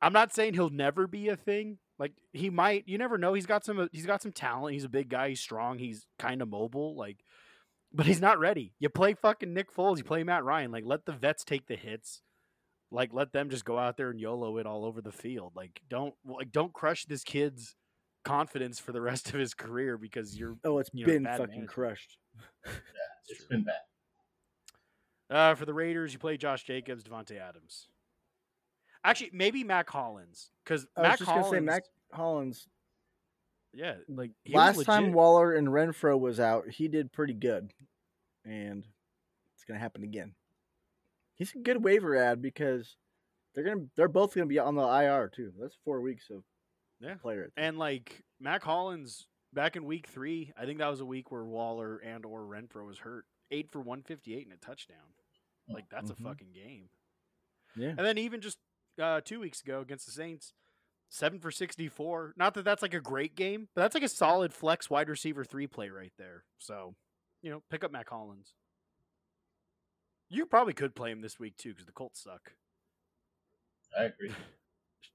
I'm 0.00 0.12
not 0.12 0.32
saying 0.32 0.54
he'll 0.54 0.70
never 0.70 1.06
be 1.06 1.28
a 1.28 1.36
thing. 1.36 1.78
Like 1.98 2.12
he 2.32 2.50
might, 2.50 2.84
you 2.86 2.98
never 2.98 3.18
know. 3.18 3.34
He's 3.34 3.46
got 3.46 3.64
some 3.64 3.88
he's 3.92 4.06
got 4.06 4.22
some 4.22 4.32
talent. 4.32 4.74
He's 4.74 4.84
a 4.84 4.88
big 4.88 5.08
guy, 5.08 5.30
he's 5.30 5.40
strong, 5.40 5.78
he's 5.78 6.06
kind 6.18 6.40
of 6.42 6.48
mobile 6.48 6.96
like 6.96 7.18
but 7.92 8.04
he's 8.06 8.20
not 8.20 8.38
ready. 8.38 8.74
You 8.78 8.90
play 8.90 9.14
fucking 9.14 9.54
Nick 9.54 9.74
Foles, 9.74 9.96
you 9.98 10.04
play 10.04 10.22
Matt 10.22 10.44
Ryan, 10.44 10.70
like 10.70 10.84
let 10.86 11.06
the 11.06 11.12
vets 11.12 11.42
take 11.44 11.66
the 11.66 11.74
hits. 11.76 12.22
Like 12.90 13.12
let 13.12 13.32
them 13.32 13.50
just 13.50 13.64
go 13.64 13.78
out 13.78 13.96
there 13.96 14.10
and 14.10 14.20
YOLO 14.20 14.58
it 14.58 14.66
all 14.66 14.84
over 14.84 15.00
the 15.02 15.12
field. 15.12 15.52
Like 15.56 15.80
don't 15.90 16.14
like 16.24 16.52
don't 16.52 16.72
crush 16.72 17.04
this 17.06 17.24
kid's 17.24 17.74
confidence 18.24 18.78
for 18.78 18.92
the 18.92 19.00
rest 19.00 19.28
of 19.28 19.40
his 19.40 19.54
career 19.54 19.96
because 19.98 20.38
you're 20.38 20.56
Oh, 20.64 20.78
it's 20.78 20.90
you 20.92 21.06
know, 21.06 21.12
been 21.12 21.22
bad 21.24 21.32
fucking 21.38 21.48
management. 21.48 21.70
crushed. 21.70 22.16
It's 23.30 23.44
been 23.44 23.62
bad. 23.64 23.74
Uh, 25.30 25.54
for 25.54 25.66
the 25.66 25.74
Raiders, 25.74 26.14
you 26.14 26.18
play 26.18 26.38
Josh 26.38 26.64
Jacobs, 26.64 27.04
Davante 27.04 27.38
Adams. 27.38 27.88
Actually, 29.04 29.30
maybe 29.32 29.64
Mack 29.64 29.88
Hollins 29.90 30.50
because 30.64 30.86
I 30.96 31.02
was 31.02 31.20
Mack 31.20 31.20
Hollins. 31.28 31.50
say 31.50 31.60
Mack 31.60 31.82
Hollins. 32.12 32.68
yeah, 33.72 33.94
like 34.08 34.32
Last 34.48 34.84
time. 34.84 35.12
Waller 35.12 35.52
and 35.52 35.68
Renfrow 35.68 36.18
was 36.18 36.40
out, 36.40 36.68
he 36.68 36.88
did 36.88 37.12
pretty 37.12 37.34
good, 37.34 37.72
and 38.44 38.84
it's 39.54 39.64
gonna 39.64 39.78
happen 39.80 40.02
again. 40.02 40.34
He's 41.36 41.54
a 41.54 41.58
good 41.58 41.82
waiver 41.84 42.16
ad 42.16 42.42
because 42.42 42.96
they're 43.54 43.64
gonna 43.64 43.86
they're 43.96 44.08
both 44.08 44.34
gonna 44.34 44.46
be 44.46 44.58
on 44.58 44.74
the 44.74 44.82
IR 44.82 45.28
too. 45.28 45.52
That's 45.58 45.76
four 45.84 46.00
weeks 46.00 46.28
of 46.30 46.42
Yeah. 47.00 47.14
player. 47.14 47.50
and 47.56 47.78
like 47.78 48.24
Mack 48.40 48.62
Hollins 48.64 49.28
back 49.52 49.76
in 49.76 49.84
week 49.84 50.06
three, 50.08 50.52
I 50.58 50.66
think 50.66 50.78
that 50.80 50.88
was 50.88 51.00
a 51.00 51.06
week 51.06 51.30
where 51.30 51.44
Waller 51.44 51.98
and 51.98 52.26
or 52.26 52.42
Renfrow 52.42 52.86
was 52.86 52.98
hurt. 52.98 53.24
Eight 53.50 53.70
for 53.70 53.80
one 53.80 54.02
fifty 54.02 54.34
eight 54.34 54.44
and 54.46 54.52
a 54.52 54.58
touchdown. 54.58 55.14
Like 55.68 55.88
that's 55.90 56.10
Mhm. 56.10 56.18
a 56.20 56.22
fucking 56.22 56.52
game. 56.52 56.88
yeah, 57.76 57.90
And 57.90 57.98
then 57.98 58.18
even 58.18 58.40
just 58.40 58.58
uh, 59.00 59.20
two 59.24 59.40
weeks 59.40 59.60
ago 59.60 59.80
against 59.80 60.06
the 60.06 60.12
Saints, 60.12 60.52
seven 61.08 61.38
for 61.38 61.50
sixty 61.50 61.88
four. 61.88 62.34
Not 62.36 62.54
that 62.54 62.64
that's 62.64 62.82
like 62.82 62.94
a 62.94 63.00
great 63.00 63.34
game, 63.36 63.68
but 63.74 63.82
that's 63.82 63.94
like 63.94 64.04
a 64.04 64.08
solid 64.08 64.52
flex 64.52 64.90
wide 64.90 65.08
receiver 65.08 65.44
three 65.44 65.66
play 65.66 65.88
right 65.88 66.12
there. 66.18 66.44
So, 66.58 66.94
you 67.42 67.50
know, 67.50 67.62
pick 67.70 67.84
up 67.84 67.92
Mack 67.92 68.08
Hollins. 68.08 68.54
You 70.28 70.44
probably 70.44 70.74
could 70.74 70.94
play 70.94 71.10
him 71.10 71.22
this 71.22 71.38
week 71.38 71.56
too 71.56 71.70
because 71.70 71.86
the 71.86 71.92
Colts 71.92 72.22
suck. 72.22 72.52
I 73.98 74.04
agree. 74.04 74.32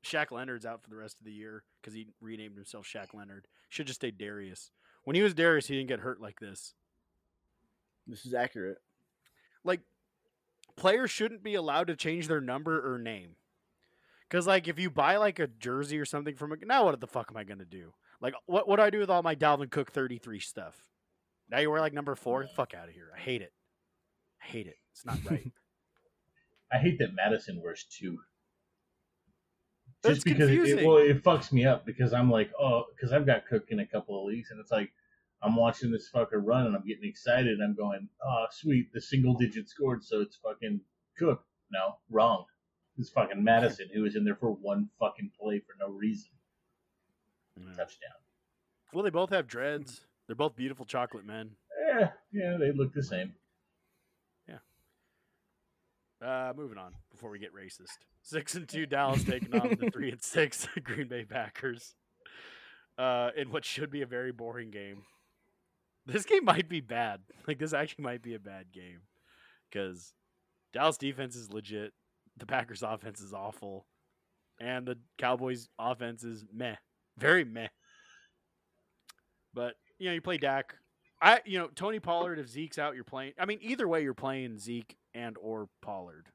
Shaq 0.04 0.32
Leonard's 0.32 0.66
out 0.66 0.84
for 0.84 0.90
the 0.90 0.96
rest 0.96 1.20
of 1.20 1.26
the 1.26 1.32
year 1.32 1.64
because 1.82 1.94
he 1.94 2.08
renamed 2.22 2.56
himself 2.56 2.86
Shaq 2.86 3.14
Leonard. 3.14 3.48
Should 3.70 3.88
just 3.88 4.02
stay 4.02 4.12
Darius. 4.12 4.72
When 5.04 5.16
he 5.16 5.22
was 5.22 5.34
Darius, 5.34 5.68
he 5.68 5.76
didn't 5.76 5.90
get 5.90 6.00
hurt 6.00 6.22
like 6.22 6.40
this. 6.40 6.74
this 8.08 8.26
is 8.26 8.34
accurate. 8.34 8.78
Like, 9.64 9.82
players 10.76 11.12
shouldn't 11.12 11.44
be 11.44 11.56
allowed 11.56 11.88
to 11.88 11.96
change 11.96 12.28
their 12.28 12.42
number 12.42 12.94
or 12.94 12.98
name. 12.98 13.36
Because, 14.34 14.48
like, 14.48 14.68
if 14.68 14.80
you 14.80 14.90
buy 14.90 15.18
like 15.18 15.38
a 15.38 15.46
jersey 15.46 16.00
or 16.00 16.06
something 16.06 16.36
from 16.36 16.54
a 16.54 16.56
now, 16.66 16.86
what 16.86 17.00
the 17.00 17.06
fuck 17.06 17.28
am 17.30 17.38
I 17.38 17.44
gonna 17.44 17.66
do? 17.66 17.94
Like, 18.20 18.34
what 18.48 18.68
what 18.68 18.78
do 18.78 18.82
I 18.82 18.90
do 18.90 18.98
with 18.98 19.12
all 19.12 19.22
my 19.22 19.36
Dalvin 19.36 19.70
Cook 19.70 19.92
thirty 19.92 20.18
three 20.18 20.40
stuff? 20.40 20.76
Now 21.52 21.60
you 21.60 21.70
wear 21.70 21.80
like 21.80 21.94
number 21.94 22.16
four. 22.16 22.48
Fuck 22.56 22.74
out 22.74 22.88
of 22.88 22.96
here. 22.96 23.12
I 23.16 23.20
hate 23.20 23.44
it. 23.44 23.54
I 24.42 24.48
hate 24.48 24.66
it. 24.66 24.78
It's 24.92 25.06
not 25.06 25.20
right. 25.30 25.52
I 26.74 26.80
hate 26.80 26.98
that 26.98 27.14
Mattison 27.14 27.62
wears 27.62 27.84
two. 27.84 28.18
That's 30.02 30.16
Just 30.16 30.26
because 30.26 30.50
it, 30.50 30.56
confusing. 30.56 30.88
well, 30.88 30.98
it 30.98 31.24
fucks 31.24 31.52
me 31.52 31.68
up 31.68 31.86
because 31.86 32.12
I'm 32.12 32.32
like, 32.32 32.50
oh, 32.60 32.86
because 32.96 33.14
I've 33.14 33.28
got 33.28 33.46
Cook 33.46 33.66
in 33.70 33.82
a 33.82 33.86
couple 33.86 34.20
of 34.20 34.26
leagues, 34.26 34.50
and 34.50 34.60
it's 34.60 34.72
like 34.72 34.92
I'm 35.44 35.56
watching 35.56 35.92
this 35.92 36.10
fucker 36.12 36.42
run, 36.44 36.66
and 36.66 36.76
I'm 36.76 36.88
getting 36.88 37.08
excited. 37.08 37.60
I'm 37.64 37.76
going, 37.76 38.10
oh, 38.26 38.46
sweet, 38.50 38.92
the 38.94 39.02
single 39.02 39.36
digit 39.36 39.70
scored, 39.70 40.04
so 40.04 40.22
it's 40.22 40.38
fucking 40.38 40.82
Cook. 41.20 41.44
No, 41.72 41.98
wrong. 42.10 42.46
It's 42.98 43.10
fucking 43.10 43.44
Mattison 43.44 43.90
who 43.94 44.02
was 44.02 44.16
in 44.16 44.24
there 44.24 44.36
for 44.36 44.52
one 44.52 44.90
fucking 45.00 45.32
play 45.40 45.60
for 45.60 45.74
no 45.80 45.92
reason. 45.92 46.30
Yeah. 47.58 47.74
Touchdown. 47.76 48.12
Well, 48.94 49.04
they 49.04 49.10
both 49.10 49.32
have 49.32 49.48
dreads. 49.48 50.02
They're 50.28 50.36
both 50.36 50.56
beautiful 50.56 50.86
chocolate 50.86 51.26
men. 51.26 51.52
Yeah, 51.88 52.10
yeah, 52.32 52.58
they 52.58 52.72
look 52.72 52.94
the 52.94 53.04
same. 53.04 53.34
Yeah. 54.48 54.58
Uh, 56.22 56.54
moving 56.56 56.78
on 56.78 56.94
before 57.12 57.30
we 57.30 57.40
get 57.40 57.54
racist. 57.54 57.98
Six 58.22 58.56
and 58.56 58.68
two 58.68 58.86
Dallas 58.86 59.24
taking 59.24 59.54
on 59.60 59.78
the 59.80 59.92
three 59.92 60.12
and 60.12 60.22
six 60.22 60.68
Green 60.84 61.08
Bay 61.08 61.26
Packers. 61.26 61.96
Uh, 62.98 63.32
in 63.36 63.52
what 63.52 63.66
should 63.66 63.90
be 63.90 64.04
a 64.04 64.06
very 64.06 64.32
boring 64.32 64.70
game. 64.70 65.04
This 66.06 66.26
game 66.26 66.46
might 66.46 66.70
be 66.70 66.80
bad. 66.80 67.22
Like 67.48 67.58
this 67.58 67.74
actually 67.74 68.04
might 68.04 68.22
be 68.22 68.36
a 68.36 68.40
bad 68.40 68.72
game 68.72 69.02
because 69.70 70.14
Dallas 70.72 70.98
defense 70.98 71.36
is 71.36 71.52
legit. 71.52 71.94
The 72.38 72.46
Packers 72.46 72.84
offense 72.84 73.22
is 73.22 73.34
awful, 73.34 73.86
and 74.60 74.86
the 74.88 74.98
Cowboys 75.18 75.70
offense 75.78 76.24
is 76.24 76.46
meh, 76.52 76.76
very 77.18 77.46
meh. 77.46 77.68
But 79.54 79.76
you 80.00 80.08
know, 80.10 80.14
you 80.14 80.22
play 80.22 80.38
Dak. 80.38 80.76
I 81.22 81.42
you 81.46 81.60
know 81.60 81.68
Tony 81.76 82.00
Pollard. 82.00 82.40
If 82.40 82.50
Zeke's 82.50 82.80
out, 82.80 82.96
you're 82.96 83.04
playing. 83.04 83.34
I 83.40 83.46
mean, 83.46 83.60
either 83.62 83.88
way, 83.88 84.02
you're 84.02 84.14
playing 84.14 84.58
Zeke 84.58 84.98
and 85.14 85.38
or 85.40 85.70
Pollard. 85.82 86.28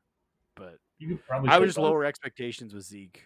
But 0.55 0.79
You 0.99 1.09
could 1.09 1.27
probably. 1.27 1.51
I 1.51 1.59
would 1.59 1.67
just 1.67 1.79
lower 1.79 2.05
expectations 2.05 2.73
with 2.75 2.85
Zeke. 2.85 3.25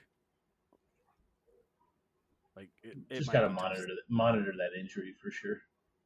Like 2.57 2.69
it, 2.83 2.97
it 3.11 3.19
Just 3.19 3.33
gotta 3.33 3.49
tough. 3.49 3.57
monitor 3.57 3.83
that, 3.83 4.03
monitor 4.09 4.53
that 4.59 4.79
injury 4.79 5.15
for 5.23 5.31
sure. 5.31 5.63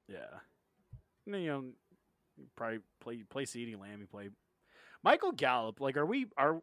Yeah. 0.08 0.38
And 1.26 1.34
then, 1.34 1.42
you 1.42 1.48
know, 1.50 1.64
probably 2.54 2.78
play 3.00 3.24
play 3.28 3.44
CeeDee 3.44 3.78
Lamb. 3.80 4.00
You 4.00 4.06
play 4.06 4.28
Michael 5.06 5.30
Gallup. 5.30 5.80
Like, 5.80 5.96
are 5.96 6.04
we 6.04 6.26
are 6.36 6.60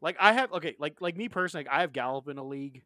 like 0.00 0.16
I 0.20 0.32
have 0.32 0.52
okay, 0.52 0.76
like 0.78 1.00
like 1.00 1.16
me 1.16 1.28
personally, 1.28 1.64
like, 1.64 1.74
I 1.74 1.80
have 1.80 1.92
Gallup 1.92 2.28
in 2.28 2.38
a 2.38 2.44
league, 2.44 2.82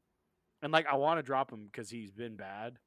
and 0.62 0.72
like 0.72 0.86
I 0.90 0.96
want 0.96 1.18
to 1.18 1.22
drop 1.22 1.52
him 1.52 1.66
because 1.66 1.90
he's 1.90 2.10
been 2.10 2.34
bad, 2.34 2.78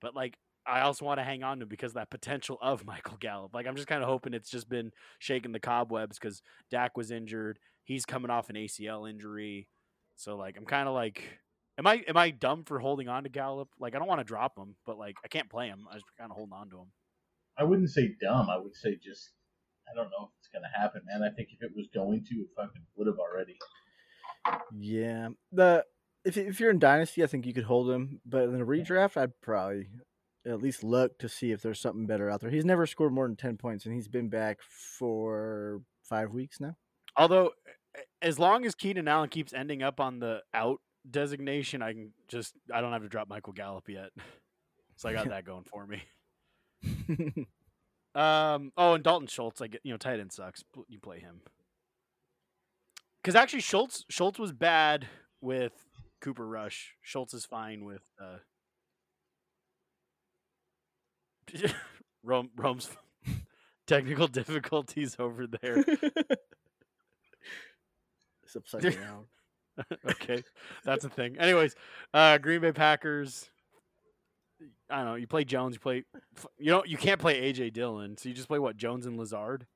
but 0.00 0.16
like 0.16 0.36
I 0.66 0.80
also 0.80 1.04
want 1.04 1.20
to 1.20 1.24
hang 1.24 1.44
on 1.44 1.58
to 1.58 1.62
him 1.62 1.68
because 1.68 1.92
that 1.92 2.10
potential 2.10 2.58
of 2.60 2.84
Michael 2.86 3.16
Gallup. 3.20 3.54
Like 3.54 3.68
I'm 3.68 3.76
just 3.76 3.86
kind 3.86 4.02
of 4.02 4.08
hoping 4.08 4.34
it's 4.34 4.50
just 4.50 4.68
been 4.68 4.90
shaking 5.20 5.52
the 5.52 5.60
cobwebs 5.60 6.18
because 6.18 6.42
Dak 6.68 6.96
was 6.96 7.12
injured. 7.12 7.60
He's 7.84 8.04
coming 8.04 8.32
off 8.32 8.50
an 8.50 8.56
ACL 8.56 9.08
injury, 9.08 9.68
so 10.16 10.36
like 10.36 10.56
I'm 10.58 10.66
kind 10.66 10.88
of 10.88 10.94
like 10.94 11.38
Am 11.78 11.86
I 11.86 12.02
am 12.08 12.16
I 12.16 12.30
dumb 12.30 12.64
for 12.64 12.80
holding 12.80 13.08
on 13.08 13.22
to 13.22 13.28
Gallup? 13.28 13.68
Like 13.78 13.94
I 13.94 14.00
don't 14.00 14.08
want 14.08 14.20
to 14.20 14.24
drop 14.24 14.58
him, 14.58 14.74
but 14.84 14.98
like 14.98 15.14
I 15.24 15.28
can't 15.28 15.48
play 15.48 15.68
him. 15.68 15.86
I 15.88 15.94
just 15.94 16.06
kind 16.18 16.28
of 16.28 16.36
holding 16.36 16.52
on 16.52 16.70
to 16.70 16.78
him. 16.78 16.90
I 17.56 17.62
wouldn't 17.62 17.90
say 17.90 18.16
dumb. 18.20 18.50
I 18.50 18.58
would 18.58 18.74
say 18.74 18.98
just 19.00 19.30
I 19.90 19.94
don't 19.94 20.10
know 20.10 20.24
if 20.24 20.30
it's 20.38 20.48
gonna 20.48 20.70
happen, 20.74 21.02
man. 21.06 21.22
I 21.22 21.34
think 21.34 21.50
if 21.52 21.62
it 21.62 21.74
was 21.74 21.88
going 21.94 22.24
to, 22.24 22.34
it 22.36 22.48
fucking 22.56 22.82
would 22.96 23.06
have 23.06 23.18
already. 23.18 23.58
Yeah, 24.76 25.28
the 25.50 25.84
if 26.24 26.36
if 26.36 26.60
you're 26.60 26.70
in 26.70 26.78
dynasty, 26.78 27.22
I 27.22 27.26
think 27.26 27.46
you 27.46 27.54
could 27.54 27.64
hold 27.64 27.90
him, 27.90 28.20
but 28.24 28.44
in 28.44 28.60
a 28.60 28.66
redraft, 28.66 29.16
I'd 29.16 29.40
probably 29.40 29.88
at 30.46 30.60
least 30.60 30.82
look 30.82 31.18
to 31.18 31.28
see 31.28 31.52
if 31.52 31.62
there's 31.62 31.80
something 31.80 32.06
better 32.06 32.28
out 32.28 32.40
there. 32.40 32.50
He's 32.50 32.64
never 32.64 32.86
scored 32.86 33.12
more 33.12 33.26
than 33.26 33.36
ten 33.36 33.56
points, 33.56 33.86
and 33.86 33.94
he's 33.94 34.08
been 34.08 34.28
back 34.28 34.58
for 34.62 35.82
five 36.02 36.32
weeks 36.32 36.60
now. 36.60 36.76
Although, 37.16 37.52
as 38.20 38.38
long 38.38 38.64
as 38.64 38.74
Keenan 38.74 39.08
Allen 39.08 39.28
keeps 39.28 39.52
ending 39.52 39.82
up 39.82 40.00
on 40.00 40.18
the 40.18 40.42
out 40.54 40.80
designation, 41.08 41.82
I 41.82 41.92
can 41.92 42.12
just 42.28 42.54
I 42.72 42.80
don't 42.80 42.92
have 42.92 43.02
to 43.02 43.08
drop 43.08 43.28
Michael 43.28 43.52
Gallup 43.52 43.88
yet. 43.88 44.10
So 44.94 45.08
I 45.08 45.14
got 45.14 45.28
that 45.30 45.44
going 45.44 45.64
for 45.64 45.86
me. 45.86 46.02
Um. 48.14 48.72
Oh, 48.76 48.94
and 48.94 49.04
Dalton 49.04 49.26
Schultz. 49.26 49.60
I 49.60 49.68
get 49.68 49.80
you 49.84 49.92
know 49.92 49.96
tight 49.96 50.20
end 50.20 50.32
sucks. 50.32 50.62
You 50.88 50.98
play 50.98 51.20
him 51.20 51.40
because 53.22 53.34
actually 53.36 53.60
Schultz 53.60 54.04
Schultz 54.08 54.38
was 54.38 54.52
bad 54.52 55.06
with 55.40 55.72
Cooper 56.20 56.46
Rush. 56.46 56.94
Schultz 57.02 57.34
is 57.34 57.44
fine 57.44 57.84
with 57.84 58.02
uh. 58.20 58.38
Rome 62.22 62.50
Rome's 62.56 62.90
technical 63.86 64.26
difficulties 64.28 65.16
over 65.18 65.46
there. 65.46 65.84
It's 68.42 68.56
upside 68.56 68.94
down. 68.94 69.24
okay, 70.10 70.42
that's 70.84 71.04
a 71.04 71.08
thing. 71.08 71.38
Anyways, 71.38 71.74
uh, 72.12 72.38
Green 72.38 72.60
Bay 72.60 72.72
Packers. 72.72 73.50
I 74.92 74.96
don't 74.98 75.04
know. 75.06 75.14
You 75.14 75.26
play 75.26 75.44
Jones. 75.44 75.74
You 75.74 75.80
play. 75.80 76.04
f- 76.36 76.46
You 76.58 76.70
know 76.70 76.84
you 76.84 76.96
can't 76.96 77.20
play 77.20 77.52
AJ 77.52 77.72
Dillon, 77.72 78.16
so 78.16 78.28
you 78.28 78.34
just 78.34 78.48
play 78.48 78.58
what 78.58 78.76
Jones 78.76 79.06
and 79.06 79.18
Lazard. 79.18 79.66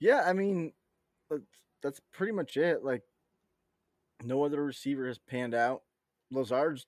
Yeah, 0.00 0.22
I 0.26 0.32
mean, 0.32 0.72
that's, 1.30 1.42
that's 1.82 2.00
pretty 2.12 2.32
much 2.32 2.56
it. 2.56 2.82
Like, 2.82 3.02
no 4.24 4.42
other 4.44 4.64
receiver 4.64 5.06
has 5.06 5.18
panned 5.18 5.54
out. 5.54 5.82
Lazard's 6.32 6.86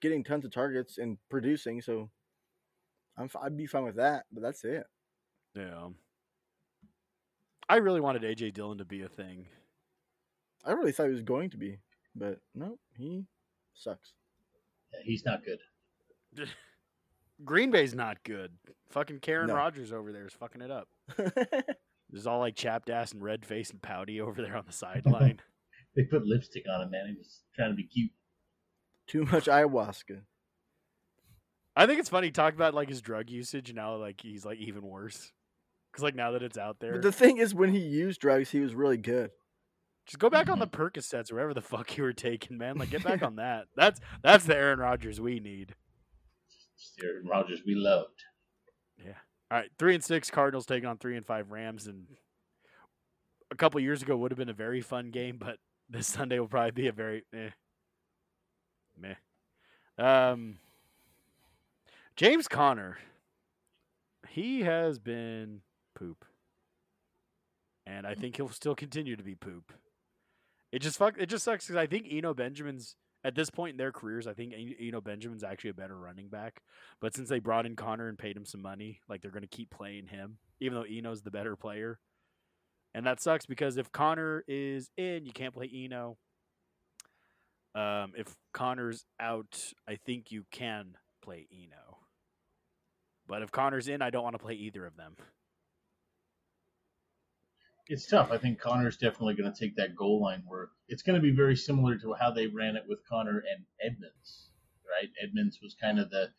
getting 0.00 0.24
tons 0.24 0.44
of 0.44 0.50
targets 0.52 0.96
and 0.98 1.18
producing, 1.30 1.82
so 1.82 2.10
I'm 3.18 3.28
fi- 3.28 3.42
I'd 3.42 3.56
be 3.56 3.66
fine 3.66 3.84
with 3.84 3.96
that. 3.96 4.24
But 4.32 4.42
that's 4.42 4.64
it. 4.64 4.84
Yeah. 5.54 5.88
I 7.68 7.76
really 7.76 8.00
wanted 8.00 8.22
AJ 8.22 8.54
Dillon 8.54 8.78
to 8.78 8.84
be 8.84 9.02
a 9.02 9.08
thing. 9.08 9.46
I 10.64 10.72
really 10.72 10.92
thought 10.92 11.06
he 11.06 11.12
was 11.12 11.22
going 11.22 11.50
to 11.50 11.58
be, 11.58 11.78
but 12.14 12.38
no, 12.54 12.78
he 12.96 13.26
sucks. 13.74 14.12
Yeah, 14.92 15.00
he's 15.04 15.24
not 15.24 15.44
good. 15.44 15.58
Green 17.44 17.70
Bay's 17.70 17.94
not 17.94 18.22
good. 18.22 18.52
Fucking 18.90 19.20
Karen 19.20 19.48
No. 19.48 19.54
Rodgers 19.54 19.92
over 19.92 20.12
there 20.12 20.26
is 20.26 20.32
fucking 20.32 20.62
it 20.62 20.70
up. 20.70 20.88
There's 22.10 22.26
all 22.26 22.38
like 22.38 22.54
chapped 22.54 22.90
ass 22.90 23.12
and 23.12 23.22
red 23.22 23.44
face 23.44 23.70
and 23.70 23.82
pouty 23.82 24.20
over 24.20 24.40
there 24.40 24.56
on 24.56 24.64
the 24.66 24.72
sideline. 24.72 25.40
They 25.96 26.02
put 26.02 26.26
lipstick 26.26 26.64
on 26.68 26.82
him, 26.82 26.90
man. 26.90 27.06
He 27.06 27.14
was 27.16 27.42
trying 27.54 27.70
to 27.70 27.76
be 27.76 27.84
cute. 27.84 28.10
Too 29.06 29.24
much 29.26 29.44
ayahuasca. 29.44 30.22
I 31.76 31.86
think 31.86 32.00
it's 32.00 32.08
funny 32.08 32.32
talk 32.32 32.54
about 32.54 32.74
like 32.74 32.88
his 32.88 33.00
drug 33.00 33.30
usage 33.30 33.72
now 33.72 33.94
like 33.94 34.20
he's 34.20 34.44
like 34.44 34.58
even 34.58 34.82
worse. 34.82 35.30
Cause 35.92 36.02
like 36.02 36.16
now 36.16 36.32
that 36.32 36.42
it's 36.42 36.58
out 36.58 36.80
there, 36.80 36.94
But 36.94 37.02
the 37.02 37.12
thing 37.12 37.38
is, 37.38 37.54
when 37.54 37.72
he 37.72 37.78
used 37.78 38.20
drugs, 38.20 38.50
he 38.50 38.58
was 38.58 38.74
really 38.74 38.96
good. 38.96 39.30
just 40.04 40.18
go 40.18 40.28
back 40.28 40.50
on 40.50 40.58
the 40.58 40.66
mm-hmm. 40.66 40.82
Percocets 40.82 41.30
or 41.30 41.36
whatever 41.36 41.54
the 41.54 41.62
fuck 41.62 41.96
you 41.96 42.02
were 42.02 42.12
taking, 42.12 42.58
man. 42.58 42.76
Like 42.76 42.90
get 42.90 43.04
back 43.04 43.22
on 43.22 43.36
that. 43.36 43.66
That's 43.76 44.00
that's 44.20 44.44
the 44.44 44.56
Aaron 44.56 44.80
Rodgers 44.80 45.20
we 45.20 45.38
need. 45.38 45.76
Aaron 47.02 47.26
Rodgers 47.26 47.62
we 47.66 47.74
loved. 47.74 48.24
Yeah. 48.98 49.14
All 49.50 49.58
right, 49.58 49.70
three 49.78 49.94
and 49.94 50.02
six 50.02 50.30
Cardinals 50.30 50.66
taking 50.66 50.88
on 50.88 50.98
three 50.98 51.16
and 51.16 51.26
five 51.26 51.50
Rams, 51.50 51.86
and 51.86 52.06
a 53.50 53.56
couple 53.56 53.80
years 53.80 54.02
ago 54.02 54.16
would 54.16 54.30
have 54.30 54.38
been 54.38 54.48
a 54.48 54.54
very 54.54 54.80
fun 54.80 55.10
game, 55.10 55.36
but 55.38 55.58
this 55.88 56.06
Sunday 56.06 56.38
will 56.38 56.48
probably 56.48 56.70
be 56.70 56.88
a 56.88 56.92
very 56.92 57.24
eh, 57.32 57.50
meh. 58.98 59.14
Um, 59.98 60.58
James 62.16 62.48
Conner, 62.48 62.98
he 64.28 64.62
has 64.62 64.98
been 64.98 65.60
poop, 65.94 66.24
and 67.86 68.06
I 68.06 68.14
think 68.14 68.36
he'll 68.36 68.48
still 68.48 68.74
continue 68.74 69.16
to 69.16 69.22
be 69.22 69.34
poop. 69.34 69.72
It 70.72 70.80
just 70.80 70.98
fuck. 70.98 71.14
It 71.18 71.26
just 71.26 71.44
sucks 71.44 71.66
because 71.66 71.76
I 71.76 71.86
think 71.86 72.08
Eno 72.10 72.34
Benjamin's 72.34 72.96
at 73.24 73.34
this 73.34 73.50
point 73.50 73.72
in 73.72 73.76
their 73.78 73.92
careers. 73.92 74.26
I 74.26 74.34
think 74.34 74.52
En- 74.52 74.76
Eno 74.78 75.00
Benjamin's 75.00 75.42
actually 75.42 75.70
a 75.70 75.74
better 75.74 75.96
running 75.96 76.28
back. 76.28 76.62
But 77.00 77.14
since 77.14 77.28
they 77.28 77.38
brought 77.38 77.66
in 77.66 77.74
Conner 77.74 78.08
and 78.08 78.18
paid 78.18 78.36
him 78.36 78.44
some 78.44 78.62
money, 78.62 79.00
like 79.08 79.22
they're 79.22 79.30
going 79.30 79.42
to 79.42 79.48
keep 79.48 79.70
playing 79.70 80.08
him, 80.08 80.38
even 80.60 80.74
though 80.74 80.86
Eno's 80.86 81.22
the 81.22 81.30
better 81.30 81.56
player. 81.56 81.98
And 82.94 83.06
that 83.06 83.20
sucks 83.20 83.46
because 83.46 83.76
if 83.76 83.90
Conner 83.90 84.44
is 84.46 84.90
in, 84.96 85.26
you 85.26 85.32
can't 85.32 85.54
play 85.54 85.68
Eno. 85.74 86.16
Um, 87.74 88.12
if 88.16 88.36
Conner's 88.52 89.04
out, 89.18 89.72
I 89.88 89.96
think 89.96 90.30
you 90.30 90.44
can 90.52 90.96
play 91.22 91.48
Eno. 91.52 91.98
But 93.26 93.42
if 93.42 93.50
Conner's 93.50 93.88
in, 93.88 94.02
I 94.02 94.10
don't 94.10 94.22
want 94.22 94.34
to 94.34 94.44
play 94.44 94.54
either 94.54 94.86
of 94.86 94.96
them. 94.96 95.16
It's 97.88 98.06
tough. 98.06 98.30
I 98.30 98.38
think 98.38 98.58
Conner's 98.58 98.96
definitely 98.96 99.34
going 99.34 99.52
to 99.52 99.58
take 99.58 99.76
that 99.76 99.94
goal 99.94 100.22
line 100.22 100.42
work. 100.48 100.70
It's 100.88 101.02
going 101.02 101.16
to 101.16 101.22
be 101.22 101.34
very 101.34 101.56
similar 101.56 101.98
to 101.98 102.14
how 102.14 102.30
they 102.30 102.46
ran 102.46 102.76
it 102.76 102.84
with 102.88 103.06
Conner 103.06 103.38
and 103.50 103.64
Edmonds, 103.82 104.48
right? 104.90 105.10
Edmonds 105.22 105.58
was 105.62 105.76
kind 105.80 105.98
of 105.98 106.10
the 106.10 106.30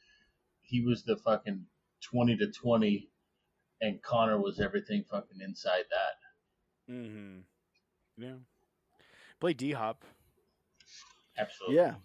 he 0.62 0.82
was 0.82 1.04
the 1.04 1.18
fucking 1.18 1.66
twenty 2.02 2.36
to 2.38 2.52
twenty, 2.52 3.10
and 3.80 4.02
Conner 4.02 4.42
was 4.42 4.60
everything 4.60 5.06
fucking 5.10 5.40
inside 5.42 5.84
that. 5.92 6.94
Mm-hmm. 6.94 7.40
Yeah. 8.18 8.38
Play 9.40 9.54
D 9.54 9.72
Hop. 9.72 10.04
Absolutely. 11.38 11.76
Yeah, 11.76 11.96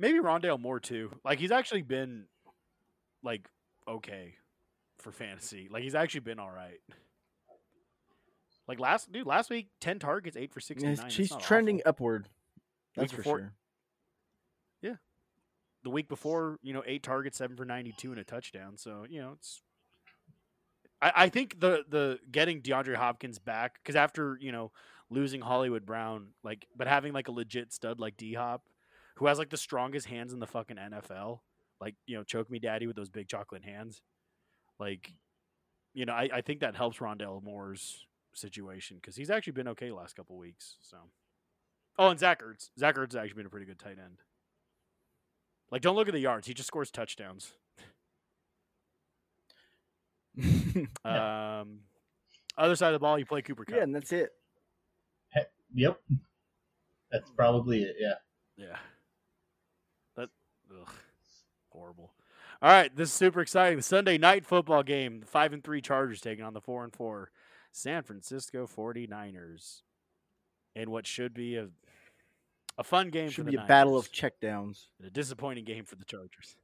Maybe 0.00 0.18
Rondale 0.18 0.58
Moore 0.58 0.80
too. 0.80 1.12
Like 1.24 1.38
he's 1.38 1.52
actually 1.52 1.82
been 1.82 2.24
like 3.22 3.46
okay 3.86 4.34
for 4.98 5.12
fantasy. 5.12 5.68
Like 5.70 5.82
he's 5.82 5.94
actually 5.94 6.20
been 6.20 6.38
all 6.38 6.50
right. 6.50 6.80
Like 8.70 8.78
last 8.78 9.10
dude, 9.10 9.26
last 9.26 9.50
week 9.50 9.66
ten 9.80 9.98
targets, 9.98 10.36
eight 10.36 10.52
for 10.52 10.60
sixty 10.60 10.86
Yeah, 10.86 10.94
nine. 10.94 11.06
he's, 11.06 11.16
he's 11.30 11.36
trending 11.40 11.82
upward. 11.84 12.28
That's 12.94 13.10
for 13.10 13.16
before- 13.18 13.38
sure. 13.38 13.52
The 15.82 15.88
week 15.88 16.08
before, 16.10 16.58
you 16.62 16.74
know, 16.74 16.82
eight 16.86 17.02
targets, 17.02 17.38
seven 17.38 17.56
for 17.56 17.64
ninety 17.64 17.94
two, 17.96 18.10
and 18.10 18.20
a 18.20 18.24
touchdown. 18.24 18.76
So 18.76 19.06
you 19.08 19.20
know, 19.22 19.32
it's. 19.32 19.62
I, 21.00 21.12
I 21.16 21.28
think 21.30 21.58
the 21.58 21.84
the 21.88 22.18
getting 22.30 22.60
DeAndre 22.60 22.96
Hopkins 22.96 23.38
back 23.38 23.76
because 23.82 23.96
after 23.96 24.36
you 24.42 24.52
know 24.52 24.72
losing 25.08 25.40
Hollywood 25.40 25.86
Brown, 25.86 26.28
like, 26.44 26.66
but 26.76 26.86
having 26.86 27.14
like 27.14 27.28
a 27.28 27.32
legit 27.32 27.72
stud 27.72 27.98
like 27.98 28.18
D 28.18 28.34
Hop, 28.34 28.62
who 29.16 29.26
has 29.26 29.38
like 29.38 29.48
the 29.48 29.56
strongest 29.56 30.06
hands 30.06 30.34
in 30.34 30.38
the 30.38 30.46
fucking 30.46 30.76
NFL, 30.76 31.40
like 31.80 31.94
you 32.06 32.18
know, 32.18 32.24
choke 32.24 32.50
me 32.50 32.58
daddy 32.58 32.86
with 32.86 32.94
those 32.96 33.08
big 33.08 33.26
chocolate 33.26 33.64
hands, 33.64 34.02
like, 34.78 35.14
you 35.94 36.04
know, 36.04 36.12
I, 36.12 36.28
I 36.30 36.40
think 36.42 36.60
that 36.60 36.76
helps 36.76 36.98
Rondale 36.98 37.42
Moore's 37.42 38.04
situation 38.32 38.96
because 38.96 39.16
he's 39.16 39.30
actually 39.30 39.52
been 39.52 39.68
okay 39.68 39.88
the 39.88 39.94
last 39.94 40.16
couple 40.16 40.36
weeks. 40.36 40.76
So, 40.80 40.96
oh, 41.98 42.08
and 42.08 42.18
Zach 42.18 42.42
Ertz, 42.42 42.70
Zach 42.78 42.96
Ertz 42.96 43.12
has 43.12 43.16
actually 43.16 43.36
been 43.36 43.46
a 43.46 43.50
pretty 43.50 43.66
good 43.66 43.78
tight 43.78 43.98
end. 44.02 44.22
Like, 45.70 45.82
don't 45.82 45.96
look 45.96 46.08
at 46.08 46.14
the 46.14 46.20
yards; 46.20 46.46
he 46.46 46.54
just 46.54 46.66
scores 46.68 46.90
touchdowns. 46.90 47.52
Um, 51.04 51.80
other 52.56 52.76
side 52.76 52.88
of 52.88 52.92
the 52.94 52.98
ball, 53.00 53.18
you 53.18 53.26
play 53.26 53.42
Cooper 53.42 53.64
Kupp. 53.64 53.76
yeah, 53.76 53.82
and 53.82 53.94
that's 53.94 54.12
it. 54.12 54.30
Yep. 55.74 56.00
That's 57.10 57.30
probably 57.30 57.82
it. 57.82 57.96
Yeah. 57.98 58.14
Yeah. 58.56 58.76
That 60.16 60.28
ugh, 60.70 60.92
horrible. 61.70 62.12
All 62.62 62.70
right, 62.70 62.94
this 62.94 63.08
is 63.08 63.14
super 63.14 63.40
exciting. 63.40 63.78
The 63.78 63.82
Sunday 63.82 64.18
night 64.18 64.44
football 64.44 64.82
game, 64.82 65.20
the 65.20 65.26
5 65.26 65.52
and 65.54 65.64
3 65.64 65.80
Chargers 65.80 66.20
taking 66.20 66.44
on 66.44 66.52
the 66.52 66.60
4 66.60 66.84
and 66.84 66.94
4 66.94 67.30
San 67.72 68.02
Francisco 68.02 68.66
49ers. 68.66 69.82
In 70.76 70.90
what 70.90 71.06
should 71.06 71.34
be 71.34 71.56
a 71.56 71.68
a 72.78 72.84
fun 72.84 73.10
game 73.10 73.28
for 73.28 73.34
Should 73.34 73.46
be 73.46 73.56
a 73.56 73.64
battle 73.64 73.96
of 73.98 74.08
Niners, 74.08 74.32
checkdowns. 74.32 74.86
and 74.98 75.08
a 75.08 75.10
disappointing 75.10 75.64
game 75.64 75.84
for 75.84 75.96
the 75.96 76.04
Chargers. 76.04 76.56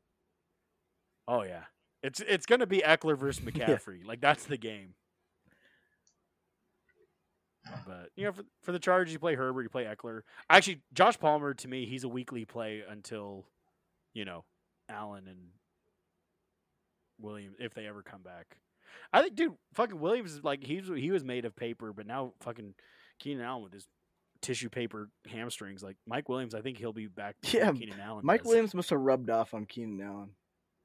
Oh 1.29 1.43
yeah. 1.43 1.65
It's 2.03 2.21
it's 2.21 2.47
going 2.47 2.61
to 2.61 2.67
be 2.67 2.83
Ekeler 2.87 3.19
versus 3.19 3.45
McCaffrey. 3.45 4.05
Like 4.07 4.21
that's 4.21 4.45
the 4.45 4.57
game. 4.57 4.95
But 7.85 8.11
you 8.15 8.25
know, 8.25 8.33
for, 8.33 8.45
for 8.63 8.73
the 8.73 8.79
Chargers, 8.79 9.13
you 9.13 9.19
play 9.19 9.35
Herbert, 9.35 9.63
you 9.63 9.69
play 9.69 9.85
Ekeler. 9.85 10.21
Actually, 10.49 10.83
Josh 10.95 11.19
Palmer 11.19 11.53
to 11.55 11.69
me, 11.69 11.85
he's 11.85 12.05
a 12.05 12.09
weekly 12.09 12.45
play 12.45 12.83
until, 12.89 13.45
you 14.15 14.25
know, 14.25 14.45
Allen 14.89 15.27
and 15.27 15.49
Williams 17.19 17.57
if 17.59 17.75
they 17.75 17.87
ever 17.87 18.03
come 18.03 18.23
back. 18.23 18.57
I 19.13 19.23
think, 19.23 19.35
dude, 19.37 19.55
fucking 19.75 19.99
Williams 19.99 20.33
is 20.33 20.45
like 20.45 20.63
he's 20.65 20.87
he 20.89 21.11
was 21.11 21.25
made 21.25 21.45
of 21.45 21.55
paper, 21.57 21.93
but 21.93 22.07
now 22.07 22.33
fucking 22.41 22.75
Keenan 23.19 23.45
Allen 23.45 23.63
with 23.63 23.73
his 23.73 23.87
tissue 24.43 24.69
paper 24.69 25.09
hamstrings. 25.29 25.83
Like 25.83 25.97
Mike 26.07 26.29
Williams, 26.29 26.55
I 26.55 26.61
think 26.61 26.79
he'll 26.79 26.93
be 26.93 27.07
back. 27.07 27.37
before 27.43 27.61
Yeah, 27.65 27.73
Keenan 27.73 28.01
Allen. 28.01 28.25
Mike 28.25 28.43
does. 28.43 28.49
Williams 28.49 28.75
must 28.75 28.91
have 28.91 29.01
rubbed 29.01 29.31
off 29.31 29.55
on 29.55 29.65
Keenan 29.67 30.01
Allen. 30.07 30.31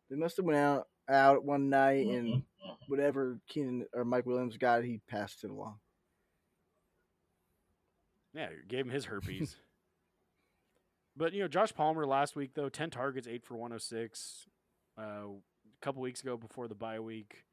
They 0.10 0.16
must 0.16 0.38
have 0.38 0.46
went 0.46 0.58
out 0.60 0.88
out 1.10 1.44
one 1.44 1.70
night 1.70 2.08
and 2.08 2.28
Mhm. 2.28 2.44
whatever 2.88 3.40
Keenan 3.48 3.86
or 3.94 4.06
Mike 4.06 4.26
Williams 4.26 4.56
got, 4.58 4.84
he 4.84 5.00
passed 5.10 5.44
it 5.44 5.50
along. 5.50 5.80
Yeah, 8.34 8.50
gave 8.68 8.86
him 8.86 8.92
his 8.92 9.06
herpes. 9.06 9.58
but 11.18 11.34
you 11.34 11.42
know, 11.42 11.48
Josh 11.48 11.74
Palmer 11.74 12.06
last 12.06 12.36
week 12.36 12.52
though, 12.56 12.70
ten 12.70 12.90
targets, 12.90 13.28
eight 13.28 13.44
for 13.46 13.56
one 13.56 13.72
hundred 13.72 13.82
six. 13.82 14.46
Uh, 14.98 15.02
a 15.32 15.82
couple 15.86 16.02
weeks 16.02 16.22
ago 16.22 16.38
before 16.38 16.68
the 16.68 16.76
bye 16.76 17.00
week, 17.00 17.44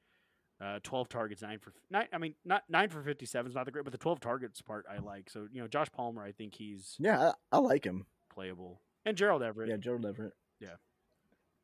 uh, 0.60 0.78
twelve 0.82 1.08
targets, 1.08 1.42
nine 1.42 1.58
for 1.58 1.72
nine. 1.90 2.06
I 2.12 2.18
mean, 2.18 2.34
not 2.44 2.64
nine 2.68 2.88
for 2.88 3.02
fifty 3.02 3.26
seven 3.26 3.50
is 3.50 3.54
not 3.54 3.64
the 3.64 3.70
great, 3.70 3.84
but 3.84 3.92
the 3.92 3.98
twelve 3.98 4.20
targets 4.20 4.60
part 4.60 4.86
I 4.90 4.98
like. 4.98 5.30
So 5.30 5.46
you 5.52 5.60
know, 5.60 5.68
Josh 5.68 5.88
Palmer, 5.92 6.22
I 6.22 6.32
think 6.32 6.54
he's 6.54 6.96
Yeah, 6.98 7.32
I, 7.52 7.56
I 7.56 7.58
like 7.58 7.84
him. 7.84 8.06
playable, 8.32 8.80
and 9.04 9.16
Gerald 9.16 9.42
Everett. 9.42 9.68
Yeah, 9.68 9.76
Gerald 9.76 10.04
Everett. 10.06 10.32
Yeah. 10.60 10.76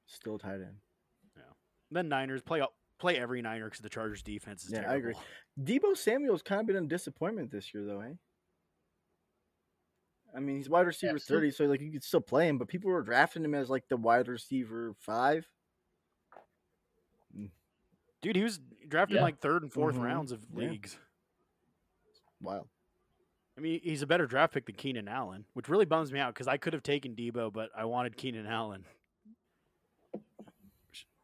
Still 0.07 0.39
tight 0.39 0.55
end. 0.57 0.77
Yeah. 1.37 1.43
Then 1.91 2.09
Niners 2.09 2.43
play 2.43 2.63
play 2.99 3.17
every 3.19 3.43
Niner 3.43 3.65
because 3.67 3.81
the 3.81 3.89
Chargers 3.89 4.23
defense 4.23 4.65
is 4.65 4.73
Yeah, 4.73 4.91
I 4.91 4.97
agree. 4.97 5.15
Deebo 5.61 5.97
Samuel's 5.97 6.43
kind 6.43 6.61
of 6.61 6.67
been 6.67 6.77
a 6.77 6.83
disappointment 6.87 7.51
this 7.51 7.75
year, 7.75 7.85
though, 7.85 8.01
eh? 8.01 8.13
I 10.37 10.41
mean, 10.41 10.57
he's 10.57 10.69
wide 10.69 10.87
receiver 10.87 11.15
Absolutely. 11.15 11.51
30, 11.51 11.57
so 11.57 11.65
like 11.67 11.81
you 11.81 11.93
could 11.93 12.03
still 12.05 12.21
play 12.21 12.49
him, 12.49 12.59
but 12.59 12.69
people 12.69 12.91
were 12.91 13.03
drafting 13.03 13.45
him 13.45 13.55
as 13.55 13.71
like 13.71 13.85
the 13.89 13.97
wide 13.97 14.29
receiver 14.29 14.93
five. 14.99 15.49
Dude, 18.25 18.37
he 18.37 18.43
was 18.43 18.59
drafted 18.89 19.17
Yeah. 19.17 19.23
like 19.23 19.39
third 19.39 19.63
and 19.63 19.71
4th 19.73 19.97
Mhm. 19.97 20.03
rounds 20.03 20.33
of 20.33 20.45
Yeah. 20.51 20.69
leagues. 20.71 20.99
Wow. 22.41 22.67
I 23.57 23.61
mean, 23.61 23.81
he's 23.83 24.03
a 24.03 24.07
better 24.07 24.27
draft 24.27 24.53
pick 24.55 24.67
than 24.67 24.75
Keenan 24.75 25.07
Allen, 25.09 25.45
which 25.53 25.69
really 25.69 25.85
bums 25.85 26.11
me 26.11 26.19
out 26.19 26.35
because 26.35 26.49
I 26.49 26.57
could 26.57 26.73
have 26.73 26.83
taken 26.83 27.15
Deebo, 27.15 27.53
but 27.53 27.71
I 27.77 27.85
wanted 27.85 28.17
Keenan 28.17 28.47
Allen. 28.47 28.85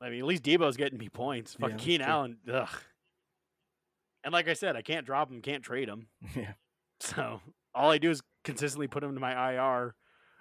I 0.00 0.08
mean, 0.08 0.20
at 0.20 0.26
least 0.26 0.42
Deebo's 0.42 0.76
getting 0.76 0.98
me 0.98 1.08
points. 1.08 1.56
Yeah, 1.58 1.76
Keenan. 1.76 2.08
Allen, 2.08 2.38
ugh. 2.50 2.82
And 4.24 4.32
like 4.32 4.48
I 4.48 4.52
said, 4.54 4.76
I 4.76 4.82
can't 4.82 5.04
drop 5.06 5.30
him, 5.30 5.42
can't 5.42 5.64
trade 5.64 5.88
him. 5.88 6.08
Yeah. 6.36 6.52
So 7.00 7.40
all 7.74 7.90
I 7.90 7.96
do 7.98 8.10
is 8.10 8.22
consistently 8.44 8.86
put 8.86 9.02
him 9.02 9.14
to 9.14 9.20
my 9.20 9.32
IR, 9.52 9.94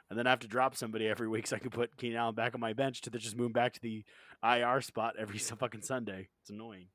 and 0.09 0.17
then 0.17 0.27
I 0.27 0.29
have 0.31 0.39
to 0.39 0.47
drop 0.47 0.75
somebody 0.75 1.07
every 1.07 1.27
week 1.27 1.47
so 1.47 1.55
I 1.55 1.59
can 1.59 1.69
put 1.69 1.95
Keenan 1.97 2.17
Allen 2.17 2.35
back 2.35 2.53
on 2.55 2.61
my 2.61 2.73
bench 2.73 3.01
to 3.01 3.09
just 3.11 3.37
move 3.37 3.53
back 3.53 3.73
to 3.73 3.81
the 3.81 4.03
IR 4.43 4.81
spot 4.81 5.15
every 5.19 5.37
fucking 5.39 5.81
Sunday. 5.81 6.29
It's 6.41 6.49
annoying. 6.49 6.87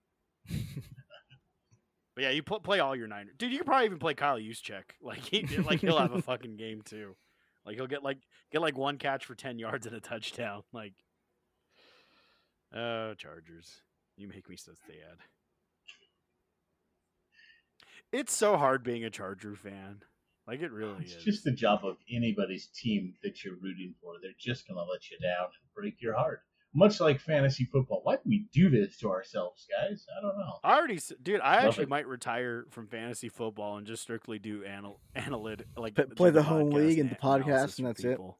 But 2.16 2.22
yeah, 2.22 2.30
you 2.30 2.42
pl- 2.44 2.60
play 2.60 2.78
all 2.78 2.94
your 2.94 3.08
Niners, 3.08 3.34
dude. 3.38 3.50
You 3.50 3.58
could 3.58 3.66
probably 3.66 3.86
even 3.86 3.98
play 3.98 4.14
Kyle 4.14 4.38
Juszczyk. 4.38 4.82
Like 5.02 5.18
he, 5.18 5.44
like 5.58 5.80
he'll 5.80 5.98
have 5.98 6.12
a 6.12 6.22
fucking 6.22 6.56
game 6.56 6.80
too. 6.84 7.16
Like 7.66 7.74
he'll 7.74 7.88
get 7.88 8.04
like 8.04 8.18
get 8.52 8.60
like 8.62 8.78
one 8.78 8.98
catch 8.98 9.24
for 9.24 9.34
ten 9.34 9.58
yards 9.58 9.86
and 9.86 9.96
a 9.96 10.00
touchdown. 10.00 10.62
Like, 10.72 10.92
Oh, 12.72 13.14
Chargers, 13.14 13.82
you 14.16 14.28
make 14.28 14.48
me 14.48 14.56
so 14.56 14.72
sad. 14.86 15.18
It's 18.12 18.34
so 18.34 18.56
hard 18.56 18.84
being 18.84 19.04
a 19.04 19.10
Charger 19.10 19.56
fan. 19.56 20.02
Like 20.46 20.60
it 20.60 20.72
really 20.72 21.02
It's 21.04 21.14
is. 21.14 21.24
just 21.24 21.44
the 21.44 21.52
job 21.52 21.84
of 21.84 21.96
anybody's 22.10 22.66
team 22.66 23.14
that 23.22 23.44
you're 23.44 23.54
rooting 23.56 23.94
for. 24.02 24.14
They're 24.20 24.32
just 24.38 24.68
going 24.68 24.76
to 24.76 24.84
let 24.90 25.10
you 25.10 25.18
down 25.18 25.44
and 25.44 25.74
break 25.74 26.02
your 26.02 26.14
heart. 26.14 26.42
Much 26.74 27.00
like 27.00 27.20
fantasy 27.20 27.64
football. 27.64 28.00
Why 28.02 28.16
do 28.16 28.22
we 28.26 28.48
do 28.52 28.68
this 28.68 28.98
to 28.98 29.08
ourselves, 29.08 29.66
guys? 29.70 30.04
I 30.18 30.20
don't 30.20 30.36
know. 30.36 30.58
I 30.64 30.76
already, 30.76 30.98
dude. 31.22 31.40
I 31.40 31.56
Love 31.58 31.66
actually 31.66 31.84
it. 31.84 31.88
might 31.88 32.06
retire 32.08 32.66
from 32.70 32.88
fantasy 32.88 33.28
football 33.28 33.78
and 33.78 33.86
just 33.86 34.02
strictly 34.02 34.38
do 34.40 34.64
anal- 34.64 35.00
analytic, 35.16 35.68
like 35.76 35.94
P- 35.94 36.02
play 36.16 36.30
the 36.30 36.42
home 36.42 36.70
league 36.70 36.98
and 36.98 37.08
the 37.10 37.14
podcast 37.14 37.62
and 37.62 37.72
for 37.76 37.82
that's 37.84 38.04
it. 38.04 38.18
No, 38.18 38.36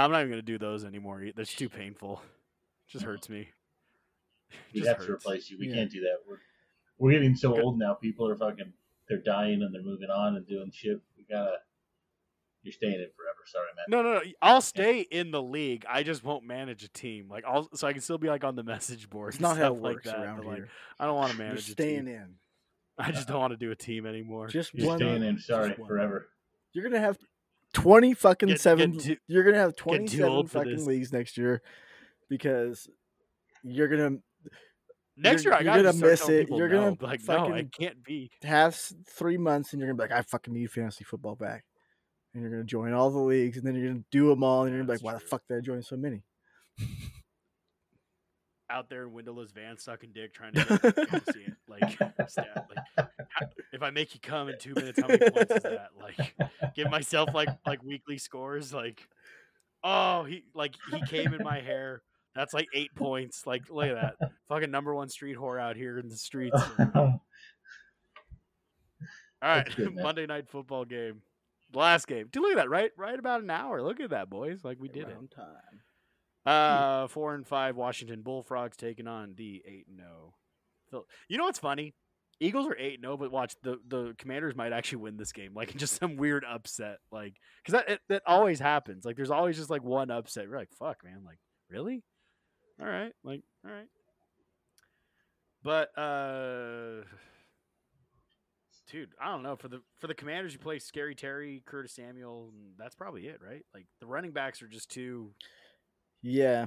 I'm 0.00 0.10
not 0.10 0.20
even 0.20 0.30
gonna 0.30 0.42
do 0.42 0.58
those 0.58 0.84
anymore. 0.84 1.24
That's 1.34 1.54
too 1.54 1.68
painful. 1.68 2.20
It 2.88 2.92
Just 2.92 3.04
hurts 3.04 3.28
me. 3.28 3.48
We 4.72 4.80
Just 4.80 4.88
have 4.88 5.04
to 5.06 5.12
replace 5.12 5.50
you. 5.50 5.58
We 5.58 5.68
Yeah. 5.68 5.74
can't 5.76 5.90
do 5.90 6.00
that. 6.02 6.18
We're 6.28 6.38
we're 6.98 7.12
getting 7.12 7.34
so 7.34 7.52
Okay. 7.52 7.62
old 7.62 7.78
now. 7.78 7.94
People 7.94 8.28
are 8.28 8.36
fucking. 8.36 8.72
They're 9.08 9.22
dying 9.22 9.62
and 9.62 9.74
they're 9.74 9.82
moving 9.82 10.10
on 10.10 10.36
and 10.36 10.46
doing 10.46 10.70
shit. 10.72 11.00
We 11.16 11.24
gotta. 11.28 11.56
You're 12.62 12.72
staying 12.72 12.94
in 12.94 13.08
forever. 13.14 13.38
Sorry, 13.44 13.66
man. 13.76 13.84
No, 13.88 14.02
no, 14.02 14.14
no. 14.14 14.22
I'll 14.40 14.62
stay 14.62 15.00
in 15.00 15.30
the 15.30 15.42
league. 15.42 15.84
I 15.86 16.02
just 16.02 16.24
won't 16.24 16.44
manage 16.44 16.82
a 16.82 16.88
team. 16.88 17.28
Like, 17.28 17.44
I'll 17.46 17.68
so 17.74 17.86
I 17.86 17.92
can 17.92 18.00
still 18.00 18.16
be 18.16 18.28
like 18.28 18.42
on 18.42 18.56
the 18.56 18.62
message 18.62 19.10
board. 19.10 19.34
It's 19.34 19.40
not 19.40 19.58
how 19.58 19.64
stuff 19.66 19.76
it 19.76 19.82
like 19.82 19.94
works 19.96 20.06
that, 20.06 20.18
around 20.20 20.36
but, 20.38 20.46
like, 20.46 20.56
here. 20.56 20.68
I 20.98 21.04
don't 21.04 21.16
want 21.16 21.32
to 21.32 21.36
You're 21.36 21.46
manage 21.48 21.68
a 21.68 21.72
staying 21.72 22.06
team. 22.06 22.14
in. 22.14 22.34
I 22.98 23.10
just 23.10 23.28
don't 23.28 23.40
want 23.40 23.52
to 23.52 23.58
do 23.58 23.70
a 23.70 23.76
team 23.76 24.06
anymore. 24.06 24.48
Just 24.48 24.72
You're 24.72 24.86
one. 24.86 24.98
staying 24.98 25.22
in. 25.22 25.36
just 25.36 25.48
Sorry, 25.48 25.70
one. 25.76 25.86
forever. 25.86 26.28
You're 26.72 26.84
gonna 26.84 27.00
have 27.00 27.18
twenty 27.74 28.14
fucking 28.14 28.48
Get- 28.48 28.54
get 28.54 28.60
seven. 28.62 28.98
too- 28.98 29.16
you're 29.26 29.44
gonna 29.44 29.58
have 29.58 29.76
too 29.76 29.82
twenty-seven 29.82 30.46
fucking 30.46 30.76
this. 30.76 30.86
leagues 30.86 31.12
next 31.12 31.36
year 31.36 31.60
because 32.30 32.88
you're 33.62 33.88
gonna 33.88 34.18
Next 35.16 35.44
you're- 35.44 35.54
year, 35.54 35.58
I 35.60 35.62
you're 35.76 35.82
gotta 35.84 35.96
gonna 35.98 36.10
miss 36.10 36.28
it. 36.28 36.40
people 36.46 36.58
You're 36.58 36.68
no, 36.68 36.94
gonna 36.94 37.06
like, 37.06 37.20
no, 37.28 37.54
I 37.54 37.62
can't 37.64 38.02
be. 38.02 38.30
have 38.42 38.74
three 39.08 39.36
months 39.38 39.72
and 39.72 39.80
you're 39.80 39.88
gonna 39.88 39.96
be 40.06 40.12
like, 40.14 40.18
I 40.18 40.22
fucking 40.22 40.52
need 40.52 40.70
fantasy 40.70 41.04
football 41.04 41.36
back, 41.36 41.64
and 42.32 42.42
you're 42.42 42.50
gonna 42.50 42.64
join 42.64 42.92
all 42.92 43.10
the 43.10 43.18
leagues 43.20 43.56
and 43.56 43.66
then 43.66 43.74
you're 43.76 43.88
gonna 43.88 44.04
do 44.10 44.28
them 44.28 44.42
all 44.42 44.62
and 44.64 44.70
you're 44.72 44.82
gonna 44.82 44.92
be 44.92 44.94
like, 44.98 45.04
why 45.04 45.14
the 45.14 45.20
fuck 45.20 45.42
did 45.48 45.58
I 45.58 45.60
join 45.60 45.82
so 45.82 45.96
many? 45.96 46.22
out 48.70 48.88
there 48.88 49.04
in 49.04 49.12
windowless 49.12 49.52
van 49.52 49.78
sucking 49.78 50.10
dick 50.12 50.32
trying 50.34 50.52
to 50.54 50.64
get 50.64 51.08
fantasy 51.10 51.46
like 51.68 51.90
stat. 52.28 52.66
Like 52.96 53.08
if 53.72 53.82
I 53.82 53.90
make 53.90 54.14
you 54.14 54.20
come 54.20 54.48
in 54.48 54.58
two 54.58 54.74
minutes, 54.74 54.98
how 55.00 55.06
many 55.06 55.30
points 55.30 55.54
is 55.54 55.62
that? 55.62 55.90
Like 56.00 56.34
give 56.74 56.90
myself 56.90 57.32
like 57.34 57.50
like 57.66 57.82
weekly 57.84 58.18
scores. 58.18 58.72
Like 58.74 59.06
oh 59.84 60.24
he 60.24 60.44
like 60.54 60.74
he 60.90 61.00
came 61.02 61.34
in 61.34 61.42
my 61.44 61.60
hair. 61.60 62.02
That's 62.34 62.52
like 62.54 62.66
eight 62.74 62.94
points. 62.94 63.46
Like 63.46 63.70
look 63.70 63.86
at 63.86 64.16
that. 64.20 64.30
Fucking 64.48 64.70
number 64.70 64.94
one 64.94 65.08
street 65.08 65.36
whore 65.36 65.60
out 65.60 65.76
here 65.76 65.98
in 65.98 66.08
the 66.08 66.16
streets. 66.16 66.60
All 66.96 67.20
right, 69.42 69.76
good. 69.76 69.94
Monday 69.94 70.26
night 70.26 70.48
football 70.48 70.84
game. 70.84 71.20
Last 71.74 72.06
game. 72.06 72.28
Dude, 72.32 72.42
look 72.42 72.52
at 72.52 72.56
that. 72.56 72.70
Right, 72.70 72.90
right 72.96 73.18
about 73.18 73.42
an 73.42 73.50
hour. 73.50 73.82
Look 73.82 74.00
at 74.00 74.10
that, 74.10 74.30
boys. 74.30 74.64
Like 74.64 74.78
we 74.80 74.88
did 74.88 75.08
it. 75.08 75.12
Around 75.12 75.30
time. 75.34 75.80
Uh, 76.46 77.08
four 77.08 77.34
and 77.34 77.46
five 77.46 77.76
Washington 77.76 78.22
Bullfrogs 78.22 78.76
taking 78.76 79.06
on 79.06 79.34
the 79.36 79.62
eight 79.66 79.86
and 79.88 79.98
zero. 79.98 80.34
Phil- 80.90 81.06
You 81.28 81.38
know 81.38 81.44
what's 81.44 81.58
funny? 81.58 81.94
Eagles 82.40 82.66
are 82.66 82.76
eight 82.78 82.94
and 82.94 83.02
zero, 83.04 83.16
but 83.16 83.30
watch 83.32 83.54
the 83.62 83.78
the 83.88 84.14
Commanders 84.18 84.54
might 84.54 84.72
actually 84.72 84.98
win 84.98 85.16
this 85.16 85.32
game, 85.32 85.52
like 85.54 85.74
just 85.76 85.98
some 86.00 86.16
weird 86.16 86.44
upset, 86.48 86.98
like 87.10 87.34
because 87.64 87.80
that 87.80 87.88
it, 87.94 88.00
that 88.08 88.22
always 88.26 88.60
happens. 88.60 89.04
Like 89.04 89.16
there's 89.16 89.30
always 89.30 89.56
just 89.56 89.70
like 89.70 89.82
one 89.82 90.10
upset. 90.10 90.44
You're 90.44 90.56
like, 90.58 90.72
fuck, 90.78 90.98
man, 91.04 91.22
like 91.24 91.38
really? 91.70 92.02
All 92.80 92.86
right, 92.86 93.12
like 93.22 93.42
all 93.64 93.70
right. 93.72 93.88
But 95.62 95.96
uh, 95.98 97.04
dude, 98.90 99.10
I 99.20 99.30
don't 99.30 99.42
know 99.42 99.56
for 99.56 99.68
the 99.68 99.80
for 99.98 100.06
the 100.06 100.14
Commanders, 100.14 100.52
you 100.52 100.58
play 100.58 100.78
Scary 100.78 101.14
Terry, 101.14 101.62
Curtis 101.64 101.92
Samuel, 101.94 102.50
and 102.52 102.72
that's 102.78 102.94
probably 102.94 103.26
it, 103.26 103.40
right? 103.46 103.64
Like 103.74 103.86
the 104.00 104.06
running 104.06 104.32
backs 104.32 104.62
are 104.62 104.68
just 104.68 104.90
too 104.90 105.32
Yeah, 106.22 106.66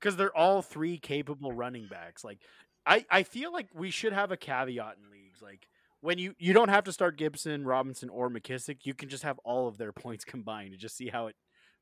because 0.00 0.16
they're 0.16 0.36
all 0.36 0.62
three 0.62 0.98
capable 0.98 1.52
running 1.52 1.86
backs. 1.88 2.24
Like, 2.24 2.38
I 2.86 3.04
I 3.10 3.22
feel 3.22 3.52
like 3.52 3.68
we 3.74 3.90
should 3.90 4.12
have 4.12 4.30
a 4.32 4.36
caveat 4.36 4.96
in 5.02 5.10
leagues. 5.10 5.42
Like 5.42 5.68
when 6.00 6.18
you 6.18 6.34
you 6.38 6.52
don't 6.52 6.68
have 6.68 6.84
to 6.84 6.92
start 6.92 7.16
Gibson, 7.16 7.64
Robinson, 7.64 8.08
or 8.08 8.30
McKissic. 8.30 8.78
You 8.84 8.94
can 8.94 9.08
just 9.08 9.22
have 9.24 9.38
all 9.44 9.68
of 9.68 9.78
their 9.78 9.92
points 9.92 10.24
combined 10.24 10.72
and 10.72 10.80
just 10.80 10.96
see 10.96 11.08
how 11.08 11.26
it 11.28 11.36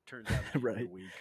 turns 0.07 0.31
out 0.31 0.47
the 0.47 0.59
end 0.59 0.71
of 0.73 0.81
the 0.81 0.87
Right. 0.87 0.89
week. 0.89 1.13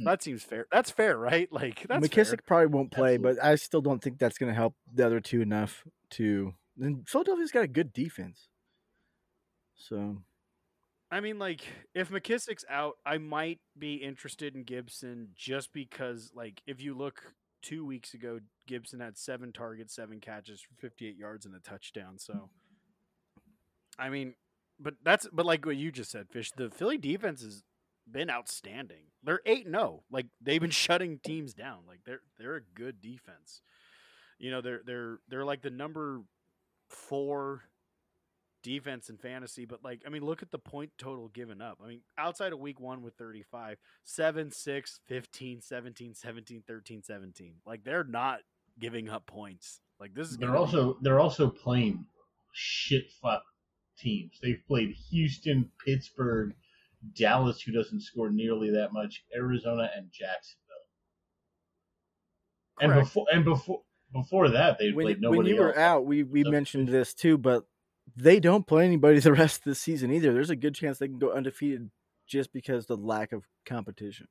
Mm. 0.00 0.04
That 0.04 0.22
seems 0.22 0.42
fair. 0.42 0.66
That's 0.72 0.90
fair, 0.90 1.16
right? 1.16 1.52
Like 1.52 1.86
that's 1.88 2.06
McKissic 2.06 2.28
fair. 2.28 2.38
probably 2.46 2.66
won't 2.66 2.90
play, 2.90 3.14
Absolutely. 3.14 3.40
but 3.40 3.44
I 3.44 3.54
still 3.56 3.80
don't 3.80 4.02
think 4.02 4.18
that's 4.18 4.38
gonna 4.38 4.54
help 4.54 4.74
the 4.92 5.04
other 5.06 5.20
two 5.20 5.40
enough 5.40 5.84
to. 6.10 6.54
And 6.80 7.06
Philadelphia's 7.08 7.50
got 7.50 7.64
a 7.64 7.68
good 7.68 7.92
defense, 7.92 8.48
so 9.76 10.22
I 11.12 11.20
mean, 11.20 11.38
like 11.38 11.60
if 11.94 12.08
McKissic's 12.10 12.64
out, 12.70 12.96
I 13.04 13.18
might 13.18 13.60
be 13.78 13.96
interested 13.96 14.54
in 14.54 14.62
Gibson 14.62 15.28
just 15.34 15.74
because, 15.74 16.32
like, 16.34 16.62
if 16.66 16.80
you 16.80 16.94
look 16.94 17.34
two 17.60 17.84
weeks 17.84 18.14
ago, 18.14 18.40
Gibson 18.66 19.00
had 19.00 19.18
seven 19.18 19.52
targets, 19.52 19.94
seven 19.94 20.20
catches 20.20 20.62
for 20.62 20.74
58 20.80 21.16
yards 21.16 21.44
and 21.44 21.54
a 21.54 21.60
touchdown. 21.60 22.18
So, 22.18 22.48
I 23.98 24.08
mean, 24.08 24.34
but 24.80 24.94
that's 25.04 25.28
but 25.30 25.44
like 25.44 25.66
what 25.66 25.76
you 25.76 25.92
just 25.92 26.10
said, 26.10 26.30
Fish. 26.30 26.50
The 26.56 26.70
Philly 26.70 26.96
defense 26.96 27.42
has 27.42 27.62
been 28.12 28.30
outstanding. 28.30 29.04
They're 29.22 29.40
eight 29.46 29.66
no, 29.66 29.80
oh. 29.82 30.02
like 30.10 30.26
they've 30.40 30.60
been 30.60 30.70
shutting 30.70 31.18
teams 31.24 31.54
down. 31.54 31.80
Like 31.86 32.00
they're 32.04 32.20
they're 32.38 32.56
a 32.56 32.62
good 32.74 33.00
defense. 33.00 33.62
You 34.38 34.50
know, 34.50 34.60
they're 34.60 34.80
they're 34.84 35.18
they're 35.28 35.44
like 35.44 35.62
the 35.62 35.70
number 35.70 36.22
four 36.88 37.62
defense 38.62 39.08
in 39.08 39.16
fantasy, 39.16 39.64
but 39.64 39.84
like 39.84 40.02
I 40.06 40.10
mean, 40.10 40.24
look 40.24 40.42
at 40.42 40.50
the 40.50 40.58
point 40.58 40.92
total 40.98 41.28
given 41.28 41.60
up. 41.60 41.78
I 41.82 41.88
mean, 41.88 42.00
outside 42.18 42.52
of 42.52 42.58
week 42.58 42.80
1 42.80 43.02
with 43.02 43.14
35, 43.14 43.78
7 44.04 44.50
6 44.50 45.00
15 45.06 45.60
17 45.60 46.14
17 46.14 46.62
13 46.66 47.02
17. 47.02 47.54
Like 47.66 47.84
they're 47.84 48.04
not 48.04 48.40
giving 48.78 49.08
up 49.08 49.26
points. 49.26 49.80
Like 50.00 50.14
this 50.14 50.28
is 50.28 50.36
They're 50.36 50.48
gonna 50.48 50.58
be- 50.58 50.64
also 50.64 50.98
they're 51.02 51.20
also 51.20 51.48
playing 51.48 52.04
shit 52.52 53.04
fuck 53.22 53.42
teams. 53.98 54.38
They've 54.42 54.62
played 54.66 54.94
Houston, 55.10 55.70
Pittsburgh, 55.84 56.54
Dallas, 57.14 57.60
who 57.60 57.72
doesn't 57.72 58.00
score 58.02 58.30
nearly 58.30 58.70
that 58.70 58.92
much, 58.92 59.24
Arizona, 59.34 59.90
and 59.96 60.06
Jacksonville. 60.12 60.58
And 62.80 62.94
before 62.94 63.26
and 63.32 63.44
before 63.44 63.82
before 64.12 64.48
that, 64.50 64.78
they 64.78 64.92
when, 64.92 65.06
played 65.06 65.16
when 65.22 65.32
nobody 65.32 65.50
you 65.50 65.60
were 65.60 65.78
out, 65.78 66.04
we 66.06 66.22
we 66.22 66.42
So- 66.44 66.50
mentioned 66.50 66.88
this 66.88 67.14
too, 67.14 67.38
but 67.38 67.64
they 68.16 68.40
don't 68.40 68.66
play 68.66 68.84
anybody 68.84 69.18
the 69.20 69.32
rest 69.44 69.58
of 69.58 69.64
the 69.64 69.74
season 69.74 70.10
either. 70.10 70.32
There's 70.32 70.50
a 70.50 70.56
good 70.56 70.74
chance 70.74 70.98
they 70.98 71.08
can 71.08 71.18
go 71.18 71.32
undefeated 71.32 71.90
just 72.26 72.52
because 72.52 72.84
of 72.84 72.88
the 73.00 73.06
lack 73.06 73.32
of 73.32 73.44
competition. 73.66 74.28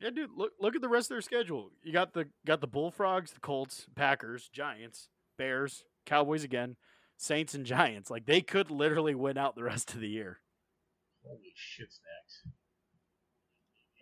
Yeah, 0.00 0.10
dude, 0.10 0.30
look 0.36 0.52
look 0.60 0.74
at 0.74 0.82
the 0.82 0.88
rest 0.88 1.06
of 1.06 1.14
their 1.16 1.20
schedule. 1.22 1.70
You 1.82 1.92
got 1.92 2.12
the 2.14 2.28
got 2.46 2.60
the 2.60 2.66
Bullfrogs, 2.66 3.32
the 3.32 3.40
Colts, 3.40 3.86
Packers, 3.94 4.48
Giants, 4.52 5.08
Bears, 5.38 5.84
Cowboys 6.04 6.42
again, 6.44 6.76
Saints 7.16 7.54
and 7.54 7.64
Giants. 7.64 8.10
Like 8.10 8.26
they 8.26 8.40
could 8.40 8.70
literally 8.70 9.14
win 9.14 9.38
out 9.38 9.54
the 9.54 9.64
rest 9.64 9.94
of 9.94 10.00
the 10.00 10.08
year. 10.08 10.40
Holy 11.26 11.52
shit 11.54 11.88
snacks! 11.92 12.54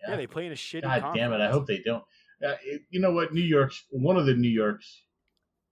Yeah, 0.07 0.15
they 0.15 0.27
play 0.27 0.45
in 0.45 0.51
a 0.51 0.55
shitty 0.55 0.83
God 0.83 1.13
damn 1.15 1.33
it! 1.33 1.41
I 1.41 1.49
hope 1.49 1.67
they 1.67 1.79
don't. 1.79 2.03
Uh, 2.45 2.55
it, 2.63 2.81
you 2.89 2.99
know 2.99 3.11
what? 3.11 3.33
New 3.33 3.41
York's 3.41 3.85
one 3.89 4.17
of 4.17 4.25
the 4.25 4.33
New 4.33 4.49
York's 4.49 5.03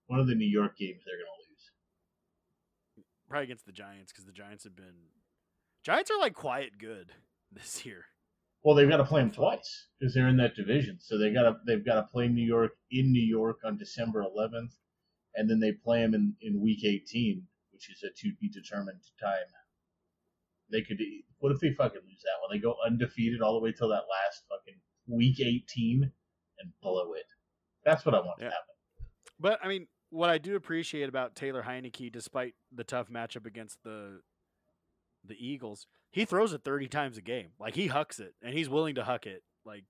one 0.07 0.19
of 0.19 0.27
the 0.27 0.35
New 0.35 0.47
York 0.47 0.77
games 0.77 1.01
they're 1.05 1.17
gonna 1.17 1.37
lose. 1.49 3.05
probably 3.27 3.43
against 3.45 3.65
the 3.65 3.71
Giants 3.71 4.11
because 4.11 4.25
the 4.25 4.31
Giants 4.31 4.63
have 4.63 4.75
been 4.75 5.09
Giants 5.83 6.11
are 6.11 6.19
like 6.19 6.33
quiet 6.33 6.77
good 6.77 7.11
this 7.51 7.85
year. 7.85 8.05
Well, 8.63 8.75
they've 8.75 8.87
got 8.87 8.97
to 8.97 9.03
play 9.03 9.21
them 9.21 9.31
twice 9.31 9.87
because 9.99 10.13
they're 10.13 10.27
in 10.27 10.37
that 10.37 10.55
division. 10.55 10.99
So 11.01 11.17
they 11.17 11.33
got 11.33 11.43
to 11.43 11.55
they've 11.65 11.83
got 11.83 11.95
to 11.95 12.03
play 12.03 12.27
New 12.27 12.45
York 12.45 12.73
in 12.91 13.11
New 13.11 13.25
York 13.25 13.57
on 13.65 13.77
December 13.77 14.23
11th, 14.23 14.75
and 15.35 15.49
then 15.49 15.59
they 15.59 15.71
play 15.71 16.01
them 16.01 16.13
in, 16.13 16.35
in 16.41 16.61
Week 16.61 16.85
18, 16.85 17.41
which 17.73 17.81
which 17.81 17.97
is 17.97 18.03
a 18.03 18.13
to 18.21 18.33
be 18.39 18.49
determined 18.49 19.01
time. 19.19 19.47
They 20.71 20.81
could. 20.81 20.97
What 21.39 21.51
if 21.51 21.59
they 21.59 21.71
fucking 21.73 22.01
lose 22.07 22.21
that 22.23 22.41
one? 22.41 22.49
They 22.55 22.59
go 22.61 22.75
undefeated 22.85 23.41
all 23.41 23.53
the 23.53 23.59
way 23.59 23.71
till 23.71 23.89
that 23.89 24.03
last 24.09 24.43
fucking 24.49 24.79
week 25.07 25.39
18 25.39 26.11
and 26.59 26.71
blow 26.81 27.13
it. 27.13 27.25
That's 27.83 28.05
what 28.05 28.15
I 28.15 28.19
want 28.19 28.39
Yeah. 28.39 28.49
to 28.49 28.53
happen. 28.55 29.07
But 29.39 29.59
I 29.63 29.67
mean, 29.67 29.87
what 30.09 30.29
I 30.29 30.37
do 30.37 30.55
appreciate 30.55 31.09
about 31.09 31.35
Taylor 31.35 31.63
Heinicke, 31.63 32.11
despite 32.11 32.55
the 32.71 32.83
tough 32.83 33.09
matchup 33.09 33.45
against 33.45 33.83
the 33.83 34.21
the 35.23 35.35
Eagles, 35.35 35.87
he 36.09 36.25
throws 36.25 36.53
it 36.53 36.63
thirty 36.63 36.87
times 36.87 37.17
a 37.17 37.21
game. 37.21 37.51
Like 37.59 37.75
he 37.75 37.87
hucks 37.87 38.19
it, 38.19 38.33
and 38.41 38.53
he's 38.55 38.69
willing 38.69 38.95
to 38.95 39.03
huck 39.03 39.25
it. 39.27 39.43
Like 39.65 39.85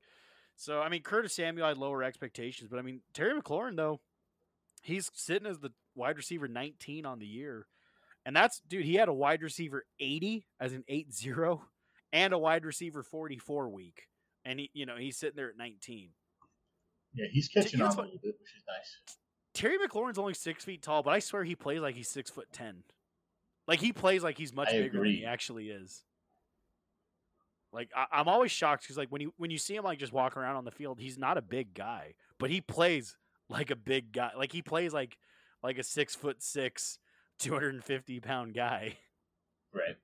so, 0.55 0.82
I 0.82 0.89
mean, 0.89 1.01
Curtis 1.01 1.34
Samuel 1.34 1.67
had 1.67 1.77
lower 1.77 2.03
expectations, 2.03 2.69
but 2.69 2.79
I 2.79 2.82
mean, 2.82 3.01
Terry 3.13 3.39
McLaurin 3.39 3.75
though, 3.75 3.99
he's 4.84 5.09
sitting 5.13 5.47
as 5.47 5.59
the 5.59 5.71
wide 5.95 6.17
receiver 6.17 6.47
nineteen 6.47 7.05
on 7.05 7.19
the 7.19 7.25
year, 7.27 7.67
and 8.26 8.36
that's 8.36 8.61
dude. 8.67 8.86
He 8.86 8.95
had 8.95 9.09
a 9.09 9.13
wide 9.13 9.41
receiver 9.41 9.86
eighty 9.99 10.45
as 10.59 10.74
an 10.74 10.84
eight 10.88 11.13
zero, 11.13 11.63
and 12.13 12.34
a 12.34 12.38
wide 12.38 12.65
receiver 12.65 13.03
forty 13.03 13.38
four 13.38 13.69
week, 13.69 14.07
and 14.45 14.59
he 14.59 14.69
you 14.74 14.86
know 14.86 14.97
he's 14.97 15.17
sitting 15.17 15.36
there 15.36 15.49
at 15.49 15.57
nineteen. 15.57 16.09
Yeah, 17.13 17.28
he's 17.32 17.47
catching 17.47 17.80
you 17.80 17.86
on 17.86 17.91
a 17.91 18.01
little 18.01 18.19
bit, 18.24 18.36
which 18.39 18.53
is 18.55 18.63
nice. 18.67 19.17
Terry 19.53 19.78
McLaurin's 19.78 20.17
only 20.17 20.34
six 20.34 20.63
feet 20.63 20.82
tall, 20.82 21.03
but 21.03 21.11
I 21.11 21.19
swear 21.19 21.43
he 21.43 21.55
plays 21.55 21.82
like 21.82 21.95
he's 21.95 22.07
six 22.07 22.30
foot 22.30 22.47
ten. 22.53 22.84
Like 23.67 23.80
he 23.80 23.93
plays 23.93 24.24
like 24.24 24.38
he's 24.38 24.53
much 24.53 24.69
I 24.69 24.74
bigger 24.74 24.99
than 24.99 25.07
he 25.07 25.26
actually 25.26 25.69
is. 25.69 26.03
Like 27.74 27.89
I, 27.95 28.05
I'm 28.11 28.28
always 28.28 28.51
shocked 28.51 28.84
because 28.84 28.97
like 28.97 29.09
when 29.09 29.22
you 29.22 29.34
when 29.38 29.51
you 29.51 29.57
see 29.57 29.76
him 29.76 29.84
like 29.84 29.99
just 29.99 30.13
walk 30.13 30.38
around 30.38 30.55
on 30.55 30.65
the 30.65 30.72
field, 30.72 30.99
he's 30.99 31.17
not 31.17 31.38
a 31.38 31.41
big 31.41 31.74
guy, 31.74 32.13
but 32.38 32.49
he 32.49 32.61
plays 32.61 33.17
like 33.49 33.72
a 33.72 33.76
big 33.76 34.11
guy. 34.11 34.32
Like 34.38 34.51
he 34.51 34.61
plays 34.61 34.93
like 34.93 35.17
like 35.63 35.78
a 35.78 35.84
six 35.84 36.15
foot 36.15 36.41
six, 36.41 36.97
two 37.41 37.53
hundred 37.53 37.73
and 37.73 37.83
fifty 37.83 38.19
pound 38.19 38.53
guy. 38.53 38.97
Right. 39.73 39.97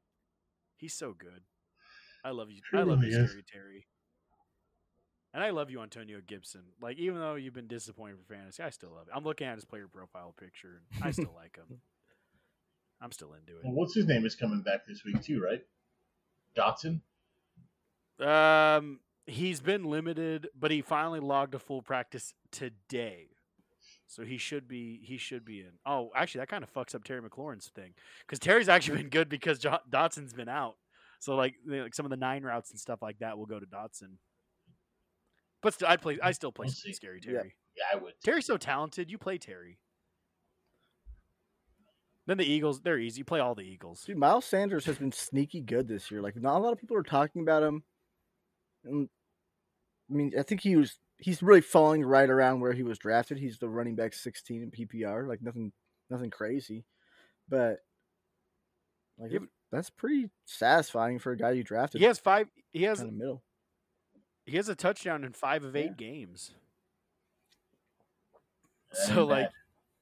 He's 0.75 0.93
so 0.93 1.13
good. 1.17 1.41
I 2.23 2.31
love 2.31 2.49
you. 2.51 2.61
He 2.71 2.77
I 2.77 2.83
love 2.83 3.03
you, 3.03 3.09
is. 3.09 3.29
Scary 3.29 3.43
Terry. 3.51 3.85
And 5.33 5.43
I 5.43 5.51
love 5.51 5.69
you, 5.69 5.81
Antonio 5.81 6.19
Gibson. 6.25 6.63
Like, 6.81 6.97
even 6.97 7.19
though 7.19 7.35
you've 7.35 7.53
been 7.53 7.67
disappointed 7.67 8.17
for 8.17 8.33
fantasy, 8.33 8.63
I 8.63 8.69
still 8.69 8.91
love 8.91 9.07
it. 9.07 9.13
I'm 9.15 9.23
looking 9.23 9.45
at 9.45 9.55
his 9.55 9.65
player 9.65 9.88
profile 9.88 10.33
picture, 10.38 10.81
and 10.95 11.03
I 11.03 11.11
still 11.11 11.33
like 11.35 11.55
him. 11.57 11.79
I'm 13.01 13.11
still 13.11 13.33
into 13.33 13.57
it. 13.57 13.63
Well, 13.63 13.73
it. 13.73 13.75
what's 13.75 13.93
his 13.93 14.07
name 14.07 14.25
is 14.25 14.35
coming 14.35 14.61
back 14.61 14.88
this 14.88 15.03
week 15.05 15.21
too, 15.21 15.41
right? 15.41 15.63
Dotson. 16.55 17.01
Um, 18.19 18.99
he's 19.27 19.59
been 19.59 19.83
limited, 19.83 20.49
but 20.59 20.71
he 20.71 20.81
finally 20.81 21.19
logged 21.19 21.53
a 21.53 21.59
full 21.59 21.83
practice 21.83 22.33
today, 22.51 23.27
so 24.08 24.24
he 24.24 24.38
should 24.38 24.68
be 24.68 24.99
he 25.03 25.18
should 25.18 25.45
be 25.45 25.60
in. 25.60 25.72
Oh, 25.86 26.10
actually, 26.16 26.39
that 26.39 26.49
kind 26.49 26.64
of 26.64 26.74
fucks 26.74 26.95
up 26.95 27.03
Terry 27.03 27.22
McLaurin's 27.22 27.68
thing 27.68 27.93
because 28.26 28.39
Terry's 28.39 28.70
actually 28.70 28.97
been 29.03 29.10
good 29.10 29.30
because 29.30 29.60
jo- 29.60 29.80
Dotson's 29.89 30.34
been 30.34 30.49
out. 30.49 30.76
So 31.20 31.36
like, 31.36 31.55
like 31.66 31.93
some 31.95 32.05
of 32.05 32.10
the 32.10 32.18
nine 32.18 32.43
routes 32.43 32.72
and 32.72 32.80
stuff 32.80 33.01
like 33.01 33.20
that 33.20 33.38
will 33.38 33.45
go 33.47 33.60
to 33.60 33.66
Dotson. 33.66 34.18
But 35.62 35.74
still, 35.74 35.88
I 35.88 35.97
play. 35.97 36.20
I 36.22 36.32
still 36.32 36.51
play 36.51 36.68
We'll. 36.68 36.93
Scary 36.93 37.20
Yeah. 37.24 37.32
Terry. 37.32 37.55
Yeah, 37.76 37.84
I 37.93 38.01
would. 38.01 38.14
Terry's 38.24 38.45
so 38.45 38.58
talented. 38.58 39.10
You 39.12 39.18
play 39.18 39.38
Terry. 39.38 39.80
Then 42.28 42.38
the 42.38 42.45
Eagles, 42.45 42.82
they're 42.82 42.99
easy. 42.99 43.20
You 43.20 43.26
play 43.26 43.39
all 43.39 43.55
the 43.55 43.64
Eagles. 43.64 44.03
Dude, 44.03 44.18
Miles 44.18 44.45
Sanders 44.45 44.86
has 44.86 44.97
been 44.97 45.14
sneaky 45.14 45.62
good 45.62 45.88
this 45.88 46.12
year. 46.12 46.22
Like 46.22 46.36
not 46.36 46.58
a 46.58 46.60
lot 46.60 46.74
of 46.74 46.80
people 46.80 46.97
are 46.97 47.03
talking 47.03 47.41
about 47.41 47.64
him. 47.64 47.84
And, 48.84 49.10
I 50.12 50.14
mean, 50.14 50.34
I 50.38 50.43
think 50.43 50.62
he 50.62 50.76
was 50.76 50.97
he's 51.20 51.41
really 51.43 51.61
falling 51.61 52.03
right 52.03 52.30
around 52.30 52.59
where 52.61 52.74
he 52.74 52.84
was 52.84 52.97
drafted. 52.99 53.38
He's 53.39 53.59
the 53.59 53.70
running 53.70 53.95
back 53.95 54.13
16 54.13 54.61
in 54.63 54.72
PPR, 54.72 55.28
like 55.28 55.41
nothing 55.41 55.74
nothing 56.09 56.30
crazy. 56.30 56.86
But 57.49 57.80
like 59.18 59.32
Yeah, 59.32 59.39
that's 59.72 59.89
pretty 59.89 60.30
satisfying 60.45 61.20
for 61.20 61.32
a 61.32 61.38
guy 61.38 61.51
you 61.51 61.63
drafted 61.63 62.01
He 62.01 62.05
has 62.05 62.20
five. 62.20 62.49
He 62.72 62.84
has 62.84 62.99
kind 62.99 63.09
of 63.09 63.15
middle. 63.15 63.43
he 64.45 64.55
has 64.57 64.70
a 64.70 64.76
touchdown 64.76 65.24
in 65.24 65.34
five 65.34 65.63
of 65.63 65.76
eight 65.76 65.89
Yeah. 65.89 65.93
games. 65.97 66.53
So 68.93 69.26
like, 69.26 69.49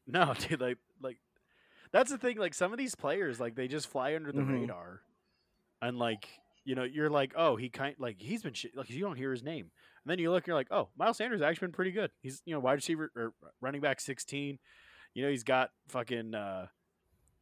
no, 0.08 0.34
dude, 0.40 0.62
like 0.62 0.78
like 1.02 1.18
that's 1.92 2.12
the 2.12 2.18
thing. 2.18 2.38
Like 2.38 2.54
some 2.54 2.72
of 2.72 2.78
these 2.78 2.96
players, 2.96 3.40
like 3.40 3.56
they 3.56 3.68
just 3.68 3.88
fly 3.88 4.16
under 4.16 4.32
the 4.32 4.42
Mhm. 4.42 4.52
radar, 4.52 5.02
and 5.82 5.98
like 5.98 6.30
you 6.66 6.76
know, 6.76 6.84
you're 6.84 7.10
like, 7.10 7.34
oh, 7.36 7.56
he 7.56 7.70
kind 7.70 7.96
like 8.00 8.22
he's 8.22 8.44
been 8.44 8.54
shit. 8.54 8.76
Like 8.76 8.90
you 8.90 9.02
don't 9.02 9.18
hear 9.18 9.32
his 9.32 9.44
name, 9.44 9.72
and 10.06 10.12
then 10.12 10.20
you 10.20 10.32
look, 10.32 10.46
you're 10.48 10.56
like, 10.56 10.68
oh, 10.72 10.90
Miles 10.98 11.18
Sanders 11.18 11.42
has 11.42 11.48
actually 11.50 11.68
been 11.68 11.74
pretty 11.74 11.92
good. 11.92 12.12
He's 12.22 12.42
you 12.46 12.54
know 12.54 12.60
wide 12.60 12.74
receiver 12.74 13.12
or 13.16 13.34
running 13.60 13.82
back 13.82 14.00
sixteen. 14.00 14.60
You 15.14 15.24
know, 15.24 15.30
he's 15.30 15.44
got 15.44 15.72
fucking. 15.90 16.34
uh 16.36 16.68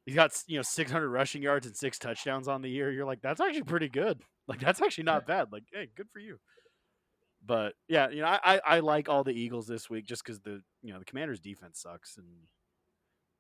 He's 0.06 0.16
got 0.16 0.34
you 0.48 0.58
know 0.58 0.64
600 0.64 1.08
rushing 1.10 1.42
yards 1.42 1.66
and 1.66 1.78
six 1.78 1.98
touchdowns 1.98 2.50
on 2.50 2.62
the 2.62 2.70
year. 2.70 2.92
You're 2.92 3.06
like, 3.06 3.22
that's 3.22 3.40
actually 3.40 3.64
pretty 3.64 3.88
good. 3.88 4.22
Like 4.50 4.60
that's 4.60 4.82
actually 4.82 5.06
not 5.06 5.26
bad. 5.26 5.54
Like, 5.54 5.64
hey, 5.72 5.88
good 5.96 6.10
for 6.12 6.20
you. 6.20 6.40
But 7.46 7.76
yeah, 7.88 8.10
you 8.10 8.20
know, 8.20 8.28
I, 8.28 8.40
I, 8.44 8.62
I 8.66 8.80
like 8.82 9.08
all 9.08 9.24
the 9.24 9.32
Eagles 9.32 9.66
this 9.66 9.90
week 9.90 10.06
just 10.06 10.22
because 10.22 10.42
the 10.42 10.62
you 10.82 10.92
know 10.92 11.00
the 11.00 11.06
Commanders' 11.06 11.40
defense 11.40 11.80
sucks 11.80 12.18
and 12.18 12.28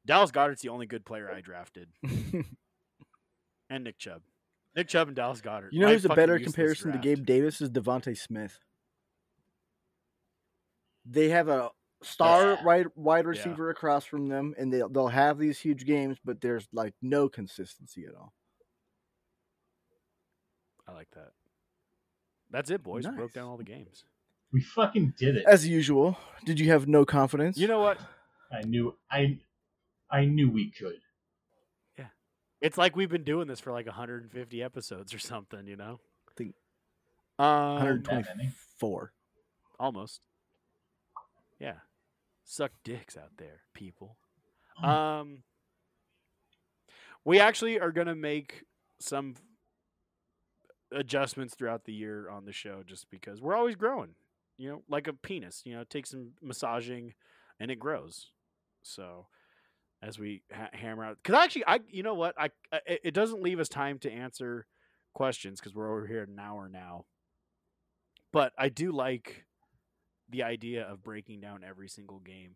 Dallas 0.06 0.32
Goedert's 0.32 0.62
the 0.62 0.70
only 0.70 0.86
good 0.86 1.04
player 1.06 1.30
I 1.30 1.42
drafted, 1.42 1.90
and 3.70 3.84
Nick 3.84 3.98
Chubb, 3.98 4.22
Nick 4.76 4.88
Chubb 4.88 5.08
and 5.08 5.16
Dallas 5.18 5.42
Goedert. 5.42 5.70
you 5.74 5.80
know 5.82 5.88
My 5.88 5.94
who's 5.94 6.06
a 6.06 6.10
better 6.10 6.40
comparison 6.40 6.92
draft. 6.92 7.04
to 7.04 7.10
Gabe 7.16 7.26
Davis 7.26 7.62
is 7.62 7.70
DeVonta 7.72 8.18
Smith. 8.18 8.60
They 11.06 11.30
have 11.30 11.48
a 11.50 11.72
star 12.02 12.54
Yeah. 12.54 12.64
wide 12.64 12.88
wide 12.96 13.26
receiver 13.26 13.70
across 13.70 14.06
from 14.06 14.28
them, 14.30 14.54
and 14.58 14.72
they'll 14.74 14.90
they'll 14.90 15.08
have 15.10 15.38
these 15.38 15.60
huge 15.60 15.86
games, 15.86 16.18
but 16.24 16.42
there's 16.42 16.68
like 16.74 16.94
no 17.02 17.28
consistency 17.30 18.06
at 18.06 18.16
all. 18.16 18.34
I 20.88 20.92
like 20.94 21.10
that. 21.12 21.32
That's 22.52 22.70
it, 22.70 22.84
boys. 22.84 23.08
We 23.08 23.16
broke 23.16 23.34
down 23.34 23.48
all 23.48 23.58
the 23.58 23.64
games. 23.64 24.04
we 24.52 24.62
fucking 24.62 25.14
did 25.18 25.38
it. 25.38 25.46
As 25.48 25.68
usual, 25.68 26.18
did 26.46 26.60
you 26.60 26.70
have 26.70 26.88
no 26.88 27.06
confidence? 27.06 27.58
You 27.58 27.68
know 27.68 27.80
what? 27.80 28.00
I 28.52 28.62
knew. 28.62 28.96
I. 29.10 29.40
I 30.12 30.26
knew 30.26 30.52
we 30.52 30.70
could. 30.70 31.00
Yeah. 31.98 32.10
It's 32.62 32.78
like 32.78 32.96
we've 32.96 33.10
been 33.10 33.24
doing 33.24 33.48
this 33.48 33.60
for 33.60 33.72
like 33.72 33.88
150 33.88 34.62
episodes 34.62 35.14
or 35.14 35.18
something. 35.20 35.66
You 35.66 35.76
know. 35.76 36.00
I 36.30 36.32
think 36.36 36.54
Um, 37.40 37.76
124. 37.78 39.12
almost. 39.80 40.22
Yeah. 41.64 41.80
Suck 42.44 42.72
dicks 42.84 43.16
out 43.16 43.38
there, 43.38 43.62
people. 43.74 44.18
Oh. 44.84 44.90
Um 44.90 45.44
we 47.26 47.40
actually 47.40 47.80
are 47.80 47.94
going 47.94 48.08
to 48.08 48.16
make 48.16 48.66
some 49.00 49.36
adjustments 50.92 51.56
throughout 51.56 51.86
the 51.86 51.94
year 51.94 52.30
on 52.30 52.44
the 52.44 52.52
show 52.52 52.84
just 52.86 53.10
because 53.10 53.42
we're 53.42 53.56
always 53.56 53.76
growing. 53.76 54.16
You 54.58 54.70
know, 54.70 54.84
like 54.90 55.08
a 55.08 55.14
penis, 55.14 55.62
you 55.64 55.74
know, 55.74 55.86
take 55.86 56.06
some 56.06 56.32
massaging 56.42 57.14
and 57.62 57.72
it 57.72 57.80
grows. 57.80 58.32
So 58.82 59.28
as 60.02 60.20
we 60.20 60.44
ha- 60.52 60.70
hammer 60.74 61.06
out 61.06 61.24
cuz 61.24 61.34
actually 61.34 61.66
I 61.66 61.80
you 61.88 62.04
know 62.04 62.14
what? 62.14 62.36
I, 62.38 62.50
it 62.86 63.00
it 63.06 63.14
doesn't 63.14 63.42
leave 63.42 63.62
us 63.62 63.70
time 63.70 64.00
to 64.00 64.12
answer 64.12 64.68
questions 65.14 65.62
cuz 65.62 65.74
we're 65.74 65.90
over 65.90 66.08
here 66.08 66.24
an 66.24 66.38
hour 66.38 66.68
now. 66.68 67.06
But 68.34 68.52
I 68.58 68.68
do 68.68 68.92
like 68.92 69.46
the 70.34 70.44
idea 70.44 70.84
of 70.86 71.02
breaking 71.02 71.40
down 71.40 71.64
every 71.64 71.88
single 71.88 72.20
game 72.20 72.56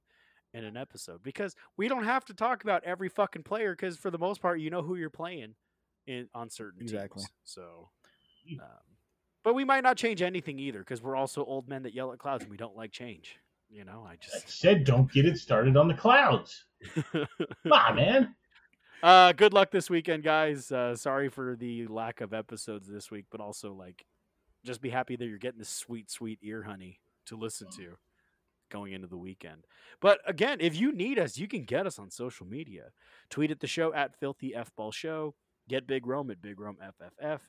in 0.54 0.64
an 0.66 0.76
episode 0.76 1.22
because 1.24 1.56
we 1.78 1.88
don't 1.88 2.04
have 2.06 2.26
to 2.26 2.34
talk 2.34 2.64
about 2.64 2.84
every 2.84 3.08
fucking 3.10 3.44
player 3.44 3.74
because 3.74 3.98
for 3.98 4.10
the 4.12 4.18
most 4.18 4.42
part 4.42 4.60
you 4.60 4.70
know 4.70 4.82
who 4.82 4.96
you're 4.96 5.10
playing 5.10 5.54
in 6.08 6.28
on 6.34 6.50
certain 6.50 6.82
Exactly. 6.82 7.22
teams. 7.22 7.30
So, 7.44 7.90
um, 8.60 8.68
but 9.44 9.54
we 9.54 9.64
might 9.64 9.84
not 9.84 9.98
change 9.98 10.22
anything 10.22 10.58
either 10.60 10.80
because 10.80 11.02
we're 11.02 11.16
also 11.16 11.44
old 11.46 11.70
men 11.70 11.84
that 11.84 11.94
yell 11.94 12.12
at 12.12 12.20
clouds 12.20 12.44
and 12.44 12.52
we 12.52 12.58
don't 12.58 12.76
like 12.76 12.92
change. 12.92 13.38
You 13.70 13.84
know, 13.86 14.06
I 14.08 14.14
I 14.14 14.16
just 14.16 14.50
said, 14.50 14.84
don't 14.86 15.12
get 15.12 15.26
it 15.26 15.38
started 15.38 15.76
on 15.78 15.88
the 15.90 15.94
clouds. 15.94 16.66
Come 17.12 17.28
on, 17.72 17.96
man. 17.98 18.36
uh, 19.04 19.34
good 19.34 19.54
luck 19.54 19.70
this 19.72 19.90
weekend, 19.90 20.24
guys. 20.24 20.72
Uh, 20.72 20.96
sorry 20.96 21.28
for 21.30 21.56
the 21.58 21.86
lack 21.88 22.22
of 22.22 22.34
episodes 22.34 22.88
this 22.88 23.12
week, 23.12 23.26
but 23.30 23.42
also 23.42 23.74
like 23.74 24.06
just 24.66 24.82
be 24.82 24.90
happy 24.90 25.18
that 25.18 25.26
you're 25.28 25.38
getting 25.38 25.60
this 25.60 25.70
sweet, 25.70 26.10
sweet 26.10 26.40
ear 26.42 26.64
honey 26.64 27.00
to 27.28 27.38
listen 27.38 27.68
to 27.78 27.98
going 28.70 28.94
into 28.94 29.08
the 29.08 29.18
weekend. 29.18 29.66
But 30.02 30.20
again, 30.26 30.58
if 30.60 30.76
you 30.76 30.92
need 30.92 31.20
us, 31.20 31.38
you 31.38 31.48
can 31.48 31.64
get 31.64 31.88
us 31.88 32.00
on 32.00 32.10
social 32.10 32.46
media. 32.46 32.92
Tweet 33.30 33.52
at 33.52 33.60
the 33.60 33.68
show 33.68 33.94
at 33.94 34.20
Filthy 34.20 34.54
F 34.56 34.72
Ball 34.76 34.92
Show. 34.92 35.36
Get 35.70 35.88
Big 35.88 36.06
Rome 36.06 36.32
at 36.32 36.42
Big 36.42 36.60
Rome 36.60 36.78
FFF. 36.82 37.40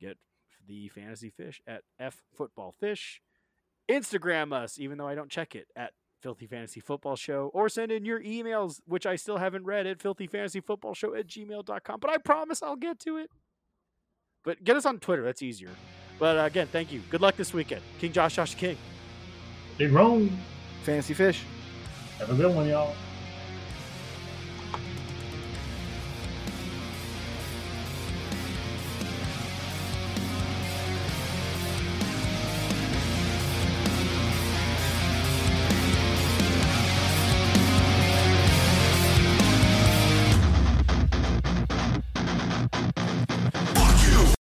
Get 0.00 0.18
the 0.66 0.88
Fantasy 0.88 1.30
Fish 1.30 1.60
at 1.66 1.82
F 1.98 2.22
Football 2.34 2.74
Fish. 2.78 3.20
Instagram 3.90 4.52
us, 4.52 4.78
even 4.78 4.98
though 4.98 5.08
I 5.08 5.14
don't 5.14 5.30
check 5.30 5.54
it, 5.54 5.68
at 5.76 5.92
Filthy 6.20 6.46
Fantasy 6.46 6.80
Football 6.80 7.16
Show. 7.16 7.50
Or 7.52 7.68
send 7.68 7.90
in 7.90 8.04
your 8.04 8.20
emails, 8.20 8.80
which 8.86 9.06
I 9.06 9.16
still 9.16 9.38
haven't 9.38 9.64
read, 9.64 9.86
at 9.86 10.00
Filthy 10.00 10.26
Fantasy 10.26 10.60
Football 10.60 10.94
Show 10.94 11.14
at 11.14 11.26
gmail.com. 11.26 12.00
But 12.00 12.10
I 12.10 12.18
promise 12.18 12.62
I'll 12.62 12.76
get 12.76 12.98
to 13.00 13.16
it. 13.18 13.30
But 14.44 14.62
get 14.64 14.76
us 14.76 14.86
on 14.86 14.98
Twitter. 14.98 15.22
That's 15.22 15.42
easier. 15.42 15.70
But 16.18 16.38
uh, 16.38 16.44
again, 16.44 16.68
thank 16.70 16.92
you. 16.92 17.00
Good 17.10 17.20
luck 17.20 17.36
this 17.36 17.52
weekend. 17.52 17.82
King 17.98 18.12
Josh, 18.12 18.36
Josh 18.36 18.54
King. 18.54 18.76
Big 19.82 19.90
Rome. 19.90 20.30
Fantasy 20.84 21.12
fish. 21.12 21.42
Have 22.20 22.30
a 22.30 22.34
good 22.34 22.54
one, 22.54 22.68
y'all. 22.68 22.94